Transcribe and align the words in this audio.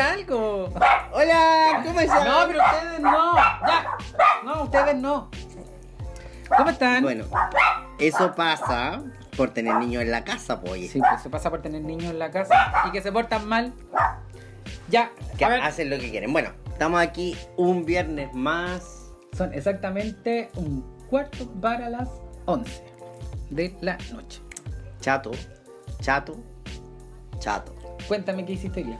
algo. 0.00 0.68
Hola, 1.12 1.82
¿cómo 1.84 2.00
están? 2.00 2.24
No, 2.26 2.46
pero 2.46 2.60
ustedes 2.64 3.00
no. 3.00 3.36
Ya. 3.36 3.86
No, 4.44 4.62
ustedes 4.64 4.96
no. 4.96 5.30
¿Cómo 6.56 6.70
están? 6.70 7.02
Bueno, 7.02 7.24
eso 7.98 8.34
pasa 8.34 9.02
por 9.36 9.50
tener 9.50 9.76
niños 9.76 10.02
en 10.02 10.10
la 10.10 10.24
casa, 10.24 10.60
pues. 10.60 10.90
Sí, 10.90 10.98
pues 10.98 11.22
se 11.22 11.30
pasa 11.30 11.50
por 11.50 11.62
tener 11.62 11.82
niños 11.82 12.10
en 12.10 12.18
la 12.18 12.30
casa 12.30 12.82
y 12.86 12.90
que 12.90 13.00
se 13.02 13.12
portan 13.12 13.46
mal. 13.48 13.72
Ya, 14.88 15.10
Que 15.38 15.44
a 15.44 15.48
ver, 15.48 15.60
hacen 15.62 15.88
lo 15.90 15.98
que 15.98 16.10
quieren. 16.10 16.32
Bueno, 16.32 16.50
estamos 16.72 17.00
aquí 17.00 17.36
un 17.56 17.84
viernes 17.84 18.32
más. 18.34 19.12
son 19.36 19.54
exactamente 19.54 20.50
un 20.56 20.82
cuarto 21.08 21.48
para 21.60 21.88
las 21.88 22.08
11 22.46 22.84
de 23.50 23.76
la 23.80 23.96
noche. 24.12 24.40
Chato, 25.00 25.30
chato, 26.00 26.36
chato. 27.38 27.74
Cuéntame 28.08 28.44
qué 28.44 28.52
hiciste 28.54 28.82
día. 28.82 28.98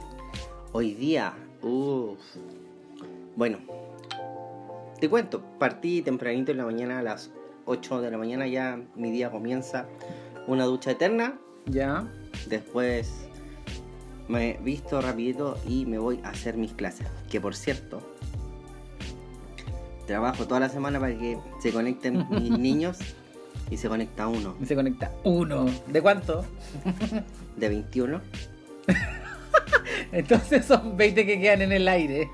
Hoy 0.73 0.93
día, 0.93 1.33
uff. 1.61 2.19
Bueno, 3.35 3.57
te 4.99 5.09
cuento, 5.09 5.41
partí 5.59 6.01
tempranito 6.01 6.51
en 6.51 6.57
la 6.57 6.65
mañana 6.65 6.99
a 6.99 7.03
las 7.03 7.31
8 7.65 8.01
de 8.01 8.11
la 8.11 8.17
mañana, 8.17 8.47
ya 8.47 8.79
mi 8.95 9.11
día 9.11 9.31
comienza. 9.31 9.85
Una 10.47 10.65
ducha 10.65 10.91
eterna, 10.91 11.37
Ya. 11.65 12.07
después 12.47 13.27
me 14.27 14.57
visto 14.63 15.01
rapidito 15.01 15.57
y 15.67 15.85
me 15.85 15.97
voy 15.97 16.19
a 16.23 16.29
hacer 16.29 16.57
mis 16.57 16.71
clases. 16.73 17.07
Que 17.29 17.39
por 17.41 17.55
cierto, 17.55 18.01
trabajo 20.07 20.47
toda 20.47 20.59
la 20.61 20.69
semana 20.69 20.99
para 20.99 21.17
que 21.17 21.37
se 21.59 21.71
conecten 21.71 22.27
mis 22.31 22.57
niños 22.57 22.99
y 23.69 23.77
se 23.77 23.87
conecta 23.87 24.27
uno 24.27 24.55
Y 24.61 24.65
se 24.65 24.75
conecta 24.75 25.11
uno. 25.23 25.65
¿De 25.87 26.01
cuánto? 26.01 26.45
de 27.57 27.69
21. 27.69 28.21
Entonces 30.11 30.65
son 30.65 30.97
20 30.97 31.25
que 31.25 31.39
quedan 31.39 31.61
en 31.61 31.71
el 31.71 31.87
aire. 31.87 32.29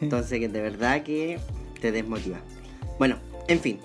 Entonces 0.00 0.38
que 0.38 0.48
de 0.48 0.60
verdad 0.60 1.02
que 1.02 1.38
te 1.80 1.92
desmotiva. 1.92 2.38
Bueno, 2.98 3.16
en 3.48 3.60
fin. 3.60 3.78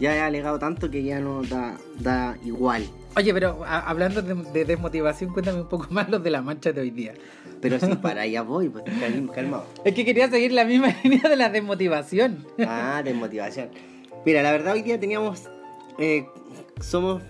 Ya 0.00 0.14
he 0.16 0.20
alegado 0.20 0.58
tanto 0.58 0.90
que 0.90 1.02
ya 1.04 1.20
no 1.20 1.42
da, 1.42 1.76
da 2.00 2.36
igual. 2.44 2.84
Oye, 3.16 3.32
pero 3.32 3.64
a- 3.64 3.80
hablando 3.88 4.22
de, 4.22 4.34
de 4.34 4.64
desmotivación, 4.64 5.32
cuéntame 5.32 5.60
un 5.60 5.68
poco 5.68 5.86
más 5.90 6.08
los 6.10 6.22
de 6.22 6.30
la 6.30 6.42
marcha 6.42 6.72
de 6.72 6.80
hoy 6.80 6.90
día. 6.90 7.14
Pero 7.60 7.78
si 7.78 7.86
para 8.02 8.22
allá 8.22 8.42
voy, 8.42 8.68
pues 8.68 8.84
cal- 8.84 9.30
calmado. 9.32 9.66
Es 9.84 9.94
que 9.94 10.04
quería 10.04 10.28
seguir 10.28 10.52
la 10.52 10.64
misma 10.64 10.88
línea 11.04 11.28
de 11.28 11.36
la 11.36 11.48
desmotivación. 11.48 12.44
Ah, 12.66 13.02
desmotivación. 13.04 13.70
Mira, 14.26 14.42
la 14.42 14.50
verdad 14.52 14.72
hoy 14.74 14.82
día 14.82 14.98
teníamos... 14.98 15.42
eh, 15.98 16.26
somos 16.80 17.22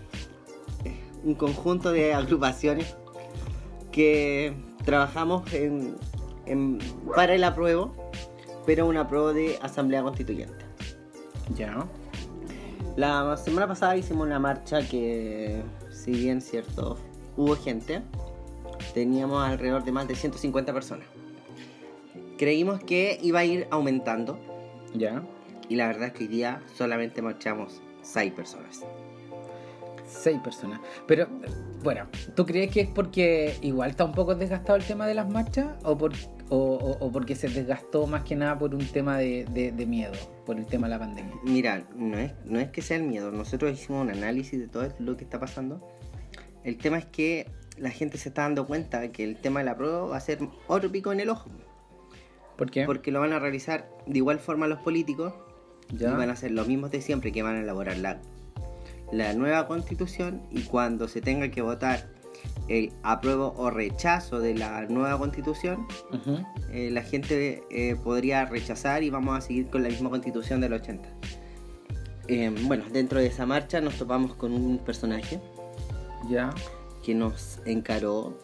eh, 0.84 0.94
un 1.22 1.34
conjunto 1.34 1.92
de 1.92 2.14
agrupaciones 2.14 2.96
que 3.92 4.54
trabajamos 4.84 5.52
en, 5.52 5.96
en- 6.46 6.78
para 7.14 7.34
el 7.34 7.44
apruebo, 7.44 7.92
pero 8.66 8.86
un 8.86 8.96
apruebo 8.96 9.32
de 9.32 9.58
asamblea 9.62 10.02
constituyente. 10.02 10.64
Ya. 11.56 11.86
La 12.96 13.36
semana 13.36 13.66
pasada 13.66 13.96
hicimos 13.96 14.26
una 14.26 14.38
marcha 14.38 14.86
que, 14.88 15.62
si 15.90 16.12
bien 16.12 16.40
cierto, 16.40 16.96
hubo 17.36 17.56
gente, 17.56 18.02
teníamos 18.94 19.42
alrededor 19.46 19.84
de 19.84 19.92
más 19.92 20.06
de 20.08 20.14
150 20.14 20.72
personas. 20.72 21.06
Creímos 22.38 22.80
que 22.80 23.18
iba 23.22 23.40
a 23.40 23.44
ir 23.44 23.66
aumentando 23.70 24.38
Ya. 24.94 25.22
y 25.68 25.76
la 25.76 25.86
verdad 25.88 26.08
es 26.08 26.12
que 26.12 26.24
hoy 26.24 26.28
día 26.28 26.62
solamente 26.76 27.20
marchamos 27.22 27.80
6 28.02 28.32
personas. 28.32 28.80
Seis 30.14 30.38
personas. 30.42 30.80
Pero, 31.06 31.26
bueno, 31.82 32.06
¿tú 32.36 32.46
crees 32.46 32.70
que 32.70 32.82
es 32.82 32.88
porque 32.88 33.56
igual 33.62 33.90
está 33.90 34.04
un 34.04 34.12
poco 34.12 34.34
desgastado 34.34 34.76
el 34.76 34.84
tema 34.84 35.06
de 35.06 35.14
las 35.14 35.28
marchas? 35.28 35.66
¿O, 35.84 35.98
por, 35.98 36.12
o, 36.48 36.56
o- 36.56 37.04
o 37.06 37.12
porque 37.12 37.34
se 37.34 37.48
desgastó 37.48 38.06
más 38.06 38.22
que 38.24 38.36
nada 38.36 38.58
por 38.58 38.74
un 38.74 38.86
tema 38.86 39.18
de, 39.18 39.44
de- 39.50 39.72
de 39.72 39.86
miedo? 39.86 40.12
Por 40.46 40.56
el 40.58 40.66
tema 40.66 40.86
de 40.86 40.90
la 40.92 40.98
pandemia. 41.00 41.34
Mira, 41.42 41.84
no 41.96 42.16
es, 42.18 42.32
no 42.44 42.60
es 42.60 42.68
que 42.70 42.80
sea 42.82 42.96
el 42.96 43.02
miedo, 43.04 43.30
nosotros 43.32 43.72
hicimos 43.72 44.02
un 44.02 44.10
análisis 44.10 44.58
de 44.60 44.68
todo 44.68 44.88
lo 44.98 45.16
que 45.16 45.24
está 45.24 45.38
pasando. 45.40 45.86
El 46.62 46.76
tema 46.78 46.98
es 46.98 47.06
que 47.06 47.50
la 47.76 47.90
gente 47.90 48.16
se 48.18 48.28
está 48.28 48.42
dando 48.42 48.66
cuenta 48.66 49.10
que 49.10 49.24
el 49.24 49.36
tema 49.36 49.60
de 49.60 49.66
la 49.66 49.76
prueba 49.76 50.06
va 50.06 50.16
a 50.16 50.20
ser 50.20 50.38
otro 50.68 50.90
pico 50.92 51.12
en 51.12 51.20
el 51.20 51.28
ojo. 51.28 51.50
¿Por 52.56 52.70
qué? 52.70 52.84
Porque 52.86 53.10
lo 53.10 53.20
van 53.20 53.32
a 53.32 53.38
realizar 53.40 53.90
de 54.06 54.18
igual 54.18 54.38
forma 54.38 54.68
los 54.68 54.78
políticos 54.78 55.34
Ya. 55.90 56.10
y 56.10 56.14
van 56.14 56.30
a 56.30 56.36
ser 56.36 56.52
los 56.52 56.68
mismos 56.68 56.90
de 56.92 57.00
siempre 57.02 57.32
que 57.32 57.42
van 57.42 57.56
a 57.56 57.60
elaborar 57.60 57.96
la, 57.98 58.20
la 59.12 59.32
nueva 59.34 59.66
constitución 59.66 60.42
y 60.50 60.62
cuando 60.62 61.08
se 61.08 61.20
tenga 61.20 61.48
que 61.50 61.62
votar 61.62 62.08
el 62.68 62.92
apruebo 63.02 63.54
o 63.56 63.70
rechazo 63.70 64.40
de 64.40 64.54
la 64.54 64.82
nueva 64.86 65.18
constitución, 65.18 65.86
eh, 66.72 66.90
la 66.90 67.02
gente 67.02 67.62
eh, 67.70 67.96
podría 68.02 68.46
rechazar 68.46 69.02
y 69.02 69.10
vamos 69.10 69.36
a 69.36 69.40
seguir 69.40 69.68
con 69.68 69.82
la 69.82 69.88
misma 69.88 70.10
constitución 70.10 70.60
del 70.60 70.72
80. 70.72 71.08
Eh, 72.28 72.54
bueno, 72.62 72.84
dentro 72.90 73.18
de 73.20 73.26
esa 73.26 73.44
marcha 73.44 73.80
nos 73.80 73.94
topamos 73.96 74.34
con 74.34 74.52
un 74.52 74.78
personaje 74.78 75.40
Ya. 76.28 76.54
que 77.04 77.14
nos 77.14 77.60
encaró 77.66 78.38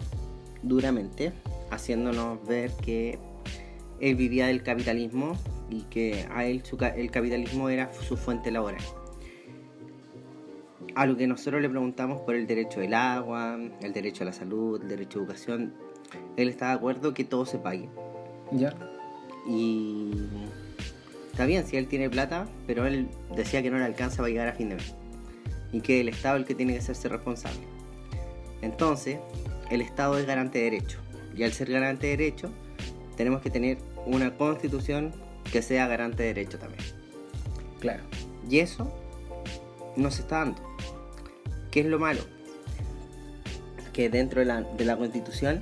duramente, 0.63 1.33
haciéndonos 1.71 2.47
ver 2.47 2.71
que 2.83 3.19
él 4.01 4.15
vivía 4.17 4.47
del 4.49 4.63
capitalismo 4.63 5.37
y 5.71 5.83
que 5.85 6.27
a 6.35 6.45
él 6.45 6.63
su 6.65 6.77
el 6.77 7.11
capitalismo 7.11 7.71
era 7.71 7.91
su 8.07 8.17
fuente 8.19 8.51
laboral. 8.51 8.83
A 10.95 11.07
lo 11.07 11.17
que 11.17 11.27
nosotros 11.27 11.63
le 11.63 11.69
preguntamos 11.69 12.21
por 12.23 12.35
el 12.35 12.47
derecho 12.47 12.81
del 12.81 12.95
agua, 12.95 13.59
el 13.81 13.93
derecho 13.93 14.25
a 14.25 14.27
la 14.27 14.33
salud, 14.33 14.81
el 14.83 14.89
derecho 14.89 15.19
a 15.19 15.23
educación, 15.23 15.73
él 16.37 16.49
está 16.49 16.69
de 16.69 16.75
acuerdo 16.75 17.15
que 17.15 17.25
todo 17.25 17.47
se 17.47 17.59
pague. 17.59 17.89
Ya. 18.53 18.75
Y 19.47 20.11
está 21.31 21.47
bien 21.47 21.67
si 21.67 21.77
él 21.77 21.87
tiene 21.87 22.11
plata, 22.11 22.47
pero 22.67 22.87
él 22.87 23.09
decía 23.37 23.63
que 23.63 23.71
no 23.71 23.79
le 23.79 23.85
alcanza 23.85 24.19
para 24.19 24.29
llegar 24.29 24.49
a 24.49 24.53
fin 24.53 24.71
de 24.71 24.77
mes. 24.77 24.95
Y 25.73 25.81
que 25.81 26.01
el 26.01 26.09
Estado 26.09 26.37
es 26.37 26.43
el 26.43 26.47
que 26.49 26.55
tiene 26.55 26.73
que 26.73 26.81
hacerse 26.81 27.09
responsable. 27.09 27.61
Entonces, 28.63 29.19
el 29.71 29.81
Estado 29.81 30.19
es 30.19 30.27
garante 30.27 30.59
de 30.59 30.65
derecho. 30.65 30.99
Y 31.37 31.45
al 31.45 31.53
ser 31.53 31.71
garante 31.71 32.09
de 32.09 32.17
derecho, 32.17 32.51
tenemos 33.17 33.41
que 33.41 33.51
tener 33.51 33.79
una 34.07 34.37
constitución 34.37 35.13
que 35.53 35.63
sea 35.63 35.87
garante 35.87 36.23
de 36.25 36.35
derecho 36.35 36.59
también. 36.59 36.85
Claro. 37.79 38.03
Y 38.49 38.59
eso 38.59 38.93
no 39.97 40.11
se 40.11 40.23
está 40.23 40.39
dando. 40.41 40.70
¿Qué 41.71 41.81
es 41.81 41.87
lo 41.87 41.99
malo? 41.99 42.21
Que 43.93 44.09
dentro 44.09 44.41
de 44.41 44.47
la, 44.47 44.63
de 44.63 44.85
la 44.85 44.97
constitución 44.97 45.61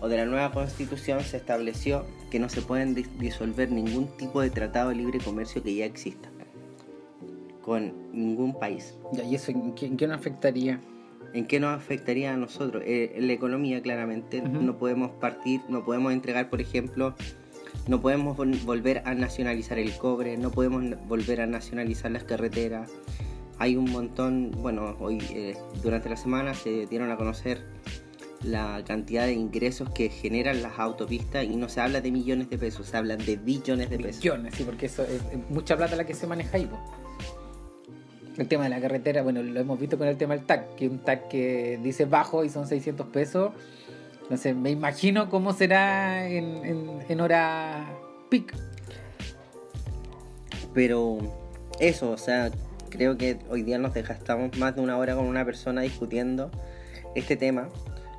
o 0.00 0.08
de 0.08 0.16
la 0.16 0.26
nueva 0.26 0.52
constitución 0.52 1.20
se 1.22 1.36
estableció 1.36 2.04
que 2.30 2.38
no 2.38 2.48
se 2.48 2.62
pueden 2.62 2.94
dis- 2.94 3.08
disolver 3.18 3.70
ningún 3.70 4.08
tipo 4.16 4.40
de 4.40 4.50
tratado 4.50 4.90
de 4.90 4.96
libre 4.96 5.18
comercio 5.20 5.62
que 5.62 5.74
ya 5.74 5.84
exista 5.84 6.28
con 7.62 7.92
ningún 8.12 8.58
país. 8.58 8.94
¿Y 9.28 9.34
eso 9.34 9.50
en 9.50 9.74
qué, 9.74 9.86
en 9.86 9.96
qué 9.96 10.06
nos 10.06 10.18
afectaría? 10.18 10.80
¿En 11.32 11.46
qué 11.46 11.58
nos 11.60 11.74
afectaría 11.74 12.34
a 12.34 12.36
nosotros? 12.36 12.82
Eh, 12.86 13.12
en 13.16 13.26
la 13.26 13.32
economía, 13.32 13.80
claramente. 13.82 14.42
No 14.42 14.76
podemos 14.76 15.10
partir, 15.12 15.62
no 15.68 15.84
podemos 15.84 16.12
entregar, 16.12 16.50
por 16.50 16.60
ejemplo, 16.60 17.14
no 17.88 18.00
podemos 18.02 18.36
vol- 18.36 18.62
volver 18.64 19.02
a 19.06 19.14
nacionalizar 19.14 19.78
el 19.78 19.96
cobre, 19.96 20.36
no 20.36 20.50
podemos 20.50 20.84
volver 21.08 21.40
a 21.40 21.46
nacionalizar 21.46 22.10
las 22.10 22.24
carreteras. 22.24 22.90
Hay 23.64 23.76
un 23.76 23.90
montón, 23.90 24.50
bueno, 24.58 24.94
hoy 25.00 25.16
eh, 25.30 25.56
durante 25.82 26.10
la 26.10 26.18
semana 26.18 26.52
se 26.52 26.84
dieron 26.84 27.10
a 27.10 27.16
conocer 27.16 27.64
la 28.42 28.84
cantidad 28.86 29.24
de 29.24 29.32
ingresos 29.32 29.88
que 29.88 30.10
generan 30.10 30.60
las 30.60 30.78
autopistas 30.78 31.44
y 31.44 31.56
no 31.56 31.70
se 31.70 31.80
habla 31.80 32.02
de 32.02 32.10
millones 32.10 32.50
de 32.50 32.58
pesos, 32.58 32.88
se 32.88 32.98
hablan 32.98 33.24
de 33.24 33.36
billones 33.36 33.88
de 33.88 33.96
pesos. 33.96 34.22
Millones, 34.22 34.52
sí, 34.54 34.64
porque 34.64 34.84
eso 34.84 35.02
es, 35.04 35.22
es 35.32 35.48
mucha 35.48 35.78
plata 35.78 35.96
la 35.96 36.04
que 36.04 36.12
se 36.12 36.26
maneja 36.26 36.58
ahí. 36.58 36.66
po. 36.66 36.78
El 38.36 38.48
tema 38.48 38.64
de 38.64 38.68
la 38.68 38.82
carretera, 38.82 39.22
bueno, 39.22 39.42
lo 39.42 39.58
hemos 39.58 39.80
visto 39.80 39.96
con 39.96 40.08
el 40.08 40.18
tema 40.18 40.36
del 40.36 40.44
TAC, 40.44 40.74
que 40.74 40.86
un 40.86 40.98
TAC 40.98 41.28
que 41.28 41.80
dice 41.82 42.04
bajo 42.04 42.44
y 42.44 42.50
son 42.50 42.66
600 42.66 43.06
pesos. 43.06 43.52
No 44.28 44.36
sé, 44.36 44.52
me 44.52 44.72
imagino 44.72 45.30
cómo 45.30 45.54
será 45.54 46.28
en, 46.28 46.66
en, 46.66 46.98
en 47.08 47.20
hora 47.22 47.86
peak. 48.28 48.54
Pero 50.74 51.16
eso, 51.80 52.10
o 52.10 52.18
sea, 52.18 52.50
creo 52.94 53.18
que 53.18 53.38
hoy 53.50 53.62
día 53.64 53.76
nos 53.78 53.92
desgastamos 53.92 54.56
más 54.56 54.76
de 54.76 54.80
una 54.80 54.96
hora 54.96 55.16
con 55.16 55.26
una 55.26 55.44
persona 55.44 55.82
discutiendo 55.82 56.52
este 57.16 57.36
tema, 57.36 57.68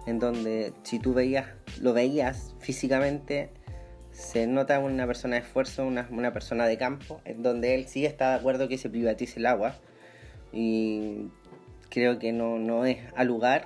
en 0.05 0.19
donde 0.19 0.73
si 0.83 0.99
tú 0.99 1.13
veías, 1.13 1.45
lo 1.79 1.93
veías 1.93 2.53
físicamente, 2.59 3.51
se 4.11 4.47
nota 4.47 4.79
una 4.79 5.07
persona 5.07 5.37
de 5.37 5.43
esfuerzo, 5.43 5.85
una, 5.85 6.07
una 6.11 6.33
persona 6.33 6.67
de 6.67 6.77
campo, 6.77 7.21
en 7.23 7.41
donde 7.41 7.73
él 7.75 7.87
sí 7.87 8.05
está 8.05 8.31
de 8.31 8.35
acuerdo 8.35 8.67
que 8.67 8.77
se 8.77 8.89
privatice 8.89 9.39
el 9.39 9.45
agua. 9.45 9.77
Y 10.51 11.29
creo 11.89 12.19
que 12.19 12.33
no, 12.33 12.59
no 12.59 12.85
es 12.85 12.97
al 13.15 13.27
lugar 13.27 13.65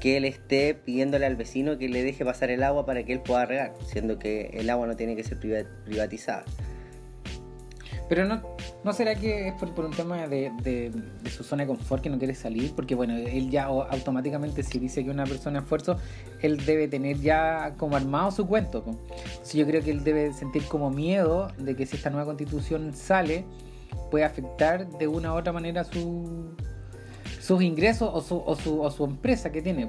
que 0.00 0.16
él 0.16 0.24
esté 0.24 0.74
pidiéndole 0.74 1.26
al 1.26 1.34
vecino 1.34 1.78
que 1.78 1.88
le 1.88 2.04
deje 2.04 2.24
pasar 2.24 2.50
el 2.50 2.62
agua 2.62 2.86
para 2.86 3.02
que 3.02 3.12
él 3.12 3.20
pueda 3.20 3.44
regar, 3.44 3.74
siendo 3.84 4.20
que 4.20 4.50
el 4.54 4.70
agua 4.70 4.86
no 4.86 4.94
tiene 4.94 5.16
que 5.16 5.24
ser 5.24 5.38
priva- 5.40 5.68
privatizada. 5.84 6.44
Pero 8.10 8.26
no, 8.26 8.42
¿no 8.84 8.92
será 8.92 9.14
que 9.14 9.48
es 9.48 9.54
por, 9.54 9.72
por 9.72 9.84
un 9.86 9.92
tema 9.92 10.26
de, 10.26 10.50
de- 10.62 10.90
de 10.90 11.30
su 11.30 11.44
zona 11.44 11.62
de 11.62 11.68
confort 11.68 12.02
que 12.02 12.10
no 12.10 12.18
quiere 12.18 12.34
salir? 12.34 12.72
Porque 12.74 12.94
bueno, 12.96 13.16
él 13.16 13.50
ya 13.50 13.64
automáticamente 13.66 14.64
si 14.64 14.78
dice 14.80 15.04
que 15.04 15.10
una 15.10 15.24
persona 15.24 15.58
es 15.60 15.62
esfuerzo, 15.64 15.96
él 16.42 16.62
debe 16.66 16.88
tener 16.88 17.20
ya 17.20 17.74
como 17.78 17.94
armado 17.96 18.32
su 18.32 18.46
cuento. 18.48 18.84
Entonces 18.84 19.54
yo 19.54 19.64
creo 19.64 19.80
que 19.82 19.92
él 19.92 20.02
debe 20.02 20.32
sentir 20.32 20.64
como 20.64 20.90
miedo 20.90 21.52
de 21.56 21.76
que 21.76 21.86
si 21.86 21.96
esta 21.96 22.10
nueva 22.10 22.26
constitución 22.26 22.92
sale, 22.92 23.44
puede 24.10 24.24
afectar 24.24 24.88
de 24.98 25.06
una 25.06 25.32
u 25.32 25.36
otra 25.38 25.52
manera 25.52 25.84
su, 25.84 26.50
sus 27.40 27.62
ingresos 27.62 28.10
o 28.12 28.20
su, 28.20 28.42
o 28.44 28.56
su, 28.56 28.80
o 28.82 28.90
su 28.90 29.04
empresa 29.04 29.52
que 29.52 29.62
tiene. 29.62 29.88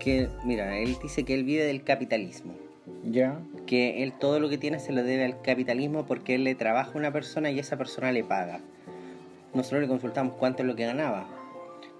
que, 0.00 0.28
mira, 0.44 0.76
él 0.76 0.96
dice 1.00 1.24
que 1.24 1.34
él 1.34 1.44
vive 1.44 1.64
del 1.66 1.84
capitalismo. 1.84 2.52
Ya. 3.04 3.40
Que 3.66 4.02
él 4.02 4.12
todo 4.18 4.40
lo 4.40 4.48
que 4.48 4.58
tiene 4.58 4.78
se 4.78 4.92
lo 4.92 5.02
debe 5.02 5.24
al 5.24 5.40
capitalismo 5.42 6.06
porque 6.06 6.34
él 6.34 6.44
le 6.44 6.54
trabaja 6.54 6.92
a 6.92 6.98
una 6.98 7.12
persona 7.12 7.50
y 7.50 7.58
esa 7.58 7.76
persona 7.76 8.12
le 8.12 8.24
paga. 8.24 8.60
Nosotros 9.54 9.82
le 9.82 9.88
consultamos 9.88 10.34
cuánto 10.38 10.62
es 10.62 10.68
lo 10.68 10.76
que 10.76 10.86
ganaba. 10.86 11.28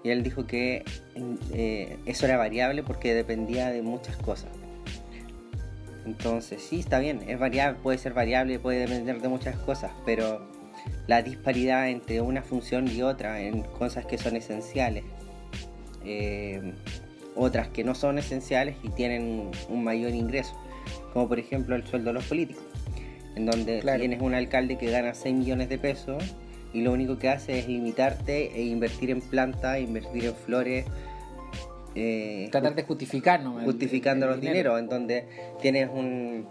Y 0.03 0.09
él 0.09 0.23
dijo 0.23 0.47
que 0.47 0.83
eh, 1.53 1.97
eso 2.05 2.25
era 2.25 2.37
variable 2.37 2.83
porque 2.83 3.13
dependía 3.13 3.69
de 3.69 3.81
muchas 3.81 4.17
cosas. 4.17 4.49
Entonces, 6.05 6.63
sí, 6.63 6.79
está 6.79 6.99
bien, 6.99 7.21
es 7.27 7.37
variable, 7.37 7.79
puede 7.81 7.97
ser 7.97 8.13
variable, 8.13 8.57
puede 8.57 8.79
depender 8.79 9.21
de 9.21 9.27
muchas 9.27 9.55
cosas, 9.57 9.91
pero 10.03 10.41
la 11.05 11.21
disparidad 11.21 11.89
entre 11.89 12.21
una 12.21 12.41
función 12.41 12.87
y 12.87 13.03
otra 13.03 13.41
en 13.41 13.61
cosas 13.61 14.05
que 14.07 14.17
son 14.17 14.35
esenciales, 14.35 15.03
eh, 16.03 16.73
otras 17.35 17.67
que 17.67 17.83
no 17.83 17.93
son 17.93 18.17
esenciales 18.17 18.77
y 18.81 18.89
tienen 18.89 19.51
un 19.69 19.83
mayor 19.83 20.11
ingreso, 20.11 20.55
como 21.13 21.27
por 21.27 21.39
ejemplo 21.39 21.75
el 21.75 21.85
sueldo 21.85 22.09
de 22.09 22.13
los 22.13 22.25
políticos, 22.25 22.63
en 23.35 23.45
donde 23.45 23.79
Claro. 23.79 23.99
tienes 23.99 24.21
un 24.21 24.33
alcalde 24.33 24.77
que 24.77 24.89
gana 24.91 25.13
6 25.13 25.35
millones 25.35 25.69
de 25.69 25.77
pesos 25.77 26.23
y 26.73 26.81
lo 26.81 26.91
único 26.93 27.17
que 27.19 27.29
hace 27.29 27.59
es 27.59 27.67
limitarte 27.67 28.55
e 28.55 28.63
invertir 28.63 29.11
en 29.11 29.21
plantas, 29.21 29.79
invertir 29.79 30.25
en 30.25 30.35
flores. 30.35 30.85
eh, 31.93 32.47
Tratar 32.51 32.73
de 32.75 32.83
justificar, 32.83 33.43
¿no? 33.43 33.59
El- 33.59 33.65
justificando 33.65 34.25
el 34.25 34.31
los 34.31 34.39
dinero. 34.41 34.75
dineros, 34.75 34.79
en 34.79 34.87
donde 34.87 35.25
tienes 35.61 35.89
un, 35.93 36.45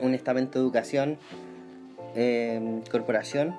un 0.00 0.14
estamento 0.14 0.58
de 0.58 0.64
educación, 0.64 1.18
eh, 2.16 2.80
corporación, 2.90 3.54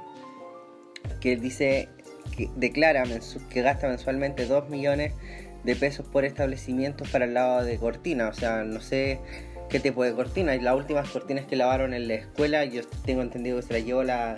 que 1.22 1.36
dice, 1.38 1.90
que 2.36 2.50
declara 2.56 3.04
que 3.52 3.62
gasta 3.62 3.88
mensualmente 3.88 4.48
2 4.48 4.68
millones 4.70 5.14
de 5.64 5.76
pesos 5.76 6.06
por 6.06 6.26
establecimientos 6.26 7.10
para 7.10 7.26
el 7.26 7.34
lado 7.34 7.64
de 7.64 7.78
cortina, 7.78 8.30
o 8.30 8.34
sea, 8.34 8.64
no 8.64 8.82
sé 8.82 9.20
qué 9.70 9.80
tipo 9.80 10.04
de 10.04 10.14
cortina, 10.14 10.56
y 10.56 10.62
las 10.62 10.76
últimas 10.76 11.10
cortinas 11.10 11.46
que 11.46 11.56
lavaron 11.56 11.94
en 11.94 12.08
la 12.08 12.16
escuela, 12.16 12.66
yo 12.66 12.82
tengo 13.06 13.22
entendido 13.22 13.58
que 13.58 13.64
se 13.64 13.74
las 13.74 13.86
llevó 13.86 14.04
la, 14.04 14.38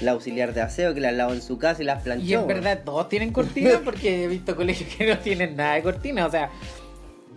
la 0.00 0.12
auxiliar 0.12 0.54
de 0.54 0.60
aseo, 0.60 0.94
que 0.94 1.00
las 1.00 1.14
lavó 1.14 1.32
en 1.32 1.42
su 1.42 1.58
casa 1.58 1.82
y 1.82 1.86
las 1.86 2.02
planchó. 2.02 2.24
Y 2.24 2.34
en 2.34 2.46
verdad 2.46 2.82
todos 2.84 3.08
tienen 3.08 3.32
cortina 3.32 3.80
porque 3.84 4.24
he 4.24 4.28
visto 4.28 4.56
colegios 4.56 4.94
que 4.94 5.06
no 5.06 5.18
tienen 5.18 5.56
nada 5.56 5.74
de 5.74 5.82
cortina. 5.82 6.26
O 6.26 6.30
sea, 6.30 6.50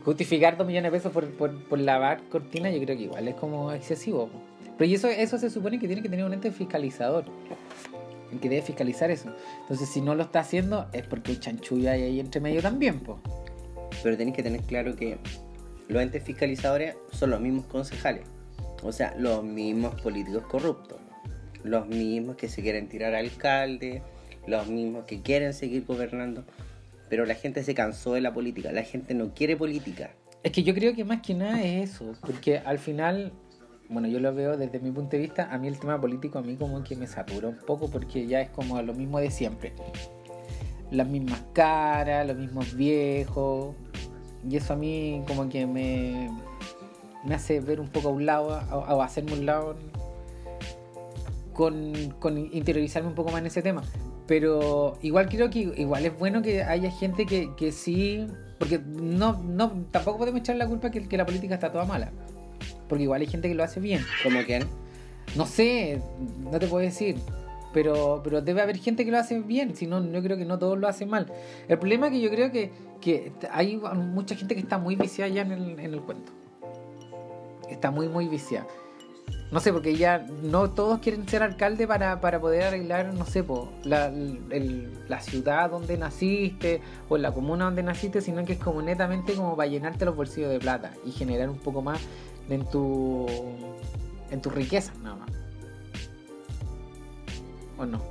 justificar 0.04 0.58
dos 0.58 0.68
millones 0.68 0.92
de 0.92 0.98
pesos 0.98 1.12
por, 1.12 1.30
por, 1.32 1.64
por 1.64 1.80
lavar 1.80 2.22
cortina 2.30 2.70
yo 2.70 2.82
creo 2.84 2.98
que 2.98 3.04
igual 3.04 3.28
es 3.28 3.36
como 3.36 3.72
excesivo. 3.72 4.30
Pero 4.78 4.90
y 4.90 4.96
eso, 4.96 5.08
eso 5.08 5.38
se 5.38 5.50
supone 5.50 5.80
que 5.80 5.88
tiene 5.88 6.02
que 6.02 6.10
tener 6.10 6.26
un 6.26 6.34
ente 6.34 6.52
fiscalizador. 6.52 7.26
El 8.34 8.40
que 8.40 8.50
debe 8.50 8.62
fiscalizar 8.62 9.12
eso. 9.12 9.34
Entonces 9.62 9.88
si 9.88 10.02
no 10.02 10.16
lo 10.16 10.24
está 10.24 10.40
haciendo 10.40 10.88
es 10.92 11.06
porque 11.06 11.32
hay 11.32 11.38
chanchulla 11.38 11.92
hay 11.92 12.04
ahí 12.04 12.20
entre 12.20 12.42
medio 12.42 12.62
también. 12.62 13.00
po. 13.00 13.20
Pero 14.02 14.18
tenéis 14.18 14.36
que 14.36 14.44
tener 14.44 14.62
claro 14.62 14.96
que 14.96 15.18
los 15.88 16.02
entes 16.02 16.24
fiscalizadores 16.24 16.96
son 17.12 17.30
los 17.30 17.40
mismos 17.40 17.66
concejales. 17.66 18.26
O 18.82 18.92
sea, 18.92 19.16
los 19.18 19.44
mismos 19.44 20.00
políticos 20.02 20.44
corruptos. 20.50 20.98
Los 21.64 21.88
mismos 21.88 22.36
que 22.36 22.50
se 22.50 22.62
quieren 22.62 22.90
tirar 22.90 23.14
al 23.14 23.26
alcalde. 23.26 24.02
Los 24.48 24.68
mismos 24.68 25.06
que 25.06 25.22
quieren 25.22 25.54
seguir 25.54 25.86
gobernando. 25.86 26.44
Pero 27.10 27.26
la 27.26 27.36
gente 27.36 27.64
se 27.64 27.76
cansó 27.76 28.14
de 28.14 28.22
la 28.22 28.34
política. 28.34 28.72
La 28.72 28.84
gente 28.84 29.14
no 29.14 29.34
quiere 29.34 29.56
política. 29.56 30.12
Es 30.44 30.52
que 30.52 30.64
yo 30.64 30.74
creo 30.74 30.94
que 30.94 31.06
más 31.06 31.22
que 31.22 31.34
nada 31.34 31.64
es 31.64 31.92
eso, 31.92 32.16
porque 32.20 32.58
al 32.58 32.78
final, 32.78 33.32
bueno, 33.94 34.08
yo 34.08 34.20
lo 34.20 34.34
veo 34.34 34.58
desde 34.58 34.80
mi 34.80 34.92
punto 34.92 35.12
de 35.12 35.20
vista, 35.20 35.48
a 35.52 35.58
mí 35.58 35.68
el 35.68 35.80
tema 35.80 36.02
político 36.02 36.40
a 36.40 36.42
mí 36.42 36.56
como 36.56 36.84
que 36.84 36.96
me 36.96 37.08
satura 37.08 37.48
un 37.48 37.58
poco 37.58 37.90
porque 37.90 38.28
ya 38.28 38.42
es 38.42 38.50
como 38.50 38.82
lo 38.82 38.94
mismo 38.94 39.20
de 39.20 39.32
siempre. 39.32 39.74
Las 40.92 41.08
mismas 41.08 41.42
caras, 41.54 42.28
los 42.28 42.38
mismos 42.38 42.76
viejos, 42.76 43.76
y 44.50 44.58
eso 44.58 44.74
a 44.74 44.76
mí 44.76 45.24
como 45.28 45.48
que 45.50 45.66
me, 45.66 46.30
me 47.24 47.36
hace 47.36 47.60
ver 47.60 47.80
un 47.80 47.88
poco 47.88 48.10
a 48.10 48.12
un 48.12 48.26
lado, 48.26 48.60
o 48.72 49.02
hacerme 49.02 49.34
un 49.34 49.46
lado 49.46 49.76
con, 51.54 51.94
con 52.20 52.38
interiorizarme 52.38 53.10
un 53.10 53.16
poco 53.16 53.32
más 53.32 53.42
en 53.42 53.48
ese 53.48 53.62
tema. 53.62 53.84
Pero 54.28 54.98
igual 55.02 55.30
creo 55.30 55.50
que 55.50 55.60
igual 55.60 56.06
es 56.06 56.18
bueno 56.18 56.42
que 56.42 56.64
haya 56.64 56.92
gente 56.92 57.26
que, 57.26 57.54
que 57.56 57.72
sí. 57.72 58.26
Porque 58.58 58.80
no, 58.80 59.42
no, 59.44 59.86
tampoco 59.92 60.20
podemos 60.20 60.40
echar 60.40 60.56
la 60.56 60.68
culpa 60.68 60.90
que 60.90 61.18
la 61.18 61.26
política 61.26 61.56
está 61.56 61.72
toda 61.72 61.86
mala. 61.86 62.12
Porque 62.94 63.06
igual 63.06 63.22
hay 63.22 63.28
gente 63.28 63.48
que 63.48 63.56
lo 63.56 63.64
hace 63.64 63.80
bien. 63.80 64.06
Como 64.22 64.46
que 64.46 64.64
No 65.36 65.48
sé, 65.48 66.00
no 66.44 66.60
te 66.60 66.68
puedo 66.68 66.86
decir. 66.86 67.16
Pero, 67.74 68.22
pero 68.24 68.40
debe 68.40 68.62
haber 68.62 68.78
gente 68.78 69.04
que 69.04 69.10
lo 69.10 69.18
hace 69.18 69.40
bien. 69.40 69.76
Si 69.76 69.88
no, 69.88 70.06
yo 70.06 70.22
creo 70.22 70.38
que 70.38 70.46
no 70.46 70.60
todos 70.60 70.78
lo 70.78 70.88
hacen 70.88 71.10
mal. 71.10 71.26
El 71.68 71.80
problema 71.80 72.06
es 72.06 72.14
que 72.14 72.22
yo 72.22 72.30
creo 72.30 72.52
que, 72.52 72.72
que 73.02 73.32
hay 73.52 73.78
mucha 73.78 74.36
gente 74.36 74.54
que 74.54 74.62
está 74.62 74.78
muy 74.78 74.96
viciada 74.96 75.28
ya 75.28 75.42
en 75.42 75.54
el, 75.54 75.80
en 75.80 75.94
el 75.96 76.02
cuento. 76.02 76.32
Está 77.68 77.90
muy, 77.90 78.08
muy 78.08 78.28
viciada. 78.28 78.68
No 79.52 79.60
sé, 79.60 79.74
porque 79.74 79.96
ya 79.96 80.20
no 80.44 80.70
todos 80.70 81.00
quieren 81.00 81.28
ser 81.28 81.42
alcalde 81.42 81.88
para, 81.88 82.22
para 82.22 82.40
poder 82.40 82.64
arreglar, 82.64 83.12
no 83.14 83.26
sé, 83.26 83.44
la, 83.84 84.12
la 85.08 85.20
ciudad 85.20 85.72
donde 85.72 85.98
naciste 85.98 86.82
o 87.10 87.18
la 87.18 87.32
comuna 87.32 87.66
donde 87.66 87.82
naciste, 87.82 88.22
sino 88.22 88.46
que 88.46 88.54
es 88.54 88.60
como 88.60 88.84
netamente 88.84 89.34
como 89.34 89.56
para 89.56 89.70
llenarte 89.70 90.06
los 90.06 90.16
bolsillos 90.16 90.52
de 90.52 90.60
plata 90.60 90.94
y 91.06 91.12
generar 91.12 91.50
un 91.50 91.60
poco 91.60 91.82
más 91.82 92.00
en 92.50 92.66
tu 92.70 93.28
en 94.32 94.42
tu 94.42 94.50
riqueza 94.50 94.94
nada 95.02 95.16
más. 95.16 95.32
¿O 97.78 97.86
no? 97.86 98.02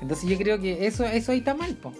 Entonces 0.00 0.28
yo 0.28 0.36
creo 0.36 0.60
que 0.60 0.86
eso, 0.86 1.04
eso 1.04 1.32
ahí 1.32 1.38
está 1.38 1.54
mal, 1.54 1.74
po. 1.76 1.92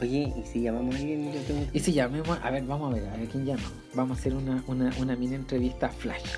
Oye, 0.00 0.32
¿y 0.36 0.46
si 0.46 0.62
llamamos 0.62 0.94
a 0.94 0.98
alguien? 0.98 1.32
Yo 1.32 1.40
tengo... 1.42 1.66
Y 1.72 1.80
si 1.80 1.92
llamemos, 1.92 2.38
a 2.42 2.50
ver, 2.50 2.64
vamos 2.64 2.90
a 2.90 2.94
ver, 2.94 3.08
a 3.08 3.16
ver 3.16 3.28
quién 3.28 3.44
llama. 3.44 3.70
Vamos 3.94 4.16
a 4.16 4.20
hacer 4.20 4.34
una, 4.34 4.64
una, 4.66 4.90
una 4.98 5.14
mini 5.16 5.34
entrevista 5.34 5.90
flash. 5.90 6.36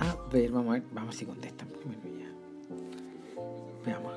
A 0.00 0.16
ver, 0.30 0.50
vamos 0.50 0.70
a 0.70 0.72
ver, 0.74 0.82
vamos 0.92 1.14
a 1.14 1.18
si 1.18 1.24
contestan 1.24 1.68
primero 1.68 2.00
ya. 2.18 2.28
Veamos. 3.86 4.12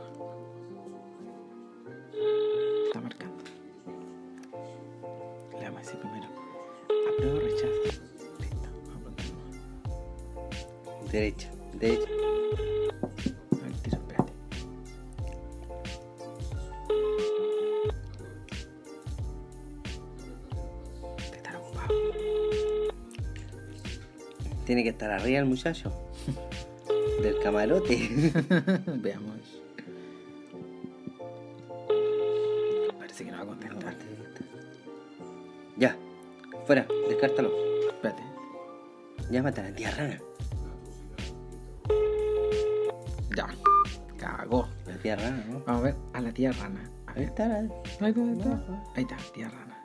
Está 2.87 3.01
marcando. 3.01 3.43
Le 5.57 5.63
vamos 5.63 5.77
a 5.77 5.83
decir 5.83 5.99
primero. 5.99 6.16
Apruebo 7.17 7.37
o 7.37 7.39
rechazo. 7.39 7.81
Listo, 8.39 8.69
vamos 8.85 9.13
a. 11.07 11.11
Derecha, 11.11 11.49
derecha. 11.73 12.07
A 13.51 13.55
ver, 13.63 13.73
tiro, 13.81 13.97
espérate. 13.97 14.33
Te 21.31 21.57
ocupado. 21.57 21.95
Tiene 24.67 24.83
que 24.83 24.89
estar 24.89 25.09
arriba 25.09 25.39
el 25.39 25.45
muchacho. 25.45 25.91
Del 27.23 27.39
camarote. 27.39 27.97
Veamos. 28.85 29.63
Parece 32.99 33.25
que 33.25 33.31
no 33.31 33.37
va 33.37 33.43
a 33.43 33.47
contestar. 33.47 33.95
ya, 35.77 35.97
fuera, 36.67 36.85
descártalo. 37.07 37.49
Espérate. 37.87 38.23
Llámate 39.31 39.61
a 39.61 39.63
la 39.63 39.75
tía 39.75 39.91
rana. 39.91 40.19
Ya. 43.35 43.47
Cagó. 44.17 44.67
La 44.85 44.97
tía 44.97 45.15
rana, 45.15 45.43
¿no? 45.47 45.61
Vamos 45.65 45.81
a 45.81 45.85
ver 45.85 45.95
a 46.13 46.21
la 46.21 46.31
tía 46.31 46.51
rana. 46.51 46.91
A 47.07 47.11
Ahí 47.11 47.19
ver. 47.21 47.29
está 47.29 47.47
la... 47.47 47.61
¿dónde 48.11 48.33
está? 48.33 48.49
No. 48.49 48.83
Ahí 48.95 49.03
está, 49.03 49.17
tía 49.33 49.49
rana. 49.49 49.81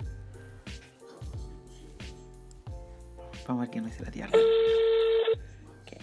Vamos 3.47 3.61
a 3.61 3.61
ver 3.63 3.71
quién 3.71 3.87
es 3.87 4.01
la 4.01 4.11
tía 4.11 4.27
rana. 4.27 4.43
¿Qué? 5.87 5.99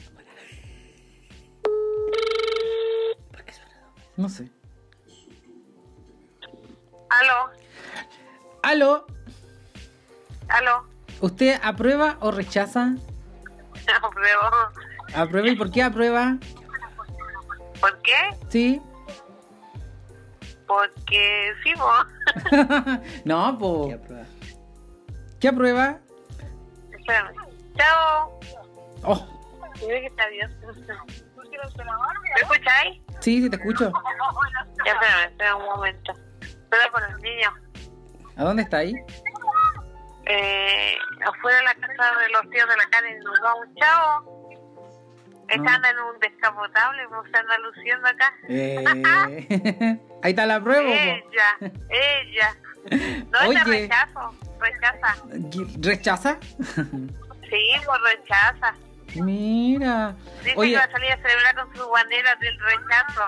¿Por 3.32 3.44
qué 3.44 3.54
suena 3.54 3.82
dos 3.82 3.96
veces? 3.96 4.18
No 4.18 4.30
sé. 4.30 4.50
Aló, 7.10 7.52
Aló, 8.62 9.08
aló. 10.50 10.86
¿usted 11.22 11.60
aprueba 11.63 12.18
o 12.22 12.32
rechaza? 12.32 12.96
Apruebo. 14.01 14.41
¿Aprueba 15.15 15.48
y 15.50 15.56
por 15.56 15.72
qué 15.72 15.84
aprueba? 15.84 16.38
¿Por 17.79 18.01
qué? 18.01 18.15
Sí. 18.50 18.82
Porque 20.68 21.51
sí, 21.63 21.74
vos. 21.75 22.06
no, 23.25 23.51
¿Qué 23.53 23.60
po. 23.60 23.94
aprueba? 23.94 24.25
¿Qué 25.39 25.48
aprueba? 25.48 26.00
Espérame. 26.91 27.34
Chao. 27.77 28.39
Oh, 29.03 29.39
Dime 29.79 30.01
que 30.01 30.08
está 30.08 30.27
bien. 30.27 30.60
¿Me 30.62 32.41
escucháis? 32.41 33.01
Sí, 33.22 33.41
sí, 33.41 33.50
te 33.50 33.56
escucho. 33.56 33.91
Ya, 34.86 34.91
espérame, 34.91 35.29
espera 35.32 35.56
un 35.56 35.65
momento. 35.65 36.13
Espera 36.41 36.91
con 36.91 37.03
el 37.03 37.18
niño. 37.22 37.53
¿A 38.36 38.44
dónde 38.44 38.63
está 38.63 38.77
ahí? 38.77 38.94
Eh, 40.32 40.96
afuera 41.26 41.58
de 41.58 41.64
la 41.64 41.74
casa 41.74 42.20
de 42.20 42.30
los 42.30 42.42
tíos 42.52 42.70
de 42.70 42.78
la 42.78 42.86
Karen 42.92 43.20
nos 43.20 43.40
va 43.44 43.56
un 43.56 43.76
chavo. 43.76 44.50
Están 45.48 45.84
en 45.84 46.00
un 46.00 46.20
descapotable, 46.20 47.02
me 47.08 47.40
anda 47.40 47.58
luciendo 47.58 48.08
acá. 48.08 48.34
Eh, 48.48 48.86
ahí 50.22 50.30
está 50.30 50.46
la 50.46 50.62
prueba. 50.62 50.84
po. 50.84 50.94
Ella, 50.94 51.58
ella. 51.90 52.56
No, 53.32 53.52
ella 53.52 53.64
Oye. 53.66 53.82
rechazo, 53.82 54.36
rechaza. 54.60 55.16
¿Rechaza? 55.80 56.38
Sí, 57.50 57.72
pues 57.84 58.00
rechaza. 58.16 58.76
Mira. 59.16 60.16
Dice 60.44 60.54
Oye, 60.56 60.72
que 60.74 60.78
va 60.78 60.84
a 60.84 60.92
salir 60.92 61.12
a 61.12 61.16
celebrar 61.18 61.56
con 61.56 61.76
sus 61.76 61.90
banderas 61.90 62.40
del 62.40 62.60
rechazo. 62.60 63.22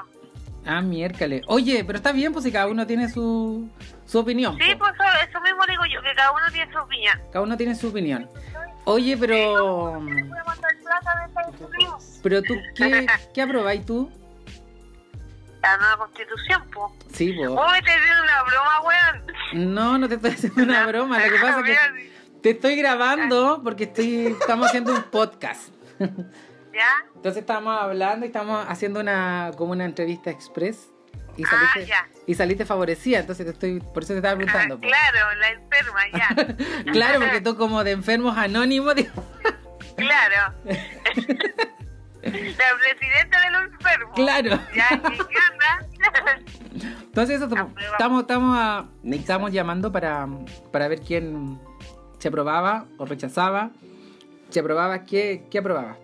ah, 0.68 0.82
miércoles. 0.82 1.42
Oye, 1.48 1.84
pero 1.84 1.98
está 1.98 2.12
bien, 2.12 2.32
pues 2.34 2.46
si 2.46 2.52
cada 2.52 2.68
uno 2.68 2.86
tiene 2.86 3.10
su, 3.10 3.68
su 4.12 4.20
opinión. 4.20 4.58
Sí, 4.58 4.76
po. 4.76 4.80
pues 4.80 4.94
eso, 5.30 5.40
mismo 5.40 5.64
digo 5.70 5.84
yo, 5.86 6.02
que 6.02 6.14
cada 6.14 6.34
uno 6.34 6.44
tiene 6.52 6.70
su 6.74 6.80
opinión. 6.80 7.22
Cada 7.32 7.46
uno 7.46 7.56
tiene 7.56 7.76
su 7.76 7.88
opinión. 7.88 8.30
Oye, 8.84 9.16
pero. 9.16 10.02
Pero 12.22 12.42
tú, 12.42 12.56
¿qué, 12.76 13.08
qué 13.34 13.42
aprobáis 13.42 13.86
tú? 13.86 14.12
La 15.62 15.78
nueva 15.78 15.98
constitución, 15.98 16.62
pues. 16.74 16.92
Sí, 17.14 17.32
pues. 17.32 17.50
Oh, 17.52 17.56
te 17.56 17.92
una 18.22 18.44
broma, 18.44 18.82
weón. 18.82 19.74
No, 19.74 19.98
no 19.98 20.10
te 20.10 20.16
estoy 20.16 20.32
haciendo 20.32 20.64
una 20.64 20.86
broma. 20.88 21.18
Lo 21.26 21.32
que 21.32 21.40
pasa 21.40 21.60
es 21.60 21.66
que 21.66 22.12
te 22.42 22.50
estoy 22.50 22.76
grabando 22.76 23.62
porque 23.64 23.86
estoy, 23.86 24.36
estamos 24.42 24.68
haciendo 24.68 24.94
un 24.94 25.04
podcast. 25.04 25.70
¿Ya? 26.00 27.06
Entonces 27.16 27.42
estamos 27.42 27.80
hablando 27.80 28.26
y 28.26 28.28
estamos 28.28 28.66
haciendo 28.68 29.00
una 29.00 29.52
como 29.56 29.72
una 29.72 29.86
entrevista 29.86 30.32
express 30.32 30.91
y 31.42 31.44
Ah, 31.46 31.50
saliste, 31.50 31.86
ya. 31.86 32.08
y 32.28 32.36
saliste 32.36 32.66
favorecida, 32.66 33.20
entonces 33.20 33.46
te 33.46 33.52
estoy, 33.52 33.80
por 33.80 34.04
eso 34.04 34.14
te 34.14 34.18
estaba 34.20 34.34
Ah, 34.34 34.38
preguntando. 34.38 34.80
po. 34.80 34.88
claro, 34.88 35.36
la 35.40 35.50
enferma, 35.50 36.02
ya. 36.14 36.30
Claro, 36.94 37.20
porque 37.20 37.42
tú 37.42 37.56
como 37.58 37.84
de 37.84 37.92
enfermos 37.92 38.38
anónimos, 38.38 38.94
Claro. 39.98 40.54
La 42.24 42.68
presidenta 42.78 43.42
de 43.42 43.52
los 43.52 43.64
enfermos. 43.74 44.14
claro. 44.16 44.50
Ya, 44.76 44.88
¿y 45.12 45.18
¿qué 45.18 45.38
onda? 45.52 45.88
Entonces 47.04 47.36
eso, 47.38 47.46
Aprueba. 47.46 47.92
estamos, 47.94 48.22
estamos, 48.22 48.58
a- 48.58 48.86
estamos 49.04 49.52
llamando 49.52 49.92
para, 49.92 50.28
para 50.72 50.88
ver 50.88 51.02
quién 51.02 51.60
se 52.20 52.28
aprobaba 52.28 52.86
o 53.00 53.06
rechazaba. 53.06 53.72
Si 54.50 54.60
aprobabas, 54.60 55.02
¿qué, 55.10 55.46
qué 55.50 55.58
aprobabas? 55.60 55.98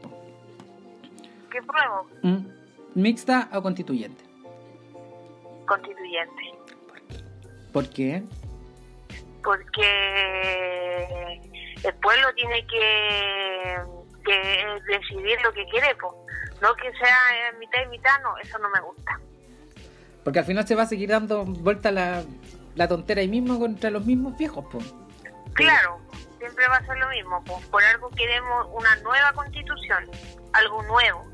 ¿Qué 1.51 1.61
pruebo? 1.61 2.09
¿Mm? 2.23 2.47
¿Mixta 2.95 3.49
o 3.53 3.61
constituyente? 3.61 4.23
Constituyente. 5.67 6.43
¿Por 7.71 7.87
qué? 7.89 8.23
Porque 9.43 11.41
el 11.83 11.93
pueblo 12.01 12.33
tiene 12.35 12.65
que, 12.65 13.77
que 14.25 14.81
decidir 14.87 15.37
lo 15.43 15.53
que 15.53 15.65
quiere, 15.65 15.95
po. 15.95 16.25
no 16.61 16.73
que 16.75 16.91
sea 16.97 17.17
eh, 17.49 17.57
mitad 17.59 17.79
y 17.85 17.87
mitad, 17.89 18.19
no, 18.23 18.37
eso 18.37 18.57
no 18.57 18.69
me 18.69 18.81
gusta. 18.81 19.19
Porque 20.23 20.39
al 20.39 20.45
final 20.45 20.67
se 20.67 20.75
va 20.75 20.83
a 20.83 20.87
seguir 20.87 21.09
dando 21.09 21.45
vuelta 21.45 21.91
la, 21.91 22.23
la 22.75 22.87
tontera 22.87 23.21
ahí 23.21 23.27
mismo 23.27 23.59
contra 23.59 23.89
los 23.89 24.05
mismos 24.05 24.37
viejos, 24.37 24.65
pues. 24.71 24.93
Claro, 25.53 25.99
siempre 26.39 26.67
va 26.67 26.77
a 26.77 26.85
ser 26.85 26.97
lo 26.97 27.09
mismo, 27.09 27.43
po. 27.43 27.61
por 27.71 27.83
algo 27.83 28.09
queremos 28.11 28.67
una 28.73 28.95
nueva 28.97 29.31
constitución, 29.33 30.09
algo 30.53 30.83
nuevo. 30.83 31.25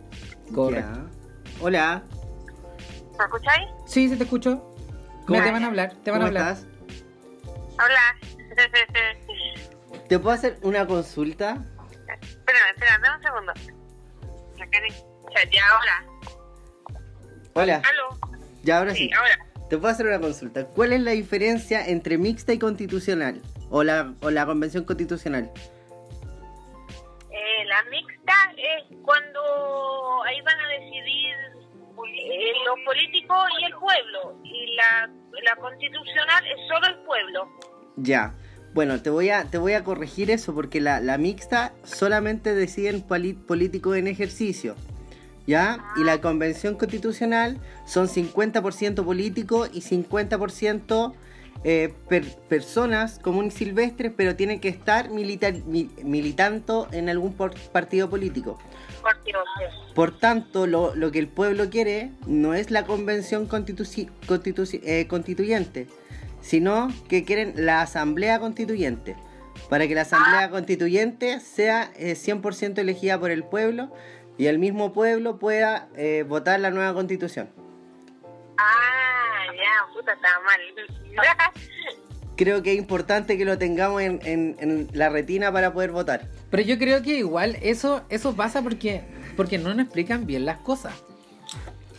Correcto. 0.53 1.09
Hola. 1.61 2.03
¿Me 3.17 3.25
escucháis? 3.25 3.69
Sí, 3.85 4.09
sí 4.09 4.15
te 4.17 4.23
escucho. 4.23 4.57
¿Cómo 5.25 5.39
Mira, 5.39 5.45
te 5.45 5.51
van 5.51 5.63
a 5.63 5.67
hablar, 5.67 5.93
te 6.03 6.11
van 6.11 6.21
a 6.21 6.25
¿Cómo 6.25 6.37
hablar. 6.39 6.53
estás? 6.53 6.67
Hola. 7.75 8.15
¿Te 10.09 10.19
puedo 10.19 10.35
hacer 10.35 10.57
una 10.63 10.85
consulta? 10.85 11.57
espérame, 12.21 12.69
espérame, 12.75 13.01
dame 13.01 13.15
un 13.17 13.23
segundo. 13.23 13.53
Ya, 15.33 15.49
ya, 15.51 15.61
ahora. 15.67 16.05
Hola. 17.53 17.81
¿Aló? 17.89 18.19
Ya, 18.63 18.77
ahora 18.79 18.91
Sí, 18.93 19.07
sí. 19.07 19.09
ahora. 19.17 19.37
Te 19.69 19.77
puedo 19.77 19.91
hacer 19.93 20.05
una 20.07 20.19
consulta. 20.19 20.65
¿Cuál 20.67 20.93
es 20.93 21.01
la 21.01 21.11
diferencia 21.11 21.85
entre 21.87 22.17
mixta 22.17 22.53
y 22.53 22.59
constitucional? 22.59 23.41
O 23.69 23.83
la, 23.83 24.13
o 24.21 24.29
la 24.29 24.45
convención 24.45 24.83
constitucional. 24.83 25.51
Eh, 27.31 27.65
la 27.65 27.81
mixta 27.89 28.33
es 28.57 28.97
cuando 29.03 30.23
ahí 30.25 30.39
van 30.41 30.59
a 30.59 30.67
decidir 30.67 31.32
eh, 32.07 32.53
los 32.65 32.79
políticos 32.85 33.37
y 33.59 33.65
el 33.65 33.73
pueblo. 33.73 34.39
Y 34.43 34.75
la, 34.75 35.09
la 35.43 35.55
constitucional 35.55 36.43
es 36.47 36.67
solo 36.67 36.87
el 36.87 37.05
pueblo. 37.05 37.49
Ya. 37.97 38.35
Bueno, 38.73 39.01
te 39.01 39.09
voy 39.09 39.29
a, 39.29 39.45
te 39.45 39.57
voy 39.57 39.73
a 39.73 39.83
corregir 39.83 40.31
eso 40.31 40.55
porque 40.55 40.81
la, 40.81 40.99
la 40.99 41.17
mixta 41.17 41.73
solamente 41.83 42.55
deciden 42.55 43.01
políticos 43.03 43.97
en 43.97 44.07
ejercicio. 44.07 44.75
¿Ya? 45.45 45.83
Y 45.97 46.03
la 46.05 46.21
convención 46.21 46.75
constitucional 46.75 47.59
son 47.85 48.07
50% 48.07 49.03
políticos 49.03 49.69
y 49.73 49.81
50% 49.81 51.13
eh, 51.63 51.93
per- 52.09 52.35
personas 52.49 53.19
comunes 53.19 53.53
silvestres, 53.53 54.11
pero 54.15 54.35
tienen 54.35 54.59
que 54.59 54.67
estar 54.69 55.09
milita- 55.09 55.51
mi- 55.65 55.89
militando 56.03 56.87
en 56.91 57.09
algún 57.09 57.33
por- 57.33 57.53
partido 57.71 58.09
político. 58.09 58.59
Por 59.95 60.17
tanto, 60.17 60.67
lo, 60.67 60.95
lo 60.95 61.11
que 61.11 61.19
el 61.19 61.27
pueblo 61.27 61.69
quiere 61.69 62.11
no 62.27 62.53
es 62.53 62.71
la 62.71 62.85
convención 62.85 63.47
constitu- 63.47 64.79
eh, 64.83 65.07
constituyente, 65.07 65.87
sino 66.41 66.89
que 67.07 67.23
quieren 67.23 67.53
la 67.55 67.81
asamblea 67.81 68.39
constituyente, 68.39 69.15
para 69.69 69.87
que 69.87 69.95
la 69.95 70.01
asamblea 70.01 70.49
constituyente 70.49 71.39
sea 71.39 71.91
eh, 71.95 72.15
100% 72.15 72.79
elegida 72.79 73.19
por 73.19 73.31
el 73.31 73.43
pueblo 73.43 73.91
y 74.37 74.47
el 74.47 74.59
mismo 74.59 74.91
pueblo 74.93 75.37
pueda 75.39 75.87
eh, 75.95 76.25
votar 76.27 76.59
la 76.59 76.71
nueva 76.71 76.93
constitución. 76.93 77.49
Ah, 78.57 79.12
ya, 79.55 79.93
puta, 79.93 80.13
estaba 80.13 80.39
mal. 80.43 80.59
Creo 82.35 82.63
que 82.63 82.71
es 82.73 82.77
importante 82.79 83.37
que 83.37 83.45
lo 83.45 83.57
tengamos 83.59 84.01
en, 84.01 84.19
en- 84.23 84.55
en 84.59 84.87
la 84.93 85.09
retina 85.09 85.51
para 85.51 85.71
poder 85.71 85.91
votar. 85.91 86.27
Pero 86.49 86.63
yo 86.63 86.79
creo 86.79 87.03
que 87.03 87.11
igual 87.17 87.57
eso, 87.61 88.01
eso 88.09 88.35
pasa 88.35 88.63
porque, 88.63 89.01
porque 89.37 89.59
no 89.59 89.69
nos 89.75 89.85
explican 89.85 90.25
bien 90.25 90.45
las 90.45 90.57
cosas. 90.57 90.93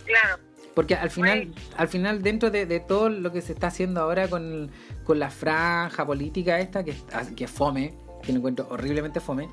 claro. 0.05 0.39
Porque 0.75 0.97
al 0.97 1.09
final, 1.09 1.55
al 1.77 1.87
final 1.87 2.21
dentro 2.21 2.51
de, 2.51 2.67
de 2.67 2.81
todo 2.81 3.09
lo 3.09 3.31
que 3.31 3.41
se 3.43 3.53
está 3.53 3.69
haciendo 3.69 4.01
ahora 4.01 4.27
con, 4.27 4.73
con 5.05 5.21
la 5.21 5.31
franja 5.31 6.05
política 6.05 6.59
esta, 6.59 6.83
que, 6.83 6.97
que 7.37 7.45
es 7.45 7.51
fome, 7.53 7.95
que 8.25 8.33
lo 8.33 8.39
encuentro 8.39 8.67
horriblemente 8.69 9.21
fome, 9.21 9.49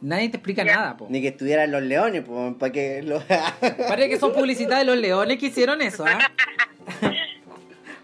nadie 0.00 0.28
te 0.28 0.36
explica 0.36 0.62
nada, 0.62 0.96
po. 0.96 1.08
Ni 1.10 1.20
que 1.20 1.28
estuvieran 1.28 1.72
los 1.72 1.82
leones, 1.82 2.22
pues, 2.24 2.54
para 2.60 2.70
que 2.70 3.02
lo... 3.02 3.20
Parece 3.26 4.08
que 4.08 4.20
son 4.20 4.32
publicidad 4.32 4.78
de 4.78 4.84
los 4.84 4.96
leones 4.98 5.36
que 5.40 5.46
hicieron 5.46 5.82
eso, 5.82 6.04
¿ah? 6.06 6.20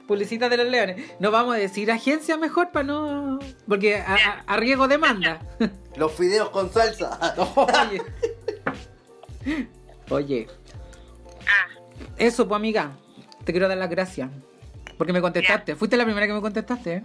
publicidad 0.09 0.51
de 0.51 0.57
los 0.57 0.67
leones. 0.67 1.13
No 1.21 1.31
vamos 1.31 1.55
a 1.55 1.59
decir 1.59 1.93
agencia 1.93 2.37
mejor 2.37 2.73
para 2.73 2.83
no... 2.85 3.39
Porque 3.69 3.97
a, 3.97 4.43
a- 4.47 4.57
riesgo 4.57 4.89
demanda. 4.89 5.39
los 5.97 6.13
fideos 6.13 6.51
con 6.51 6.73
salsa. 6.73 7.17
Oye. 7.55 8.03
Oye, 10.11 10.47
Ah, 11.47 11.69
eso 12.19 12.47
pues 12.49 12.57
amiga, 12.57 12.93
te 13.45 13.53
quiero 13.53 13.69
dar 13.69 13.79
las 13.79 13.89
gracias. 13.89 14.29
Porque 14.99 15.13
me 15.13 15.21
contestaste. 15.21 15.77
Fuiste 15.77 15.97
la 15.97 16.05
primera 16.05 16.27
que 16.27 16.33
me 16.33 16.41
contestaste, 16.41 16.95
¿eh? 16.97 17.03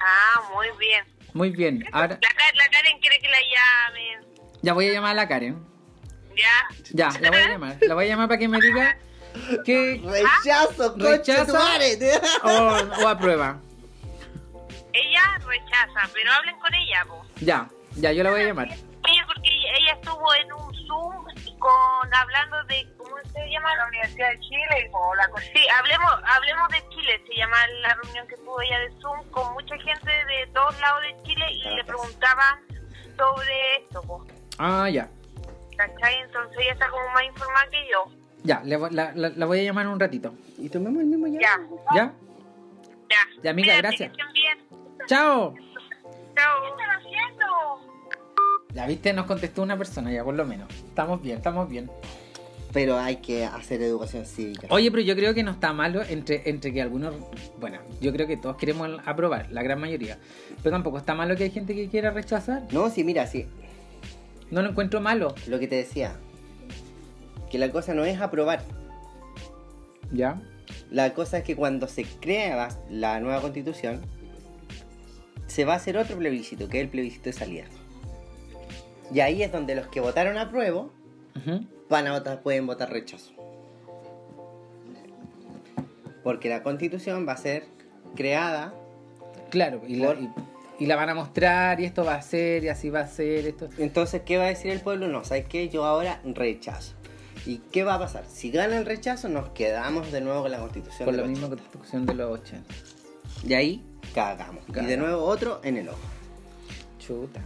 ah, 0.00 0.40
muy 0.54 0.66
bien. 0.78 1.04
Muy 1.34 1.50
bien. 1.50 1.84
Ahora 1.92 2.18
La, 2.22 2.64
la 2.64 2.70
Karen 2.70 2.98
quiere 3.00 3.18
que 3.18 3.28
la 3.28 3.38
llamen. 3.38 4.26
ya 4.62 4.72
voy 4.72 4.88
a 4.88 4.92
llamar 4.92 5.10
a 5.10 5.14
la 5.14 5.28
Karen. 5.28 5.58
Ya. 6.36 7.10
Ya, 7.10 7.20
la 7.20 7.30
voy 7.30 7.38
a 7.40 7.48
llamar. 7.48 7.76
La 7.82 7.94
voy 7.94 8.04
a 8.04 8.08
llamar 8.08 8.28
para 8.28 8.38
que 8.38 8.48
me 8.48 8.60
diga 8.60 8.96
que 9.64 10.00
Rechazo, 10.04 10.92
concha 10.94 11.44
Rechazo. 11.44 11.58
o, 12.44 13.04
o 13.04 13.08
aprueba. 13.08 13.58
Ella 14.92 15.38
rechaza, 15.46 16.10
pero 16.12 16.32
hablen 16.32 16.58
con 16.58 16.74
ella, 16.74 17.04
po. 17.06 17.24
Ya, 17.40 17.68
ya, 17.96 18.12
yo 18.12 18.22
la 18.22 18.30
voy 18.30 18.42
a 18.42 18.46
llamar. 18.46 18.68
Ella, 18.68 19.24
porque 19.26 19.48
ella, 19.48 19.68
ella 19.78 19.92
estuvo 19.92 20.34
en 20.34 20.52
un 20.52 20.74
Zoom 20.86 21.24
con 21.58 22.14
hablando 22.14 22.62
de 22.64 22.86
cómo 22.96 23.16
se 23.32 23.50
llama 23.50 23.74
la 23.76 23.86
Universidad 23.86 24.30
de 24.30 24.40
Chile 24.40 24.90
o 24.92 25.14
la 25.14 25.28
sí 25.52 25.66
hablemos 25.76 26.12
hablemos 26.24 26.68
de 26.70 26.88
Chile 26.90 27.20
se 27.26 27.34
llama 27.36 27.56
la 27.82 27.94
reunión 27.94 28.26
que 28.28 28.36
tuvo 28.36 28.60
ella 28.62 28.78
de 28.80 28.90
Zoom 29.00 29.22
con 29.30 29.52
mucha 29.54 29.76
gente 29.78 30.10
de 30.10 30.46
todos 30.54 30.78
lados 30.80 31.02
de 31.02 31.22
Chile 31.24 31.46
y 31.50 31.74
le 31.74 31.84
preguntaban 31.84 32.60
sobre 33.16 33.76
esto 33.76 34.02
po. 34.02 34.24
Ah, 34.58 34.88
ya. 34.88 35.08
¿cachai? 35.76 36.16
entonces 36.22 36.58
ella 36.60 36.72
está 36.72 36.88
como 36.90 37.08
más 37.10 37.24
informada 37.24 37.68
que 37.70 37.88
yo 37.88 38.17
Ya, 38.44 38.62
le 38.64 38.78
la, 38.78 39.12
la- 39.14 39.30
la 39.30 39.46
voy 39.46 39.60
a 39.60 39.62
llamar 39.64 39.86
en 39.86 39.92
un 39.92 40.00
ratito. 40.00 40.32
Y 40.58 40.68
tomemos 40.68 41.00
el 41.02 41.06
mismo 41.08 41.26
ya. 41.26 41.40
ya 41.40 41.58
¿Ya? 41.94 42.14
ya 43.10 43.42
Ya, 43.42 43.50
amiga, 43.50 43.76
gracias. 43.76 44.12
Chao. 45.06 45.54
chao 46.36 46.62
¿qué 46.62 46.68
están 46.68 46.90
haciendo? 46.96 47.44
Ya 48.74 48.86
viste, 48.86 49.12
nos 49.12 49.26
contestó 49.26 49.62
una 49.62 49.76
persona, 49.76 50.12
ya 50.12 50.22
por 50.22 50.34
lo 50.34 50.44
menos. 50.44 50.72
Estamos 50.72 51.20
bien, 51.22 51.38
estamos 51.38 51.68
bien. 51.68 51.90
Pero 52.72 52.98
hay 52.98 53.16
que 53.16 53.46
hacer 53.46 53.80
educación 53.82 54.26
cívica. 54.26 54.66
Oye, 54.70 54.90
pero 54.90 55.02
yo 55.02 55.16
creo 55.16 55.32
que 55.32 55.42
no 55.42 55.52
está 55.52 55.72
malo 55.72 56.02
entre, 56.02 56.48
entre 56.50 56.72
que 56.72 56.82
algunos. 56.82 57.14
Bueno, 57.58 57.78
yo 58.02 58.12
creo 58.12 58.26
que 58.26 58.36
todos 58.36 58.56
queremos 58.56 58.90
aprobar, 59.06 59.50
la 59.50 59.62
gran 59.62 59.80
mayoría. 59.80 60.18
Pero 60.62 60.70
tampoco 60.76 60.98
está 60.98 61.14
malo 61.14 61.34
que 61.34 61.44
hay 61.44 61.50
gente 61.50 61.74
que 61.74 61.88
quiera 61.88 62.10
rechazar. 62.10 62.64
No, 62.70 62.90
sí, 62.90 63.04
mira, 63.04 63.26
sí. 63.26 63.46
No 64.50 64.60
lo 64.62 64.68
encuentro 64.68 65.00
malo. 65.00 65.34
Lo 65.46 65.58
que 65.58 65.66
te 65.66 65.76
decía. 65.76 66.18
Que 67.50 67.58
la 67.58 67.70
cosa 67.70 67.94
no 67.94 68.04
es 68.04 68.20
aprobar. 68.20 68.62
¿Ya? 70.12 70.40
La 70.90 71.14
cosa 71.14 71.38
es 71.38 71.44
que 71.44 71.56
cuando 71.56 71.86
se 71.86 72.04
crea 72.04 72.68
la, 72.90 73.20
nueva 73.20 73.40
constitución, 73.40 74.00
se 75.46 75.64
va 75.64 75.74
a 75.74 75.76
hacer 75.76 75.96
otro 75.96 76.16
plebiscito, 76.16 76.68
que 76.68 76.78
es 76.78 76.84
el 76.84 76.90
plebiscito 76.90 77.24
de 77.24 77.32
salida. 77.32 77.64
Y 79.12 79.20
ahí 79.20 79.42
es 79.42 79.52
donde 79.52 79.74
los 79.74 79.86
que 79.88 80.00
votaron 80.00 80.36
apruebo 80.36 80.90
van 81.88 82.06
a 82.06 82.12
votar, 82.12 82.42
pueden 82.42 82.66
votar 82.66 82.90
rechazo. 82.90 83.32
Porque 86.22 86.48
la 86.48 86.62
constitución 86.62 87.26
va 87.26 87.32
a 87.32 87.36
ser 87.38 87.64
creada. 88.14 88.74
Claro, 89.50 89.80
y 89.86 89.96
la, 89.96 90.16
y 90.78 90.86
la 90.86 90.96
van 90.96 91.08
a 91.08 91.14
mostrar, 91.14 91.80
y 91.80 91.84
esto 91.84 92.04
va 92.04 92.14
a 92.14 92.22
ser, 92.22 92.64
y 92.64 92.68
así 92.68 92.90
va 92.90 93.00
a 93.00 93.06
ser, 93.06 93.46
esto. 93.46 93.68
Entonces, 93.78 94.22
¿qué 94.24 94.36
va 94.36 94.44
a 94.44 94.48
decir 94.48 94.70
el 94.70 94.80
pueblo? 94.80 95.08
No, 95.08 95.24
¿sabes 95.24 95.46
qué? 95.46 95.68
Yo 95.68 95.84
ahora 95.84 96.20
rechazo. 96.24 96.97
¿Y 97.48 97.58
qué 97.72 97.82
va 97.82 97.94
a 97.94 97.98
pasar? 97.98 98.26
Si 98.30 98.50
gana 98.50 98.76
el 98.76 98.84
rechazo, 98.84 99.28
nos 99.30 99.48
quedamos 99.50 100.12
de 100.12 100.20
nuevo 100.20 100.42
con 100.42 100.50
la 100.50 100.58
constitución. 100.58 101.06
Del 101.08 101.16
la 101.16 101.22
misma 101.26 101.46
80. 101.46 101.62
constitución 101.62 102.04
de 102.06 102.14
los 102.14 102.40
80. 102.40 102.74
Y 103.46 103.54
ahí 103.54 103.82
cagamos. 104.14 104.62
Y 104.68 104.84
de 104.84 104.96
nuevo 104.98 105.24
otro 105.24 105.60
en 105.64 105.78
el 105.78 105.88
ojo. 105.88 105.98
Chuta. 106.98 107.40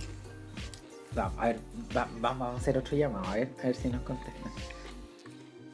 Vamos, 1.14 1.38
a 1.38 1.47
ver, 1.47 1.61
va- 1.97 2.09
vamos 2.21 2.54
a 2.54 2.56
hacer 2.59 2.76
otro 2.78 2.97
llamado, 2.97 3.26
a 3.28 3.35
ver, 3.37 3.50
a 3.61 3.66
ver 3.66 3.76
si 3.76 3.88
nos 3.90 4.02
contestan. 4.02 4.50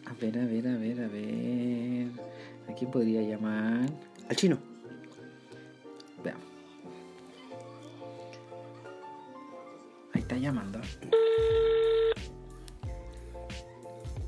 A 0.05 0.13
ver, 0.21 0.39
a 0.39 0.45
ver, 0.45 0.67
a 0.69 0.77
ver, 0.77 1.01
a 1.05 1.09
ver. 1.09 2.09
¿A 2.69 2.75
quién 2.77 2.91
podría 2.91 3.23
llamar? 3.23 3.89
Al 4.29 4.37
chino. 4.37 4.59
Veamos. 6.23 6.43
Ahí 10.13 10.21
está 10.21 10.37
llamando. 10.37 10.81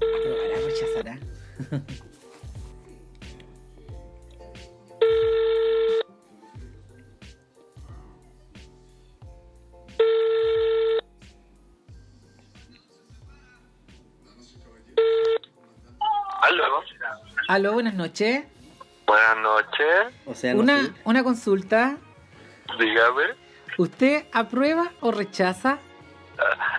¿Aprobará 0.00 0.58
o 0.60 0.66
rechazará? 0.66 1.18
Aló. 16.42 16.82
Aló, 17.48 17.72
buenas 17.74 17.94
noches. 17.94 18.44
Buenas 19.06 19.36
noches. 19.38 20.14
O 20.26 20.34
sea, 20.34 20.54
no 20.54 20.60
Una, 20.60 20.94
una 21.04 21.22
consulta. 21.24 21.96
Dígame. 22.78 23.22
¿Usted 23.76 24.24
aprueba 24.32 24.92
o 25.00 25.10
rechaza? 25.10 25.78
Ah, 26.38 26.69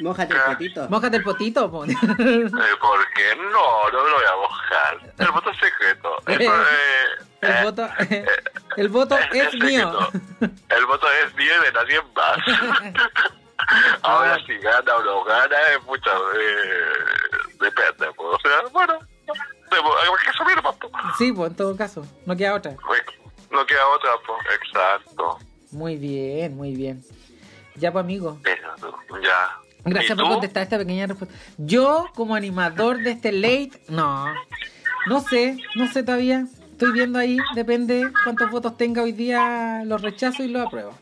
Mójate 0.01 0.33
el 0.33 0.39
Ah. 0.39 0.45
potito. 0.47 0.87
Mójate 0.89 1.17
el 1.17 1.23
potito, 1.23 1.71
po. 1.71 1.85
Eh, 1.85 1.95
¿Por 1.95 3.11
qué 3.13 3.35
no? 3.35 3.89
No 3.91 4.03
me 4.03 4.09
lo 4.09 4.15
voy 4.15 4.25
a 4.27 4.35
mojar. 4.37 5.13
El 5.17 5.31
voto 5.31 5.49
es 5.51 5.57
secreto. 5.59 6.15
Eh, 6.27 7.47
El 7.47 7.49
eh, 7.49 7.63
voto, 7.63 7.89
el 8.77 8.89
voto 8.89 9.17
es 9.33 9.53
mío. 9.55 10.09
secreto. 10.09 10.11
El 10.69 10.85
voto 10.85 11.07
es 11.25 11.33
mío 11.35 11.51
y 11.59 11.65
de 11.65 11.71
nadie 11.71 11.99
más. 12.15 12.37
Ahora 14.03 14.37
si 14.45 14.57
gana 14.59 14.95
o 14.95 15.03
no 15.03 15.23
gana 15.23 15.55
es 15.75 15.83
mucho... 15.85 16.09
Eh, 16.35 16.93
depende, 17.59 18.11
pues. 18.15 18.29
O 18.35 18.39
sea, 18.41 18.61
bueno, 18.71 18.99
debo- 19.71 19.95
hay 19.97 20.23
que 20.23 20.29
asumir, 20.29 20.61
pues. 20.61 20.75
Sí, 21.17 21.31
pues 21.31 21.49
en 21.51 21.55
todo 21.57 21.75
caso, 21.75 22.05
no 22.25 22.35
queda 22.35 22.53
otra. 22.55 22.73
No 23.51 23.65
queda 23.65 23.87
otra, 23.87 24.11
pues. 24.25 24.39
Exacto. 24.61 25.39
Muy 25.71 25.95
bien, 25.95 26.55
muy 26.55 26.75
bien. 26.75 27.01
Ya, 27.75 27.91
pues, 27.91 28.03
amigo. 28.03 28.37
Eso, 28.45 28.97
ya. 29.23 29.57
Gracias 29.83 30.17
¿Y 30.17 30.21
por 30.21 30.29
contestar 30.31 30.63
esta 30.63 30.77
pequeña 30.77 31.07
respuesta. 31.07 31.35
Yo, 31.57 32.07
como 32.15 32.35
animador 32.35 32.99
de 32.99 33.11
este 33.11 33.31
late, 33.31 33.71
no. 33.89 34.25
No 35.07 35.19
sé, 35.21 35.57
no 35.75 35.87
sé 35.87 36.03
todavía. 36.03 36.45
Estoy 36.71 36.91
viendo 36.93 37.19
ahí, 37.19 37.37
depende 37.55 38.11
cuántos 38.23 38.49
votos 38.51 38.77
tenga 38.77 39.01
hoy 39.03 39.11
día, 39.11 39.81
los 39.85 40.01
rechazo 40.01 40.43
y 40.43 40.47
los 40.47 40.65
apruebo. 40.67 40.97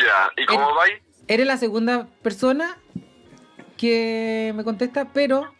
Ya. 0.00 0.30
¿Y 0.36 0.46
cómo 0.46 0.74
vais? 0.74 0.94
Eres 1.28 1.46
la 1.46 1.56
segunda 1.56 2.06
persona 2.22 2.76
que 3.76 4.52
me 4.54 4.64
contesta, 4.64 5.08
pero 5.12 5.52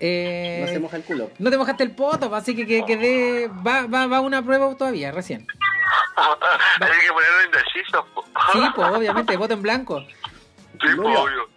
eh, 0.00 0.58
No 0.66 0.72
se 0.72 0.78
moja 0.78 0.96
el 0.96 1.04
culo. 1.04 1.30
no 1.38 1.50
te 1.50 1.58
mojaste 1.58 1.82
el 1.84 1.90
poto, 1.92 2.32
así 2.34 2.54
que 2.54 2.66
que- 2.66 2.84
quedé, 2.84 3.48
va, 3.48 3.86
va, 3.86 4.06
va 4.06 4.20
una 4.20 4.42
prueba 4.42 4.72
todavía, 4.76 5.10
recién. 5.12 5.46
Hay 6.16 6.88
que 7.06 7.12
ponerlo 7.12 7.44
indeciso. 7.46 8.06
Sí, 8.52 8.60
pues 8.74 8.88
obviamente, 8.88 9.36
voto 9.36 9.54
en 9.54 9.62
blanco. 9.62 10.04
Sí, 10.80 10.86
pues, 10.96 10.98
Obvio. 10.98 11.22
obvio. 11.22 11.48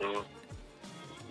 Mm. 0.00 0.24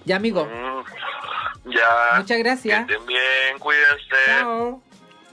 Ya, 0.05 0.15
amigo, 0.17 0.45
Mm, 0.45 1.71
Ya. 1.71 2.19
muchas 2.19 2.37
gracias. 2.39 2.85
Que 2.87 2.93
estén 2.93 3.07
bien, 3.07 3.59
cuídense. 3.59 4.15
Chao. 4.39 4.81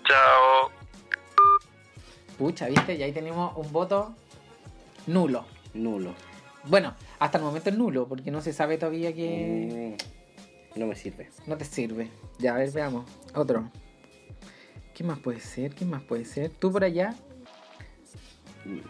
Chao. 0.07 0.71
Pucha, 2.39 2.67
viste, 2.69 2.95
y 2.95 3.03
ahí 3.03 3.13
tenemos 3.13 3.53
un 3.57 3.71
voto 3.73 4.15
nulo. 5.07 5.45
Nulo. 5.75 6.15
Bueno, 6.65 6.95
hasta 7.19 7.39
el 7.39 7.45
momento 7.45 7.71
es 7.71 7.77
nulo, 7.77 8.07
porque 8.09 8.31
no 8.31 8.41
se 8.43 8.53
sabe 8.53 8.79
todavía 8.79 9.15
que... 9.15 9.97
Mm. 10.77 10.79
no 10.79 10.87
me 10.87 10.95
sirve. 10.95 11.31
No 11.47 11.57
te 11.57 11.65
sirve. 11.65 12.11
Ya, 12.39 12.55
a 12.55 12.59
ver, 12.59 12.71
veamos. 12.73 13.05
Otro. 13.35 13.71
¿Qué 14.95 15.05
más 15.05 15.19
puede 15.19 15.41
ser? 15.41 15.75
¿Qué 15.75 15.85
más 15.85 16.03
puede 16.03 16.25
ser? 16.25 16.51
¿Tú 16.51 16.71
por 16.71 16.85
allá? 16.85 17.15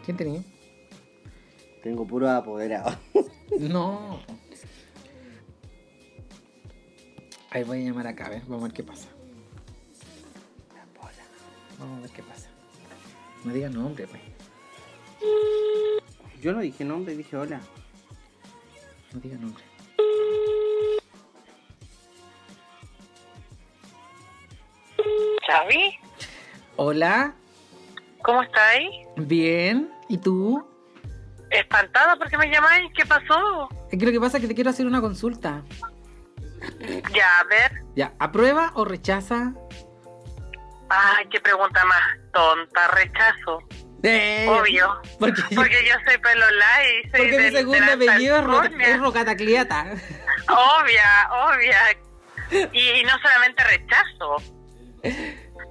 ¿Quién 0.04 0.16
tenía? 0.16 0.42
Tengo 1.82 2.06
puro 2.06 2.28
apoderado. 2.30 2.96
No. 3.58 4.20
Ahí 7.50 7.64
voy 7.64 7.82
a 7.82 7.84
llamar 7.86 8.06
acá, 8.06 8.26
a 8.26 8.30
ver, 8.30 8.42
vamos 8.42 8.60
a 8.60 8.66
ver 8.68 8.72
qué 8.72 8.82
pasa. 8.84 9.08
Vamos 11.78 11.98
a 11.98 12.02
ver 12.02 12.10
qué 12.10 12.22
pasa. 12.22 12.48
No 13.44 13.52
digas 13.54 13.72
nombre, 13.72 14.06
pues. 14.06 14.22
Yo 16.42 16.52
no 16.52 16.60
dije 16.60 16.84
nombre, 16.84 17.16
dije 17.16 17.36
hola. 17.36 17.60
No 19.12 19.20
digas 19.20 19.40
nombre. 19.40 19.64
Xavi, 25.46 25.98
Hola, 26.76 27.34
¿cómo 28.22 28.42
estáis? 28.42 28.90
bien. 29.16 29.90
¿Y 30.08 30.18
tú? 30.18 30.64
Espantada 31.50 32.16
porque 32.16 32.38
me 32.38 32.50
llamáis, 32.50 32.90
¿qué 32.96 33.04
pasó? 33.06 33.68
Es 33.90 33.98
que 33.98 34.06
lo 34.06 34.12
que 34.12 34.20
pasa 34.20 34.36
es 34.38 34.42
que 34.42 34.48
te 34.48 34.54
quiero 34.54 34.70
hacer 34.70 34.86
una 34.86 35.00
consulta. 35.00 35.62
Ya, 37.14 37.38
a 37.40 37.44
ver. 37.44 37.82
Ya, 37.96 38.12
¿aprueba 38.18 38.70
o 38.74 38.84
rechaza? 38.84 39.52
Ay, 40.88 41.26
qué 41.30 41.40
pregunta 41.40 41.84
más 41.84 42.02
tonta, 42.32 42.88
rechazo. 42.88 43.60
Eh, 44.02 44.46
Obvio. 44.48 45.00
Porque, 45.18 45.42
Porque 45.54 45.84
yo 45.86 45.94
soy 46.06 46.18
pelola 46.18 46.66
y 46.86 47.02
soy 47.10 47.10
porque 47.10 47.30
mi 47.36 47.42
del- 47.44 47.52
segundo 47.56 47.86
de 47.86 47.92
apellido 47.92 48.36
es, 48.80 48.98
Rocatacliata. 49.00 49.86
Obvia, 50.48 51.28
obvia. 51.32 52.68
Y, 52.72 52.80
y 53.00 53.04
no 53.04 53.12
solamente 53.22 53.62
rechazo, 53.64 54.36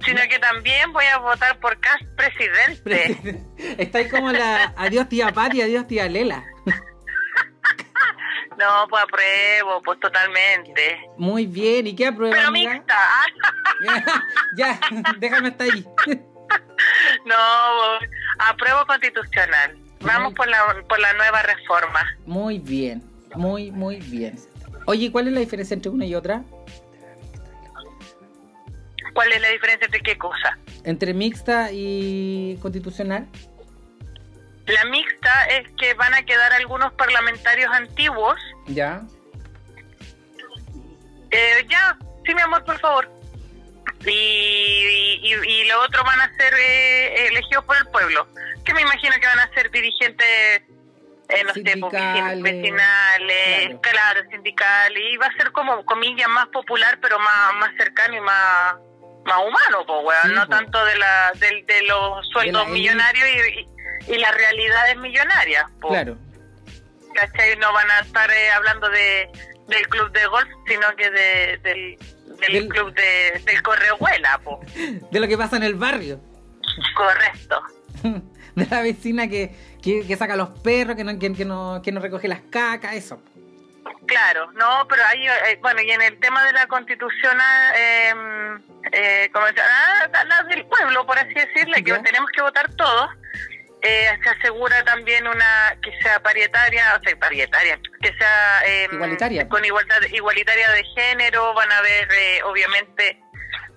sino 0.04 0.20
que 0.28 0.38
también 0.38 0.92
voy 0.92 1.04
a 1.06 1.18
votar 1.18 1.58
por 1.60 1.78
Cast 1.80 2.04
presidente. 2.16 3.42
Está 3.78 3.98
ahí 3.98 4.08
como 4.08 4.32
la 4.32 4.72
adiós 4.76 5.08
tía 5.08 5.32
Pati, 5.32 5.62
adiós 5.62 5.86
tía 5.86 6.08
Lela. 6.08 6.44
No, 8.58 8.86
pues 8.90 9.02
apruebo, 9.02 9.80
pues 9.82 9.98
totalmente. 10.00 11.00
Muy 11.16 11.46
bien, 11.46 11.86
¿y 11.86 11.96
qué 11.96 12.08
aprueba? 12.08 12.36
Pero 12.36 12.48
amiga? 12.48 12.74
mixta. 12.74 12.94
ya, 14.56 14.78
déjame 15.18 15.48
hasta 15.48 15.64
ahí. 15.64 15.86
No, 17.24 17.36
apruebo 18.38 18.84
constitucional. 18.86 19.78
Vamos 20.00 20.34
por 20.34 20.48
la, 20.48 20.84
por 20.88 20.98
la 20.98 21.12
nueva 21.14 21.42
reforma. 21.42 22.00
Muy 22.26 22.58
bien, 22.58 23.02
muy, 23.34 23.70
muy 23.70 23.96
bien. 23.96 24.36
Oye, 24.86 25.12
¿cuál 25.12 25.28
es 25.28 25.34
la 25.34 25.40
diferencia 25.40 25.74
entre 25.74 25.90
una 25.90 26.04
y 26.04 26.14
otra? 26.14 26.42
¿Cuál 29.12 29.32
es 29.32 29.40
la 29.40 29.48
diferencia 29.48 29.86
entre 29.86 30.00
qué 30.00 30.16
cosa? 30.18 30.58
Entre 30.84 31.12
mixta 31.14 31.68
y 31.72 32.56
constitucional. 32.62 33.26
La 34.66 34.84
mixta 34.84 35.44
es 35.46 35.68
que 35.78 35.94
van 35.94 36.14
a 36.14 36.22
quedar 36.24 36.52
algunos 36.52 36.92
parlamentarios 36.94 37.70
antiguos. 37.72 38.38
Ya. 38.66 39.02
Eh, 41.30 41.66
ya, 41.68 41.96
sí, 42.24 42.34
mi 42.34 42.40
amor, 42.42 42.64
por 42.64 42.78
favor. 42.78 43.10
Y, 44.06 44.10
y, 44.10 45.34
y 45.46 45.64
lo 45.68 45.82
otro 45.82 46.02
van 46.04 46.20
a 46.20 46.32
ser 46.36 46.54
eh, 46.54 47.26
elegidos 47.28 47.64
por 47.64 47.76
el 47.76 47.86
pueblo. 47.86 48.26
Que 48.64 48.74
me 48.74 48.82
imagino 48.82 49.14
que 49.20 49.26
van 49.26 49.40
a 49.40 49.52
ser 49.54 49.70
dirigentes, 49.70 50.62
pues, 51.28 51.52
Sindicales, 51.54 52.40
vecin- 52.40 52.42
vecinales, 52.42 53.66
claro. 53.66 53.80
claro. 53.82 54.20
sindicales. 54.30 55.02
Y 55.12 55.16
va 55.16 55.26
a 55.26 55.32
ser 55.34 55.52
como, 55.52 55.84
comillas, 55.84 56.28
más 56.28 56.46
popular, 56.48 56.98
pero 57.02 57.18
más, 57.18 57.54
más 57.58 57.70
cercano 57.76 58.16
y 58.16 58.20
más, 58.20 58.74
más 59.24 59.38
humano, 59.38 59.84
pues, 59.86 59.98
weón. 60.04 60.22
Sí, 60.24 60.32
no 60.34 60.42
po. 60.44 60.48
tanto 60.50 60.84
de, 60.84 60.98
la, 60.98 61.32
de, 61.34 61.64
de 61.66 61.82
los 61.82 62.26
sueldos 62.28 62.62
élite. 62.62 62.72
millonarios 62.78 63.28
y, 64.08 64.18
las 64.18 64.34
realidades 64.34 64.96
millonarias, 64.96 65.64
po. 65.80 65.88
Claro. 65.88 66.16
¿cachai? 67.14 67.56
No 67.58 67.72
van 67.72 67.90
a 67.90 68.00
estar 68.00 68.30
eh, 68.30 68.50
hablando 68.50 68.88
de 68.88 69.30
del 69.68 69.86
club 69.88 70.10
de 70.10 70.26
golf, 70.26 70.48
sino 70.66 70.96
que 70.96 71.10
de, 71.10 71.58
del, 71.62 71.96
del, 72.40 72.52
Del- 72.52 72.68
club 72.68 72.92
de, 72.94 73.40
del 73.44 73.62
correhuela, 73.62 74.40
po. 74.42 74.60
De 75.10 75.20
lo 75.20 75.28
que 75.28 75.38
pasa 75.38 75.56
en 75.56 75.62
el 75.62 75.74
barrio. 75.74 76.20
Correcto. 76.96 77.62
De 78.56 78.66
la 78.68 78.82
vecina 78.82 79.28
que, 79.28 79.54
que, 79.80 80.04
que 80.06 80.16
saca 80.16 80.34
los 80.34 80.48
perros, 80.60 80.96
que 80.96 81.04
no, 81.04 81.16
que, 81.18 81.32
que 81.32 81.44
no, 81.44 81.80
que 81.84 81.92
no 81.92 82.00
recoge 82.00 82.26
las 82.26 82.40
cacas, 82.50 82.94
eso. 82.94 83.22
Claro, 84.10 84.50
no, 84.52 84.86
pero 84.88 85.02
ahí, 85.06 85.26
eh, 85.26 85.58
bueno, 85.60 85.80
y 85.82 85.90
en 85.90 86.02
el 86.02 86.18
tema 86.18 86.44
de 86.44 86.52
la 86.52 86.66
constitución, 86.66 87.38
eh, 87.76 88.12
eh, 88.92 89.30
como 89.32 89.46
decía, 89.46 89.64
ah, 89.66 90.08
la- 90.12 90.24
la 90.24 90.42
del 90.44 90.66
pueblo, 90.66 91.06
por 91.06 91.16
así 91.18 91.32
decirle, 91.32 91.82
que 91.84 91.92
tenemos 92.00 92.28
que 92.34 92.42
votar 92.42 92.68
todos, 92.74 93.08
eh, 93.82 94.10
se 94.22 94.28
asegura 94.30 94.82
también 94.84 95.26
una 95.28 95.76
que 95.82 95.90
sea 96.02 96.20
parietaria, 96.20 96.98
o 96.98 97.02
sea, 97.02 97.16
parietaria, 97.18 97.78
que 98.02 98.12
sea 98.18 98.60
eh, 98.66 98.88
Igualitaria. 98.92 99.48
con 99.48 99.64
igualdad 99.64 100.02
igualitaria 100.10 100.68
de 100.72 100.84
género, 100.94 101.54
van 101.54 101.70
a 101.72 101.78
haber, 101.78 102.08
eh, 102.12 102.42
obviamente, 102.44 103.18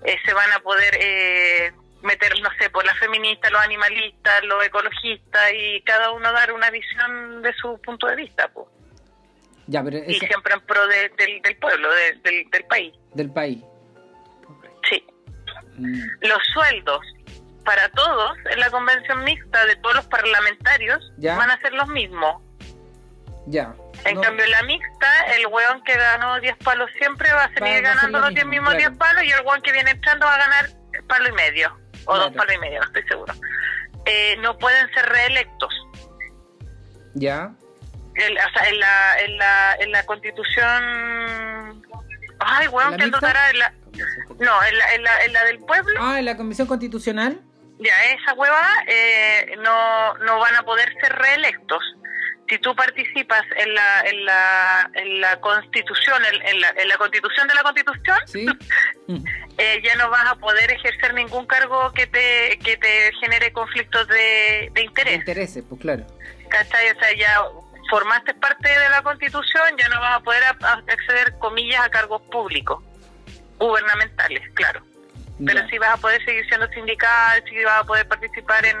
eh, 0.04 0.18
se 0.26 0.34
van 0.34 0.52
a 0.52 0.58
poder 0.58 0.94
eh, 1.00 1.72
meter, 2.02 2.34
no 2.42 2.50
sé, 2.58 2.68
por 2.70 2.84
las 2.84 2.98
feministas, 2.98 3.50
los 3.52 3.62
animalistas, 3.62 4.42
los 4.44 4.62
ecologistas, 4.66 5.52
y 5.54 5.80
cada 5.82 6.10
uno 6.10 6.32
dar 6.32 6.52
una 6.52 6.68
visión 6.70 7.40
de 7.40 7.52
su 7.54 7.80
punto 7.80 8.06
de 8.08 8.16
vista, 8.16 8.48
pues 8.48 8.66
Ya, 9.66 9.82
pero 9.82 9.98
y 9.98 10.14
siempre 10.18 10.54
en 10.54 10.60
pro 10.60 10.86
de- 10.86 11.08
del, 11.16 11.40
del 11.42 11.56
pueblo, 11.56 11.88
de- 11.94 12.12
del, 12.22 12.50
del 12.50 12.64
país. 12.64 12.94
del 13.14 13.30
país. 13.32 13.62
Sí. 14.90 15.04
Mm, 15.78 16.00
Los 16.22 16.38
sueldos 16.52 17.00
para 17.64 17.88
todos 17.90 18.36
en 18.50 18.60
la 18.60 18.70
convención 18.70 19.24
mixta 19.24 19.64
de 19.66 19.76
todos 19.76 19.96
los 19.96 20.06
parlamentarios 20.06 21.12
Ya. 21.16 21.36
van 21.36 21.50
a 21.50 21.58
ser 21.60 21.72
los 21.72 21.88
mismos. 21.88 22.42
Ya. 23.46 23.74
En 24.04 24.16
No, 24.16 24.20
cambio, 24.20 24.44
en 24.44 24.50
la 24.50 24.62
mixta, 24.64 25.06
el 25.36 25.46
weón 25.46 25.82
que 25.84 25.94
ganó 25.96 26.38
10 26.40 26.56
palos 26.58 26.90
siempre 26.98 27.32
va 27.32 27.44
a 27.44 27.48
seguir 27.48 27.62
Va- 27.62 27.68
va 27.68 27.70
a 27.70 27.74
ser 27.76 27.82
ganando 27.82 28.18
lo 28.18 28.24
los 28.26 28.34
10 28.34 28.46
mismo, 28.46 28.68
mismos 28.70 28.74
claro. 28.74 28.90
10 28.90 28.98
palos 28.98 29.24
y 29.24 29.30
el 29.30 29.46
weón 29.46 29.62
que 29.62 29.72
viene 29.72 29.90
entrando 29.92 30.26
va 30.26 30.34
a 30.34 30.38
ganar 30.38 30.66
palo 31.08 31.28
y 31.28 31.32
medio. 31.32 31.68
O 32.06 32.12
Claro. 32.12 32.24
dos 32.24 32.36
palos 32.36 32.54
y 32.54 32.58
medio, 32.58 32.80
no 32.80 32.86
estoy 32.86 33.02
seguro. 33.04 33.32
Eh, 34.06 34.36
no 34.40 34.58
pueden 34.58 34.86
ser 34.92 35.06
reelectos. 35.06 35.72
ya. 37.14 37.54
El- 38.16 38.38
o 38.38 38.50
sea, 38.58 38.68
en 38.68 38.78
la, 38.80 39.18
en 39.20 39.38
la, 39.38 39.76
en 39.80 39.92
la 39.92 40.06
constitución... 40.06 41.84
Ay, 42.40 42.68
weón, 42.68 42.92
¿La 42.92 43.04
que 43.04 43.10
tocará 43.10 43.50
en 43.50 43.58
la... 43.58 43.72
No, 44.40 44.62
en 44.64 44.78
la, 44.78 44.94
en 44.94 45.02
la, 45.04 45.24
en 45.24 45.32
la 45.32 45.44
del 45.44 45.58
pueblo. 45.60 45.98
Ah, 46.00 46.18
en 46.18 46.24
la 46.24 46.36
Convención 46.36 46.66
Constitucional. 46.66 47.40
Ya, 47.78 48.04
esa 48.06 48.34
hueva 48.34 48.60
eh, 48.88 49.54
no, 49.62 50.14
no 50.18 50.38
van 50.40 50.54
a 50.56 50.62
poder 50.62 50.92
ser 51.00 51.12
reelectos. 51.12 51.82
Si 52.48 52.58
tú 52.58 52.74
participas 52.76 53.42
en 53.56 53.74
la, 53.74 54.00
en 54.02 54.24
la, 54.26 54.90
en 54.94 55.20
la 55.20 55.40
constitución, 55.40 56.22
en, 56.26 56.46
en 56.46 56.60
la, 56.60 56.68
en 56.76 56.88
la 56.88 56.96
constitución 56.98 57.48
de 57.48 57.54
la 57.54 57.62
constitución, 57.62 58.18
Sí. 58.26 58.46
Mm, 59.06 59.22
eh, 59.58 59.82
ya 59.84 59.94
no 59.96 60.08
vas 60.08 60.24
a 60.30 60.34
poder 60.36 60.70
ejercer 60.72 61.12
ningún 61.12 61.46
cargo 61.46 61.92
que 61.92 62.06
te, 62.06 62.58
que 62.64 62.78
te 62.78 63.12
genere 63.20 63.52
conflictos 63.52 64.08
de, 64.08 64.14
de 64.14 64.70
de 64.72 64.82
interés. 64.82 65.14
intereses, 65.18 65.62
pues 65.68 65.78
claro. 65.82 66.06
¿Cachai? 66.48 66.90
O 66.90 66.98
sea, 66.98 67.14
ya 67.14 67.42
formaste 67.90 68.34
parte 68.34 68.68
de 68.68 68.88
la 68.90 69.02
constitución, 69.02 69.62
ya 69.78 69.88
no 69.88 70.00
vas 70.00 70.16
a 70.16 70.20
poder 70.20 70.42
a- 70.44 70.66
a 70.68 70.72
acceder, 70.74 71.38
comillas, 71.38 71.80
a 71.84 71.90
cargos 71.90 72.22
públicos, 72.30 72.82
gubernamentales, 73.58 74.42
claro. 74.54 74.82
pero 75.44 75.60
Ya. 75.60 75.68
sí 75.68 75.78
vas 75.78 75.90
a 75.90 75.96
poder 75.96 76.24
seguir 76.24 76.46
siendo 76.46 76.68
sindical, 76.68 77.42
sí 77.48 77.56
vas 77.64 77.80
a 77.82 77.84
poder 77.84 78.06
participar 78.06 78.64
en 78.66 78.76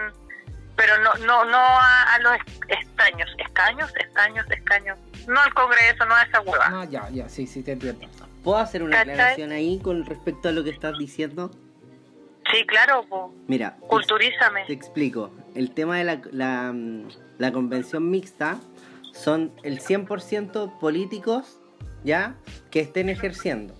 pero 0.76 0.98
no 0.98 1.14
no 1.24 1.44
no 1.44 1.56
a, 1.58 2.14
a 2.14 2.18
los 2.18 2.32
es- 2.34 2.80
estaños, 2.88 3.28
escaños, 3.38 3.92
estaños, 3.96 4.44
escaños, 4.50 4.98
no 5.28 5.40
al 5.40 5.54
Congreso, 5.54 6.04
no 6.06 6.14
a 6.16 6.22
esa 6.22 6.40
hueva. 6.40 6.64
Ah, 6.68 6.84
ya, 6.90 7.08
ya, 7.10 7.28
sí, 7.28 7.46
sí, 7.46 7.62
te 7.62 7.72
entiendo. 7.72 8.08
¿Puedo 8.42 8.58
hacer 8.58 8.82
una 8.82 8.96
¿Cachai? 8.98 9.12
aclaración 9.14 9.52
ahí 9.52 9.78
con 9.80 10.04
respecto 10.04 10.48
a 10.48 10.52
lo 10.52 10.64
que 10.64 10.70
estás 10.70 10.98
diciendo? 10.98 11.50
Sí, 12.52 12.66
claro, 12.66 13.04
po. 13.08 13.32
Mira, 13.46 13.76
te- 13.80 13.86
culturízame. 13.86 14.64
te 14.66 14.72
explico. 14.72 15.30
El 15.54 15.72
tema 15.72 15.96
de 15.98 16.04
la, 16.04 16.20
la, 16.32 16.72
mm, 16.72 17.08
la 17.38 17.52
convención 17.52 18.10
mixta 18.10 18.58
son 19.14 19.52
el 19.62 19.80
100% 19.80 20.78
políticos, 20.78 21.58
¿ya? 22.02 22.34
Que 22.70 22.80
estén 22.80 23.08
ejerciendo. 23.08 23.74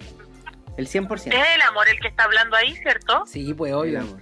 El 0.77 0.89
100%. 0.89 1.33
Es 1.35 1.55
el 1.55 1.63
amor 1.63 1.89
el 1.89 2.01
que 2.01 2.09
está 2.09 2.25
hablando 2.25 2.57
ahí, 2.57 2.75
¿cierto? 2.77 3.25
Sí, 3.27 3.53
pues 3.55 3.71
El 3.73 3.79
obvio. 3.79 4.01
amor. 4.01 4.21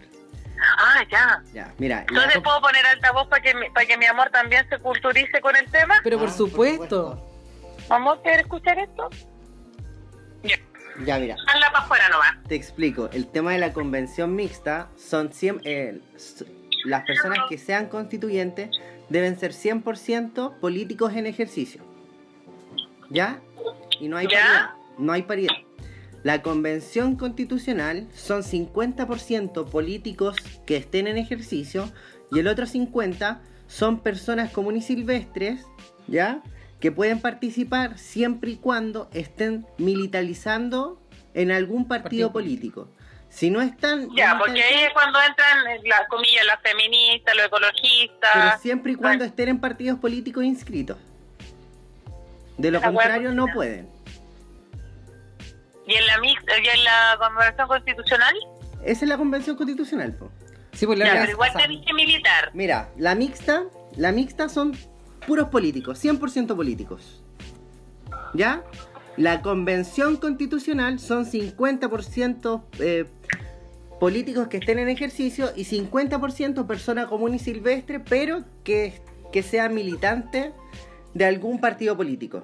Ah, 0.79 1.03
ya. 1.11 1.43
Ya, 1.53 1.75
mira. 1.79 2.05
Entonces 2.09 2.41
puedo 2.43 2.61
poner 2.61 2.87
altavoz 2.87 3.27
para 3.29 3.43
que 3.43 3.55
mi, 3.55 3.69
para 3.71 3.85
que 3.87 3.97
mi 3.99 4.07
amor 4.07 4.31
también 4.31 4.69
se 4.69 4.79
culturice 4.79 5.41
con 5.41 5.57
el 5.57 5.69
tema. 5.71 5.97
Pero 6.05 6.19
por 6.19 6.29
Ah, 6.29 6.33
supuesto. 6.33 7.29
Amor, 7.91 8.21
¿quieres 8.23 8.43
escuchar 8.43 8.79
esto? 8.79 9.09
Ya. 10.43 10.57
Ya, 11.05 11.19
mira. 11.19 11.37
Hazla 11.49 11.73
para 11.73 11.85
afuera 11.85 12.09
nomás. 12.11 12.37
Te 12.49 12.55
explico. 12.55 13.09
El 13.13 13.27
tema 13.29 13.53
de 13.53 13.59
la 13.59 13.73
convención 13.73 14.35
mixta 14.37 14.89
son 14.97 15.33
100, 15.33 15.63
eh, 15.65 16.01
las 16.85 17.03
personas 17.05 17.39
que 17.49 17.59
sean 17.59 17.87
constituyentes 17.89 18.71
deben 19.13 19.39
ser 19.39 19.53
100% 19.53 20.59
políticos 20.59 21.13
en 21.15 21.27
ejercicio. 21.27 21.83
¿Ya? 23.11 23.41
Y 24.01 24.09
no 24.09 24.17
hay 24.17 24.27
¿Ya? 24.27 24.31
paridad. 24.31 24.71
no 24.99 25.13
hay 25.13 25.23
paridad. 25.23 25.55
La 26.23 26.43
convención 26.43 27.17
constitucional 27.17 28.09
son 28.15 28.43
50% 28.43 29.69
políticos 29.69 30.37
que 30.67 30.77
estén 30.77 31.07
en 31.09 31.19
ejercicio 31.19 31.91
y 32.31 32.39
el 32.39 32.49
otro 32.49 32.67
50% 32.67 33.39
son 33.67 34.01
personas 34.01 34.51
comunes 34.53 34.85
y 34.85 34.95
silvestres, 34.95 35.65
¿ya? 36.07 36.43
Que 36.79 36.93
pueden 36.93 37.21
participar 37.21 37.99
siempre 37.99 38.51
y 38.53 38.57
cuando 38.57 39.09
estén 39.13 39.67
militarizando 39.79 41.01
en 41.35 41.51
algún 41.51 41.89
partido, 41.89 42.03
Partido 42.03 42.33
político. 42.33 42.89
Si 43.33 43.49
no 43.49 43.63
están... 43.63 44.15
Ya, 44.15 44.37
porque 44.39 44.63
ahí 44.63 44.85
es 44.85 44.93
cuando 44.93 45.19
entran, 45.23 45.67
eh, 45.69 45.81
las 45.85 46.07
comillas, 46.09 46.45
las 46.45 46.61
feministas, 46.61 47.35
los 47.35 47.47
Pero 47.49 47.67
ecologistas. 47.67 48.61
siempre 48.61 48.93
y 48.93 48.95
cuando 48.95 49.25
estén 49.25 49.49
en 49.49 49.59
partidos 49.59 49.99
políticos 49.99 50.45
inscritos. 50.45 50.99
De 52.59 52.71
lo 52.71 52.83
contrario 52.83 53.33
no 53.33 53.47
pueden. 53.47 53.89
Y 55.87 55.95
en 55.95 56.07
la 56.07 56.19
mix, 56.21 56.43
y 56.47 56.69
en 56.69 56.85
la 56.85 57.17
convención 57.19 57.69
constitucional, 57.69 58.35
Esa 58.85 59.05
es 59.05 59.09
la 59.09 59.17
convención 59.17 59.57
constitucional, 59.57 60.13
po. 60.15 60.31
Sí, 60.73 60.85
pues 60.85 60.99
la 60.99 61.07
ya, 61.07 61.21
pero 61.21 61.33
igual 61.33 61.53
tenés 61.55 61.87
que 61.87 61.95
militar. 61.95 62.51
Mira, 62.53 62.91
la 62.99 63.15
mixta, 63.15 63.65
la 63.97 64.13
mixta 64.13 64.51
son 64.51 64.77
puros 65.27 65.49
políticos, 65.49 66.05
100% 66.05 66.55
políticos. 66.55 67.23
¿Ya? 68.35 68.63
La 69.17 69.43
convención 69.43 70.17
constitucional 70.17 70.99
son 70.99 71.27
50% 71.27 72.63
eh, 72.81 73.05
políticos 74.01 74.49
que 74.49 74.57
estén 74.57 74.79
en 74.79 74.89
ejercicio 74.89 75.51
y 75.55 75.65
50% 75.65 76.67
personas 76.67 77.07
común 77.07 77.35
y 77.35 77.39
silvestre, 77.39 78.01
pero 78.01 78.45
que, 78.65 79.01
que 79.33 79.43
sean 79.43 79.75
militantes 79.75 80.53
de 81.15 81.25
algún 81.27 81.61
partido 81.61 81.97
político. 81.97 82.43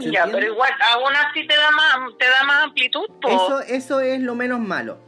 ¿Se 0.00 0.10
Ya, 0.10 0.24
entiende? 0.24 0.32
pero 0.32 0.52
igual, 0.52 0.70
aún 0.92 1.12
así 1.16 1.46
te 1.46 1.54
da 1.56 1.70
más, 1.70 2.18
te 2.18 2.24
da 2.26 2.44
más 2.46 2.64
amplitud. 2.64 3.06
po. 3.22 3.28
Eso, 3.28 3.60
eso 3.60 4.00
es 4.00 4.20
lo 4.20 4.34
menos 4.34 4.60
malo. 4.60 4.98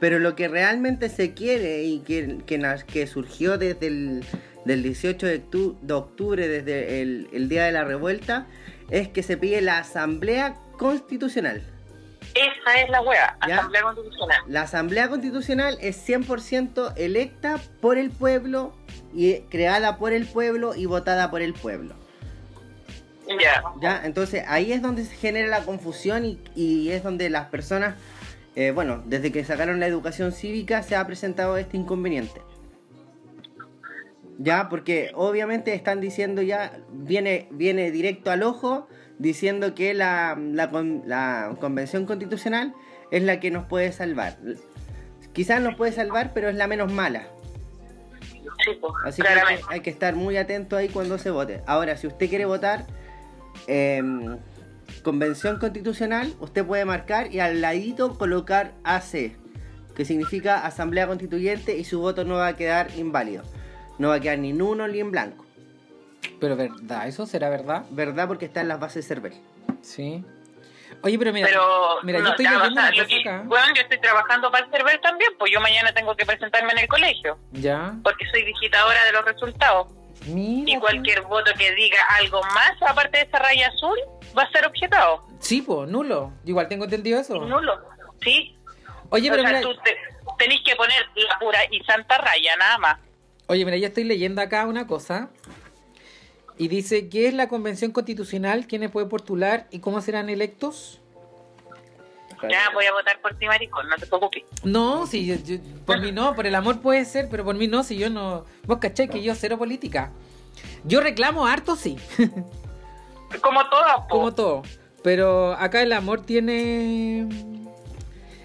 Pero 0.00 0.18
lo 0.18 0.34
que 0.34 0.48
realmente 0.48 1.08
se 1.08 1.32
quiere 1.32 1.84
y 1.84 2.00
que, 2.00 2.38
que, 2.44 2.60
que 2.86 3.06
surgió 3.06 3.56
desde 3.56 3.86
el 3.86 4.24
del 4.64 4.82
18 4.82 5.26
de, 5.26 5.42
octu- 5.44 5.78
de 5.80 5.94
octubre, 5.94 6.48
desde 6.48 7.02
el, 7.02 7.28
el 7.32 7.48
día 7.48 7.64
de 7.64 7.72
la 7.72 7.84
revuelta, 7.84 8.46
es 8.90 9.08
que 9.08 9.22
se 9.22 9.36
pide 9.36 9.60
la 9.60 9.78
asamblea 9.78 10.56
constitucional. 10.78 11.62
Esa 12.34 12.80
es 12.82 12.88
la 12.90 13.00
Ya. 13.46 13.58
Asamblea 13.58 13.82
Constitucional. 13.82 14.38
La 14.48 14.62
asamblea 14.62 15.08
constitucional 15.08 15.78
es 15.80 16.08
100% 16.08 16.94
electa 16.96 17.60
por 17.80 17.96
el 17.96 18.10
pueblo 18.10 18.74
y 19.14 19.40
creada 19.50 19.98
por 19.98 20.12
el 20.12 20.26
pueblo 20.26 20.74
y 20.74 20.86
votada 20.86 21.30
por 21.30 21.42
el 21.42 21.54
pueblo. 21.54 21.94
Ya. 23.40 23.62
¿Ya? 23.80 24.02
Entonces 24.04 24.44
ahí 24.48 24.72
es 24.72 24.82
donde 24.82 25.04
se 25.04 25.14
genera 25.14 25.48
la 25.48 25.60
confusión 25.60 26.24
y, 26.24 26.40
y 26.56 26.90
es 26.90 27.02
donde 27.02 27.30
las 27.30 27.46
personas, 27.46 27.94
eh, 28.56 28.70
bueno, 28.72 29.02
desde 29.06 29.30
que 29.32 29.44
sacaron 29.44 29.78
la 29.80 29.86
educación 29.86 30.32
cívica 30.32 30.82
se 30.82 30.96
ha 30.96 31.06
presentado 31.06 31.56
este 31.56 31.76
inconveniente. 31.76 32.40
Ya, 34.38 34.68
porque 34.68 35.10
obviamente 35.14 35.74
están 35.74 36.00
diciendo 36.00 36.42
ya, 36.42 36.78
viene, 36.90 37.46
viene 37.52 37.90
directo 37.90 38.30
al 38.30 38.42
ojo, 38.42 38.88
diciendo 39.18 39.74
que 39.74 39.94
la, 39.94 40.36
la, 40.38 40.70
con- 40.70 41.02
la 41.06 41.54
convención 41.60 42.04
constitucional 42.04 42.74
es 43.12 43.22
la 43.22 43.38
que 43.38 43.50
nos 43.52 43.64
puede 43.66 43.92
salvar. 43.92 44.36
Quizás 45.32 45.60
nos 45.62 45.76
puede 45.76 45.92
salvar, 45.92 46.32
pero 46.34 46.48
es 46.48 46.56
la 46.56 46.66
menos 46.66 46.92
mala. 46.92 47.28
Sí, 48.64 48.78
Así 49.04 49.22
que 49.22 49.28
hay 49.28 49.34
claramente. 49.34 49.62
que, 49.68 49.74
hay 49.74 49.80
que 49.80 49.90
estar 49.90 50.14
muy 50.16 50.36
atento 50.36 50.76
ahí 50.76 50.88
cuando 50.88 51.18
se 51.18 51.30
vote. 51.30 51.62
Ahora, 51.66 51.96
si 51.96 52.06
usted 52.06 52.28
quiere 52.28 52.44
votar 52.44 52.86
em, 53.66 54.36
convención 55.02 55.58
constitucional, 55.58 56.34
usted 56.40 56.64
puede 56.64 56.84
marcar 56.84 57.32
y 57.32 57.40
al 57.40 57.60
ladito 57.60 58.16
colocar 58.18 58.72
AC, 58.84 59.36
que 59.94 60.04
significa 60.04 60.64
Asamblea 60.66 61.06
Constituyente 61.06 61.76
y 61.76 61.84
su 61.84 62.00
voto 62.00 62.24
no 62.24 62.34
va 62.34 62.48
a 62.48 62.56
quedar 62.56 62.88
inválido. 62.96 63.44
No 63.98 64.08
va 64.08 64.14
a 64.16 64.20
quedar 64.20 64.38
ni 64.38 64.50
en 64.50 64.62
uno 64.62 64.86
ni 64.88 65.00
en 65.00 65.10
blanco. 65.10 65.44
Pero 66.40 66.56
verdad, 66.56 67.06
¿eso 67.06 67.26
será 67.26 67.48
verdad? 67.48 67.84
¿Verdad? 67.90 68.26
Porque 68.28 68.46
está 68.46 68.60
en 68.60 68.68
las 68.68 68.80
bases 68.80 69.06
CERVEL. 69.06 69.34
Sí. 69.82 70.24
Oye, 71.02 71.18
pero 71.18 71.32
mira, 71.32 71.46
pero 71.48 71.98
mira, 72.02 72.18
no, 72.20 72.24
yo 72.26 72.30
estoy 72.30 72.44
ya, 72.46 72.52
leyendo 72.52 72.70
o 72.72 72.74
sea, 72.74 72.82
una 72.82 72.90
lo 72.96 72.96
cosa 73.04 73.08
que- 73.08 73.20
acá. 73.28 73.42
bueno, 73.44 73.66
yo 73.74 73.82
estoy 73.82 74.00
trabajando 74.00 74.50
para 74.50 74.64
el 74.64 74.70
server 74.72 75.00
también, 75.02 75.30
pues 75.38 75.52
yo 75.52 75.60
mañana 75.60 75.92
tengo 75.92 76.16
que 76.16 76.24
presentarme 76.24 76.72
en 76.72 76.78
el 76.78 76.88
colegio, 76.88 77.38
Ya. 77.52 77.94
porque 78.02 78.24
soy 78.30 78.42
digitadora 78.44 79.04
de 79.04 79.12
los 79.12 79.24
resultados. 79.24 79.88
Mira. 80.26 80.70
Y 80.72 80.80
cualquier 80.80 81.20
voto 81.22 81.50
que 81.58 81.74
diga 81.74 81.98
algo 82.18 82.40
más, 82.54 82.72
aparte 82.88 83.18
de 83.18 83.24
esa 83.24 83.38
raya 83.38 83.68
azul, 83.68 83.98
va 84.36 84.44
a 84.44 84.50
ser 84.50 84.66
objetado. 84.66 85.26
Sí, 85.40 85.60
pues, 85.60 85.88
nulo. 85.90 86.32
Yo 86.44 86.50
Igual 86.50 86.68
tengo 86.68 86.84
entendido 86.84 87.20
eso. 87.20 87.34
Nulo. 87.34 87.78
¿Sí? 88.22 88.56
Oye, 89.10 89.28
o 89.28 89.32
pero 89.32 89.42
sea, 89.46 89.58
mira, 89.58 89.60
tú 89.60 89.76
te- 89.82 89.98
tenés 90.38 90.60
que 90.64 90.74
poner 90.76 91.06
la 91.16 91.38
pura 91.38 91.58
y 91.70 91.82
santa 91.84 92.16
raya, 92.16 92.56
nada 92.56 92.78
más. 92.78 92.98
Oye, 93.46 93.64
mira, 93.64 93.76
yo 93.76 93.86
estoy 93.88 94.04
leyendo 94.04 94.40
acá 94.42 94.66
una 94.66 94.86
cosa. 94.86 95.30
Y 96.56 96.68
dice, 96.68 97.08
¿qué 97.08 97.26
es 97.26 97.34
la 97.34 97.48
convención 97.48 97.90
constitucional? 97.90 98.66
¿Quiénes 98.68 98.90
pueden 98.90 99.08
postular 99.08 99.66
y 99.70 99.80
cómo 99.80 100.00
serán 100.00 100.28
electos? 100.30 101.00
Ya 102.48 102.70
voy 102.74 102.84
a 102.84 102.92
votar 102.92 103.20
por 103.22 103.34
ti, 103.38 103.46
maricón, 103.46 103.88
no 103.88 103.96
te 103.96 104.06
preocupes. 104.06 104.42
No, 104.64 105.06
si 105.06 105.24
yo- 105.26 105.36
yo- 105.36 105.56
por 105.86 105.98
mí 106.00 106.12
no, 106.12 106.34
por 106.34 106.46
el 106.46 106.54
amor 106.54 106.80
puede 106.80 107.04
ser, 107.06 107.28
pero 107.30 107.42
por 107.44 107.54
mí 107.56 107.66
no, 107.68 107.82
si 107.84 107.96
yo 107.96 108.10
no... 108.10 108.44
Vos 108.66 108.78
cachai 108.78 109.08
que 109.08 109.22
yo 109.22 109.34
cero 109.34 109.56
política. 109.56 110.12
Yo 110.84 111.00
reclamo 111.00 111.46
harto, 111.46 111.74
sí, 111.74 111.96
Como 113.40 113.68
todas, 113.68 113.96
po. 114.02 114.08
como 114.08 114.34
todo. 114.34 114.62
Pero 115.02 115.54
acá 115.54 115.82
el 115.82 115.92
amor 115.92 116.20
tiene... 116.24 117.26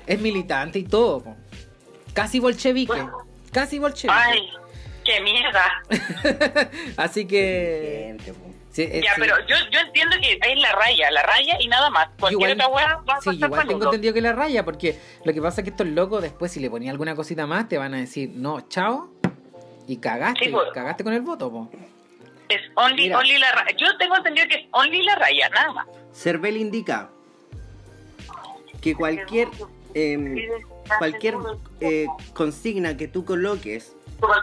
Es 0.08 0.20
militante 0.22 0.80
y 0.80 0.84
todo. 0.84 1.20
po. 1.22 1.36
Casi 2.14 2.40
bolchevique. 2.40 3.06
Casi 3.52 3.78
bolchevique. 3.80 4.18
Ay, 4.18 4.50
qué 5.10 5.22
mierda. 5.22 6.70
Así 6.98 7.26
que... 7.26 8.18
Sí, 8.72 8.84
eh, 8.84 9.02
Ya, 9.04 9.16
sí. 9.16 9.22
pero 9.22 9.36
yo, 9.48 9.56
yo 9.72 9.80
entiendo 9.80 10.16
que 10.22 10.34
es 10.34 10.60
la 10.62 10.72
raya, 10.74 11.10
la 11.10 11.24
raya 11.24 11.58
y 11.60 11.68
nada 11.68 11.90
más. 11.90 12.10
Cualquier 12.20 12.52
Igual- 12.52 12.54
otra 12.54 12.68
weá 12.68 12.96
va 13.10 13.16
a 13.16 13.22
Sí, 13.22 13.30
pasar 13.32 13.34
igual 13.50 13.68
tengo 13.68 13.86
entendido 13.86 14.14
que 14.14 14.22
la 14.22 14.34
raya, 14.34 14.64
porque 14.64 15.00
lo 15.26 15.34
que 15.34 15.42
pasa 15.42 15.62
es 15.62 15.66
que 15.66 15.72
estos 15.72 15.88
locos 15.88 16.22
después 16.22 16.52
si 16.52 16.60
le 16.60 16.70
ponía 16.70 16.92
alguna 16.92 17.16
cosita 17.16 17.48
más 17.48 17.68
te 17.68 17.78
van 17.80 17.96
a 17.96 17.98
decir, 17.98 18.30
no, 18.36 18.62
chao, 18.70 19.10
y 19.88 19.98
cagaste, 19.98 20.46
Sí, 20.46 20.52
pues. 20.52 20.68
cagaste 20.74 21.04
con 21.04 21.14
el 21.14 21.22
voto, 21.22 21.52
po. 21.52 21.70
Es 22.48 22.62
only, 22.76 23.04
Mira. 23.04 23.18
only 23.18 23.38
la 23.40 23.52
raya. 23.54 23.76
Yo 23.76 23.98
tengo 23.98 24.16
entendido 24.18 24.48
que 24.48 24.56
es 24.56 24.66
only 24.72 25.02
la 25.04 25.16
raya, 25.16 25.50
nada 25.50 25.74
más. 25.74 25.88
CERVEL 26.14 26.58
indica 26.58 27.10
que 28.82 28.94
cualquier, 28.96 29.48
em, 29.96 30.36
cualquier 31.00 31.36
eh, 31.82 32.06
consigna 32.34 32.96
que 32.98 33.08
tú 33.08 33.26
coloques 33.26 33.96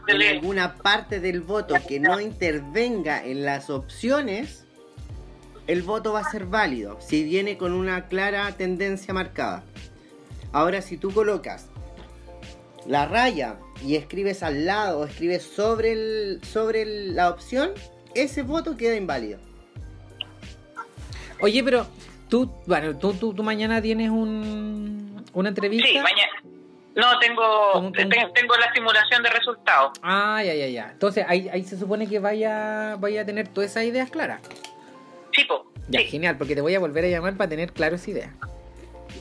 en 0.09 0.23
alguna 0.23 0.75
parte 0.77 1.21
del 1.21 1.41
voto 1.41 1.75
que 1.87 2.01
no 2.01 2.21
intervenga 2.21 3.25
en 3.25 3.45
las 3.45 3.71
opciones, 3.71 4.65
el 5.67 5.83
voto 5.83 6.12
va 6.12 6.21
a 6.21 6.31
ser 6.31 6.47
válido 6.47 6.99
si 7.01 7.25
viene 7.25 7.57
con 7.59 7.73
una 7.73 8.09
clara 8.09 8.51
tendencia 8.53 9.12
marcada. 9.12 9.65
Ahora, 10.53 10.81
si 10.81 10.97
tú 10.97 11.11
colocas 11.12 11.67
la 12.87 13.07
raya 13.07 13.59
y 13.85 13.97
escribes 13.97 14.43
al 14.43 14.65
lado 14.65 15.01
o 15.01 15.05
escribes 15.07 15.43
sobre, 15.43 15.93
el, 15.93 16.41
sobre 16.45 16.83
el- 16.83 17.17
la 17.17 17.31
opción, 17.31 17.71
ese 18.15 18.43
voto 18.43 18.77
queda 18.77 18.95
inválido. 18.97 19.41
Oye, 21.41 21.62
pero 21.62 21.87
tú, 22.31 22.51
bueno, 22.67 22.97
tú, 22.97 23.12
tú, 23.12 23.35
tú 23.35 23.43
mañana 23.43 23.83
tienes 23.83 24.09
un, 24.11 25.23
una 25.35 25.49
entrevista. 25.51 25.87
Sí, 25.89 25.95
mañana. 25.97 26.36
No, 26.97 27.19
tengo, 27.19 27.93
tengo 27.93 28.57
la 28.57 28.73
simulación 28.75 29.23
de 29.23 29.29
resultados. 29.31 29.93
Ah, 30.03 30.43
ya, 30.43 30.55
ya, 30.55 30.67
ya. 30.67 30.89
Entonces 30.93 31.25
ahí, 31.29 31.49
ahí 31.51 31.63
se 31.63 31.79
supone 31.79 32.09
que 32.09 32.19
vaya, 32.19 32.97
vaya 32.99 33.21
a 33.21 33.25
tener 33.27 33.49
todas 33.49 33.71
esas 33.71 33.85
ideas 33.85 34.11
claras. 34.11 34.41
Sí, 35.33 35.45
po. 35.45 35.71
Ya, 35.89 36.01
Sí, 36.01 36.07
genial, 36.07 36.37
porque 36.39 36.55
te 36.55 36.63
voy 36.63 36.75
a 36.75 36.81
volver 36.81 37.05
a 37.05 37.09
llamar 37.09 37.37
para 37.37 37.51
tener 37.51 37.73
claro 37.73 37.97
esa 37.97 38.11
idea. 38.11 38.33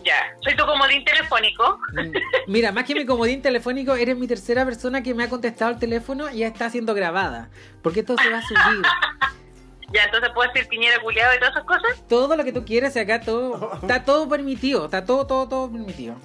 ya. 0.06 0.16
Soy 0.42 0.56
tu 0.56 0.66
comodín 0.66 1.04
telefónico. 1.04 1.80
Mm, 1.94 2.12
Mira, 2.48 2.72
más 2.72 2.86
que 2.86 2.96
mi 2.96 3.06
comodín 3.06 3.42
telefónico, 3.42 3.94
eres 3.96 4.16
mi 4.18 4.28
tercera 4.28 4.64
persona 4.66 5.04
que 5.04 5.14
me 5.14 5.24
ha 5.26 5.30
contestado 5.30 5.72
el 5.72 5.78
teléfono 5.80 6.30
y 6.32 6.40
ya 6.40 6.48
está 6.48 6.70
siendo 6.70 6.94
grabada. 6.94 7.50
Porque 7.84 8.00
esto 8.00 8.16
se 8.18 8.30
va 8.30 8.38
a 8.38 8.42
subir. 8.42 8.82
Ya, 9.94 10.04
entonces 10.06 10.32
puedo 10.34 10.52
decir 10.52 10.68
piñera 10.68 11.00
culiado 11.00 11.36
y 11.36 11.38
todas 11.38 11.54
esas 11.54 11.64
cosas. 11.66 12.04
Todo 12.10 12.36
lo 12.36 12.44
que 12.44 12.52
tú 12.52 12.66
quieras, 12.66 12.98
acá 12.98 13.22
todo. 13.22 13.72
Está 13.82 14.04
todo 14.04 14.28
permitido. 14.28 14.86
Está 14.86 15.06
todo, 15.06 15.28
todo, 15.28 15.48
todo 15.48 15.72
permitido. 15.72 16.16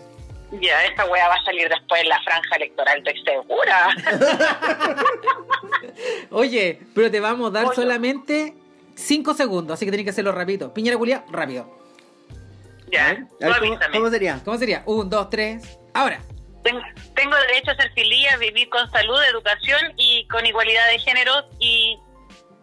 Ya, 0.53 0.85
esta 0.85 1.05
weá 1.07 1.29
va 1.29 1.35
a 1.35 1.45
salir 1.45 1.69
después 1.69 2.03
en 2.03 2.09
la 2.09 2.21
franja 2.23 2.57
electoral, 2.57 2.99
estoy 3.07 3.23
segura. 3.25 3.89
Oye, 6.31 6.81
pero 6.95 7.11
te 7.11 7.21
vamos 7.21 7.51
a 7.51 7.53
dar 7.53 7.67
Oye. 7.67 7.75
solamente 7.77 8.55
5 8.95 9.35
segundos, 9.35 9.75
así 9.75 9.85
que 9.85 9.91
tenés 9.91 10.05
que 10.05 10.11
hacerlo 10.11 10.33
rápido. 10.33 10.73
Piñera 10.75 10.97
Culia, 10.97 11.25
rápido. 11.31 11.79
ya, 12.91 13.07
ver, 13.09 13.19
tú 13.29 13.37
¿cómo, 13.41 13.55
avísame. 13.55 13.93
cómo 13.99 14.11
sería? 14.11 14.41
¿Cómo 14.45 14.59
sería? 14.59 14.83
Un, 14.87 15.09
dos, 15.09 15.31
tres. 15.31 15.79
Ahora. 15.95 16.21
Ten- 16.63 16.81
Tengo 17.15 17.37
derecho 17.37 17.71
a 17.71 17.75
ser 17.77 17.93
feliz, 17.95 18.27
a 18.33 18.37
vivir 18.37 18.69
con 18.69 18.91
salud, 18.91 19.19
educación 19.31 19.81
y 19.97 20.27
con 20.29 20.45
igualdad 20.45 20.89
de 20.93 20.99
género 20.99 21.33
y, 21.59 21.99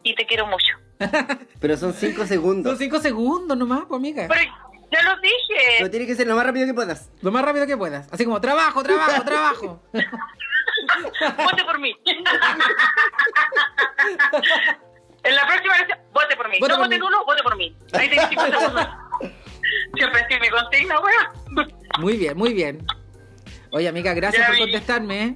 y 0.04 0.13
te 0.15 0.26
quiero 0.26 0.45
mucho. 0.45 0.73
Pero 1.60 1.78
son 1.78 1.93
5 1.93 2.26
segundos. 2.26 2.71
Son 2.73 2.80
5 2.80 3.00
segundos 3.00 3.58
nomás, 3.58 3.84
pues, 3.88 3.97
amiga. 3.97 4.28
Pero 4.28 4.41
ya 4.91 5.02
lo 5.04 5.15
dije. 5.21 5.76
Pero 5.78 5.89
tiene 5.89 6.06
que 6.08 6.15
ser 6.15 6.28
lo 6.28 6.36
más 6.36 6.45
rápido 6.45 6.65
que 6.65 6.73
puedas. 6.73 7.10
Lo 7.21 7.32
más 7.32 7.43
rápido 7.43 7.65
que 7.67 7.78
puedas. 7.78 8.08
Así 8.12 8.26
como, 8.26 8.39
trabajo, 8.41 8.84
trabajo, 8.84 9.23
trabajo. 9.23 9.82
Vote 11.38 11.63
por 11.65 11.80
mí. 11.80 11.93
en 15.23 15.36
la 15.36 15.47
próxima 15.47 15.76
elección, 15.76 16.00
vote 16.13 16.36
por 16.36 16.50
mí. 16.50 16.58
Vote 16.60 16.73
no 16.73 16.78
por 16.78 16.86
vote 16.86 17.00
mí. 17.00 17.06
uno, 17.06 17.26
vote 17.26 17.43
por 17.43 17.58
mí. 17.58 17.76
Ahí 17.93 18.10
tenés 18.10 18.30
50 18.30 18.60
segundos. 18.60 18.88
Siempre 19.95 20.26
sí 20.30 20.39
mi 20.39 20.50
consigna, 20.50 21.00
weón. 21.00 21.73
Muy 22.00 22.17
bien, 22.17 22.38
muy 22.38 22.54
bien. 22.54 22.86
Oye, 23.71 23.88
amiga, 23.88 24.13
gracias 24.13 24.41
Ya 24.41 24.47
por 24.47 24.56
vi. 24.56 24.62
contestarme, 24.62 25.23
¿eh? 25.23 25.36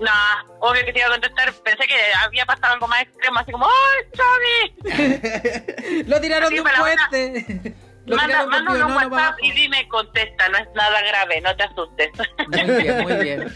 Nah, 0.00 0.44
obvio 0.60 0.84
que 0.86 0.92
te 0.92 1.00
iba 1.00 1.08
a 1.08 1.12
contestar. 1.12 1.52
Pensé 1.64 1.86
que 1.86 1.96
había 2.24 2.46
pasado 2.46 2.74
algo 2.74 2.86
más 2.88 3.02
extremo, 3.02 3.38
así 3.40 3.50
como, 3.52 3.66
¡ay, 3.66 4.04
Chavi! 4.16 6.04
Lo 6.08 6.20
tiraron 6.20 6.48
Sí, 6.50 6.54
de 6.54 6.60
un 6.60 6.68
puente. 6.78 7.74
Lo 8.08 8.16
Manda, 8.16 8.46
manda 8.46 8.72
un 8.72 8.78
no, 8.78 8.88
no 8.88 8.94
WhatsApp 8.96 9.10
bajo. 9.10 9.36
y 9.42 9.52
dime, 9.52 9.86
contesta, 9.88 10.48
no 10.48 10.58
es 10.58 10.68
nada 10.74 11.00
grave, 11.08 11.40
no 11.40 11.54
te 11.56 11.62
asustes. 11.64 12.10
Muy 12.48 12.82
bien, 12.82 13.02
muy 13.02 13.14
bien. 13.22 13.52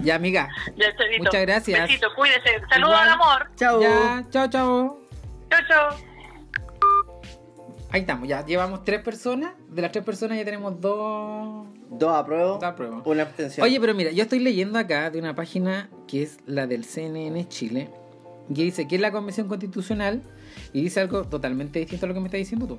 Ya, 0.00 0.16
amiga. 0.16 0.48
ya, 0.76 0.94
Chavito. 0.96 1.24
Muchas 1.24 1.40
gracias. 1.42 1.80
Besito, 1.88 2.08
cuídese. 2.14 2.60
Saludos 2.70 2.94
Igual. 2.94 3.08
al 3.08 3.08
amor. 3.10 3.50
Chao. 3.56 3.80
Ya, 3.80 4.24
chao, 4.30 4.48
chao. 4.48 5.00
Chao, 5.50 5.60
chao. 5.68 5.96
Ahí 7.90 8.00
estamos, 8.00 8.26
ya 8.28 8.44
llevamos 8.44 8.82
tres 8.84 9.02
personas. 9.02 9.52
De 9.68 9.80
las 9.80 9.92
tres 9.92 10.04
personas 10.04 10.36
ya 10.36 10.44
tenemos 10.44 10.80
dos. 10.80 11.66
Dos 11.90 12.12
apruebo. 12.16 12.54
Dos 12.54 12.64
apruebo. 12.64 13.02
Una 13.04 13.22
abstención. 13.22 13.64
Oye, 13.64 13.78
pero 13.80 13.94
mira, 13.94 14.10
yo 14.10 14.24
estoy 14.24 14.40
leyendo 14.40 14.78
acá 14.78 15.10
de 15.10 15.18
una 15.20 15.34
página 15.34 15.88
que 16.08 16.24
es 16.24 16.38
la 16.44 16.66
del 16.66 16.84
CNN 16.84 17.46
Chile, 17.48 17.88
que 18.48 18.62
dice 18.62 18.88
que 18.88 18.96
es 18.96 19.00
la 19.00 19.12
Convención 19.12 19.46
Constitucional 19.46 20.22
y 20.72 20.82
dice 20.82 21.00
algo 21.00 21.24
totalmente 21.24 21.78
distinto 21.78 22.06
a 22.06 22.08
lo 22.08 22.14
que 22.14 22.20
me 22.20 22.26
estás 22.26 22.38
diciendo 22.38 22.66
tú. 22.66 22.78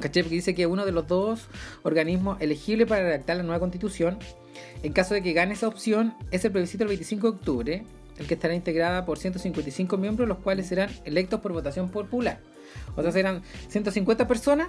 ¿Cachai? 0.00 0.22
Porque 0.22 0.36
dice 0.36 0.54
que 0.54 0.66
uno 0.66 0.84
de 0.84 0.92
los 0.92 1.06
dos 1.06 1.48
organismos 1.82 2.40
elegibles 2.40 2.86
para 2.86 3.02
redactar 3.02 3.36
la 3.36 3.42
nueva 3.42 3.60
constitución, 3.60 4.18
en 4.82 4.92
caso 4.92 5.14
de 5.14 5.22
que 5.22 5.32
gane 5.32 5.54
esa 5.54 5.68
opción, 5.68 6.14
es 6.30 6.44
el 6.44 6.52
plebiscito 6.52 6.84
el 6.84 6.88
25 6.88 7.30
de 7.30 7.36
octubre, 7.36 7.84
el 8.18 8.26
que 8.26 8.34
estará 8.34 8.54
integrada 8.54 9.04
por 9.04 9.18
155 9.18 9.96
miembros, 9.96 10.28
los 10.28 10.38
cuales 10.38 10.66
serán 10.66 10.90
electos 11.04 11.40
por 11.40 11.52
votación 11.52 11.90
popular. 11.90 12.40
O 12.96 13.02
sea, 13.02 13.12
serán 13.12 13.42
150 13.68 14.26
personas 14.26 14.68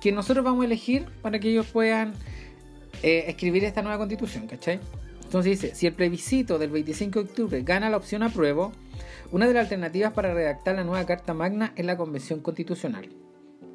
que 0.00 0.12
nosotros 0.12 0.44
vamos 0.44 0.62
a 0.62 0.66
elegir 0.66 1.06
para 1.22 1.38
que 1.38 1.50
ellos 1.50 1.66
puedan 1.66 2.14
eh, 3.02 3.24
escribir 3.28 3.64
esta 3.64 3.82
nueva 3.82 3.98
constitución, 3.98 4.46
¿cachai? 4.46 4.80
Entonces 5.22 5.60
dice, 5.60 5.74
si 5.74 5.86
el 5.86 5.94
plebiscito 5.94 6.58
del 6.58 6.70
25 6.70 7.18
de 7.18 7.24
octubre 7.24 7.62
gana 7.62 7.90
la 7.90 7.96
opción 7.96 8.22
apruebo, 8.22 8.72
una 9.32 9.46
de 9.46 9.54
las 9.54 9.62
alternativas 9.62 10.12
para 10.12 10.32
redactar 10.32 10.76
la 10.76 10.84
nueva 10.84 11.04
Carta 11.06 11.34
Magna 11.34 11.72
es 11.76 11.84
la 11.84 11.96
Convención 11.96 12.40
Constitucional. 12.40 13.08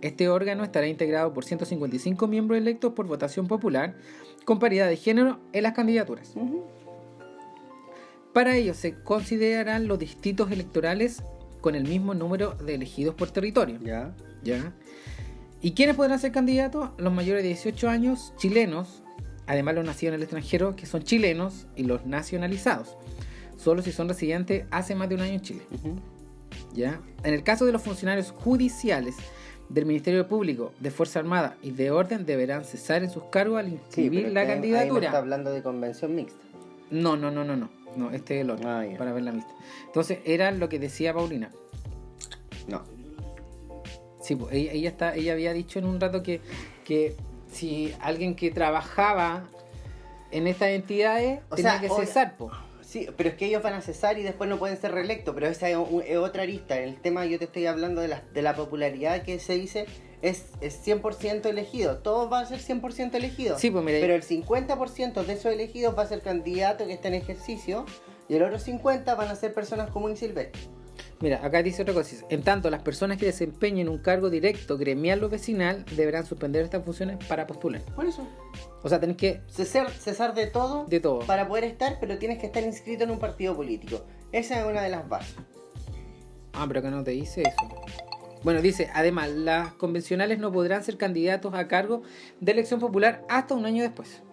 Este 0.02 0.30
órgano 0.30 0.64
estará 0.64 0.88
integrado 0.88 1.34
por 1.34 1.44
155 1.44 2.28
miembros 2.28 2.58
electos 2.58 2.94
por 2.94 3.08
votación 3.08 3.48
popular, 3.48 3.96
con 4.46 4.60
paridad 4.60 4.88
de 4.88 4.96
género 4.96 5.40
en 5.52 5.64
las 5.64 5.74
candidaturas. 5.74 6.34
Para 8.34 8.56
ello 8.56 8.74
se 8.74 8.96
considerarán 8.96 9.88
los 9.88 10.00
distritos 10.00 10.52
electorales 10.52 11.24
con 11.62 11.76
el 11.76 11.84
mismo 11.84 12.14
número 12.14 12.54
de 12.54 12.76
elegidos 12.76 13.16
por 13.16 13.32
territorio. 13.32 13.80
Ya. 13.82 14.16
¿Ya? 14.44 14.74
¿Y 15.62 15.72
quiénes 15.72 15.98
podrán 15.98 16.20
ser 16.20 16.32
candidatos? 16.32 16.92
Los 16.98 17.12
mayores 17.12 17.44
de 17.44 17.50
18 17.50 17.90
años, 17.90 18.34
chilenos, 18.38 19.04
además 19.46 19.76
los 19.76 19.86
nacidos 19.86 20.14
en 20.14 20.16
el 20.16 20.24
extranjero, 20.24 20.76
que 20.78 20.86
son 20.86 21.04
chilenos, 21.04 21.68
y 21.76 21.84
los 21.84 22.06
nacionalizados. 22.06 22.96
Solo 23.58 23.82
si 23.82 23.92
son 23.92 24.08
residentes 24.08 24.66
hace 24.72 24.96
más 24.96 25.10
de 25.10 25.16
un 25.16 25.22
año 25.22 25.34
en 25.34 25.42
Chile. 25.42 25.62
¿Ya? 26.74 27.02
En 27.24 27.34
el 27.34 27.44
caso 27.44 27.66
de 27.66 27.74
los 27.74 27.82
funcionarios 27.82 28.32
judiciales 28.32 29.16
del 29.70 29.86
Ministerio 29.86 30.28
Público, 30.28 30.74
de 30.80 30.92
Fuerza 30.92 31.20
Armada 31.20 31.56
y 31.62 31.72
de 31.72 31.92
Orden, 31.92 32.26
deberán 32.26 32.66
cesar 32.66 33.04
en 33.04 33.10
sus 33.10 33.24
cargos 33.26 33.60
al 33.60 33.70
inscribir 33.70 34.30
la 34.32 34.46
que 34.46 34.52
ahí 34.52 34.58
no 34.58 34.62
candidatura. 34.62 35.06
está 35.08 35.18
hablando 35.20 35.52
de 35.52 35.62
convención 35.62 36.16
mixta. 36.16 36.40
No, 36.90 37.16
no, 37.16 37.30
no, 37.32 37.44
no, 37.44 37.56
no. 37.56 37.70
No, 37.96 38.12
este 38.12 38.38
es 38.38 38.42
el 38.42 38.50
otro, 38.52 38.70
Ah, 38.70 38.84
para 38.98 39.14
ver 39.14 39.24
la 39.24 39.32
lista. 39.32 39.52
Entonces, 39.86 40.20
era 40.26 40.52
lo 40.52 40.70
que 40.70 40.80
decía 40.80 41.14
Paulina. 41.14 41.50
No. 42.68 42.84
Sí, 44.22 44.36
pues, 44.36 44.54
ella, 44.54 44.72
ella, 44.74 44.90
está, 44.90 45.16
ella 45.16 45.34
había 45.34 45.54
dicho 45.54 45.80
en 45.80 45.86
un 45.86 46.00
rato 46.00 46.22
que, 46.22 46.42
que 46.84 47.16
si 47.52 47.94
alguien 48.02 48.36
que 48.36 48.52
trabajaba 48.52 49.44
en 50.32 50.46
estas 50.46 50.70
entidades 50.70 51.40
O 51.50 51.56
tenía 51.56 51.80
sea, 51.80 51.82
que 51.82 51.90
cesar, 51.90 52.36
pues. 52.38 52.52
Sí, 52.90 53.08
pero 53.16 53.30
es 53.30 53.36
que 53.36 53.46
ellos 53.46 53.62
van 53.62 53.76
a 53.76 53.82
cesar 53.82 54.18
y 54.18 54.24
después 54.24 54.50
no 54.50 54.58
pueden 54.58 54.76
ser 54.76 54.92
reelectos, 54.92 55.36
pero 55.36 55.46
esa 55.46 55.70
es, 55.70 55.78
otra 56.18 56.42
arista. 56.42 56.76
El 56.76 57.00
tema 57.00 57.24
yo 57.28 57.38
te 57.38 57.46
estoy 57.46 57.68
hablando 57.68 58.02
de 58.02 58.08
la, 58.08 58.24
de 58.34 58.42
la 58.42 58.56
popularidad 58.56 59.22
que 59.22 59.38
se 59.38 59.54
dice 59.54 59.86
es, 60.24 60.46
es 60.60 60.84
100% 60.88 61.46
elegido. 61.46 62.00
Todos 62.00 62.32
van 62.32 62.46
a 62.46 62.48
ser 62.48 62.58
100% 62.58 63.14
elegidos. 63.14 63.62
Sí, 63.62 63.70
pues 63.70 63.86
mira, 63.86 64.00
Pero 64.02 64.16
el 64.16 64.24
50% 64.24 65.24
de 65.24 65.34
esos 65.34 65.54
elegidos 65.54 65.96
va 65.96 66.02
a 66.02 66.08
ser 66.08 66.22
candidato 66.22 66.88
que 66.88 66.94
está 66.94 67.10
en 67.10 67.14
ejercicio 67.14 67.86
y 68.28 68.38
el 68.38 68.42
otro 68.42 68.58
50% 68.58 69.16
van 69.16 69.28
a 69.28 69.36
ser 69.36 69.54
personas 69.54 69.92
comunes 69.92 70.24
y 70.24 70.26
silvestres. 70.26 70.68
Mira, 71.22 71.46
acá 71.46 71.62
dice 71.64 71.82
otra 71.82 71.94
cosa. 71.94 72.16
En 72.30 72.44
tanto, 72.44 72.70
las 72.70 72.82
personas 72.82 73.18
que 73.18 73.26
desempeñen 73.26 73.90
un 73.90 74.00
cargo 74.00 74.30
directo, 74.30 74.78
gremial 74.78 75.24
o 75.24 75.30
vecinal 75.30 75.86
deberán 75.96 76.26
suspender 76.26 76.64
estas 76.64 76.84
funciones 76.84 77.18
para 77.28 77.48
postular. 77.48 77.82
Por 77.96 78.06
eso. 78.06 78.28
O 78.84 78.90
sea, 78.90 79.00
tenés 79.00 79.18
que... 79.18 79.42
Cesar, 79.48 79.92
cesar 79.92 80.34
de 80.34 80.48
todo 80.48 80.86
De 80.86 81.00
todo. 81.00 81.20
para 81.20 81.48
poder 81.48 81.66
estar, 81.66 81.98
pero 82.00 82.18
tienes 82.18 82.40
que 82.40 82.46
estar 82.46 82.64
inscrito 82.64 83.04
en 83.04 83.12
un 83.12 83.20
partido 83.20 83.56
político. 83.56 84.02
Esa 84.32 84.60
es 84.60 84.66
una 84.66 84.82
de 84.82 84.90
las 84.90 85.08
bases. 85.10 85.36
Ah, 86.54 86.66
pero 86.68 86.80
acá 86.80 86.90
no 86.90 87.04
te 87.04 87.12
dice 87.12 87.42
eso. 87.42 87.84
Bueno, 88.44 88.62
dice, 88.62 88.90
además, 88.94 89.30
las 89.30 89.74
convencionales 89.74 90.40
no 90.40 90.52
podrán 90.52 90.84
ser 90.84 90.98
candidatos 90.98 91.54
a 91.54 91.68
cargo 91.68 92.04
de 92.40 92.54
elección 92.54 92.80
popular 92.80 93.26
hasta 93.28 93.54
un 93.54 93.66
año 93.66 93.84
después. 93.84 94.24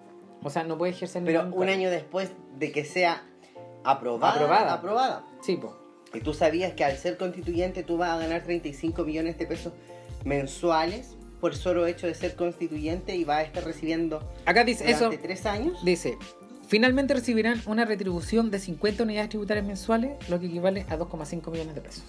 O 0.42 0.50
sea, 0.50 0.62
no 0.62 0.78
puede 0.78 0.92
ejercer 0.92 1.24
Pero 1.24 1.42
ningún 1.42 1.64
un 1.64 1.68
año 1.68 1.90
después 1.90 2.30
de 2.56 2.70
que 2.70 2.84
sea 2.84 3.24
aprobada. 3.82 4.34
Aprobada. 4.34 4.74
aprobada. 4.74 5.24
Sí, 5.40 5.56
pues. 5.56 5.72
Y 6.16 6.20
tú 6.20 6.32
sabías 6.32 6.72
que 6.72 6.82
al 6.82 6.96
ser 6.96 7.18
constituyente 7.18 7.82
tú 7.82 7.98
vas 7.98 8.10
a 8.10 8.18
ganar 8.18 8.42
35 8.42 9.04
millones 9.04 9.36
de 9.38 9.46
pesos 9.46 9.74
mensuales 10.24 11.14
por 11.42 11.54
solo 11.54 11.86
hecho 11.86 12.06
de 12.06 12.14
ser 12.14 12.34
constituyente 12.36 13.14
y 13.14 13.24
vas 13.24 13.38
a 13.38 13.42
estar 13.42 13.64
recibiendo 13.64 14.32
Acá 14.46 14.64
dice 14.64 14.90
eso. 14.90 15.10
tres 15.20 15.44
años. 15.44 15.84
Dice, 15.84 16.16
finalmente 16.66 17.12
recibirán 17.12 17.60
una 17.66 17.84
retribución 17.84 18.50
de 18.50 18.58
50 18.58 19.02
unidades 19.02 19.28
tributarias 19.28 19.66
mensuales, 19.66 20.12
lo 20.30 20.40
que 20.40 20.46
equivale 20.46 20.86
a 20.88 20.96
2,5 20.98 21.50
millones 21.50 21.74
de 21.74 21.80
pesos. 21.82 22.04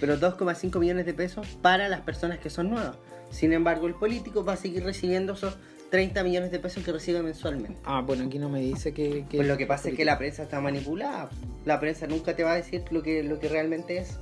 Pero 0.00 0.18
2,5 0.18 0.80
millones 0.80 1.06
de 1.06 1.14
pesos 1.14 1.46
para 1.62 1.88
las 1.88 2.00
personas 2.00 2.40
que 2.40 2.50
son 2.50 2.70
nuevas. 2.70 2.96
Sin 3.30 3.52
embargo, 3.52 3.86
el 3.86 3.94
político 3.94 4.44
va 4.44 4.54
a 4.54 4.56
seguir 4.56 4.82
recibiendo 4.82 5.34
esos 5.34 5.56
30 5.90 6.22
millones 6.22 6.50
de 6.50 6.58
pesos 6.58 6.84
que 6.84 6.92
recibe 6.92 7.22
mensualmente. 7.22 7.78
Ah, 7.84 8.02
bueno, 8.06 8.24
aquí 8.24 8.38
no 8.38 8.48
me 8.48 8.60
dice 8.60 8.92
que... 8.92 9.24
que- 9.28 9.38
Pues 9.38 9.48
lo 9.48 9.56
que 9.56 9.66
pasa 9.66 9.88
es 9.88 9.94
que 9.96 10.04
la 10.04 10.18
prensa 10.18 10.42
está 10.42 10.60
manipulada. 10.60 11.30
La 11.64 11.80
prensa 11.80 12.06
nunca 12.06 12.36
te 12.36 12.44
va 12.44 12.52
a 12.52 12.56
decir 12.56 12.84
lo 12.90 13.02
que, 13.02 13.22
lo 13.22 13.38
que 13.38 13.48
realmente 13.48 13.98
es. 13.98 14.18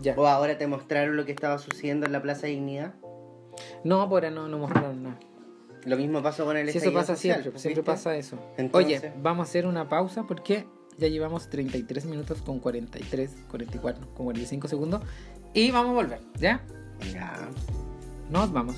Ya. 0.00 0.14
O 0.16 0.26
ahora 0.26 0.56
te 0.56 0.66
mostraron 0.66 1.16
lo 1.16 1.26
que 1.26 1.32
estaba 1.32 1.58
sucediendo 1.58 2.06
en 2.06 2.12
la 2.12 2.22
Plaza 2.22 2.46
Dignidad. 2.46 2.94
No, 3.84 4.08
por 4.08 4.24
ahora 4.24 4.30
no, 4.34 4.48
no 4.48 4.58
mostraron 4.58 5.02
nada. 5.02 5.18
Lo 5.84 5.96
mismo 5.96 6.22
pasó 6.22 6.44
con 6.44 6.56
el 6.56 6.70
Si 6.70 6.78
eso 6.78 6.92
pasa 6.92 7.14
social, 7.16 7.42
siempre, 7.42 7.60
siempre 7.60 7.82
pasa 7.82 8.16
eso. 8.16 8.38
Entonces- 8.56 9.00
Oye, 9.02 9.12
vamos 9.22 9.46
a 9.46 9.50
hacer 9.50 9.66
una 9.66 9.88
pausa 9.88 10.24
porque 10.26 10.66
ya 10.98 11.08
llevamos 11.08 11.48
33 11.50 12.04
minutos 12.06 12.40
con 12.42 12.58
43, 12.60 13.30
44, 13.50 14.06
con 14.14 14.24
45 14.26 14.68
segundos. 14.68 15.02
Y 15.54 15.70
vamos 15.70 15.90
a 15.90 15.94
volver, 15.94 16.20
¿ya? 16.38 16.62
Ya. 17.12 17.48
Nos 18.30 18.52
vamos. 18.52 18.76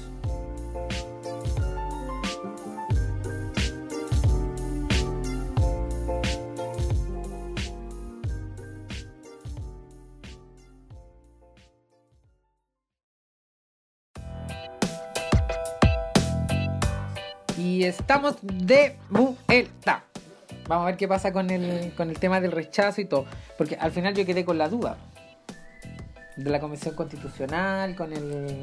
Y 17.83 17.87
estamos 17.87 18.37
de 18.41 18.97
vuelta. 19.11 20.05
Vamos 20.69 20.85
a 20.85 20.87
ver 20.87 20.97
qué 20.97 21.09
pasa 21.09 21.33
con 21.33 21.51
el, 21.51 21.93
con 21.97 22.11
el 22.11 22.19
tema 22.21 22.41
del 22.41 22.53
rechazo 22.53 23.01
y 23.01 23.07
todo. 23.07 23.25
Porque 23.59 23.75
al 23.75 23.91
final 23.91 24.15
yo 24.15 24.25
quedé 24.25 24.45
con 24.45 24.57
la 24.57 24.69
duda. 24.69 24.99
De 26.37 26.49
la 26.49 26.61
Convención 26.61 26.95
Constitucional, 26.95 27.97
con 27.97 28.13
el 28.13 28.63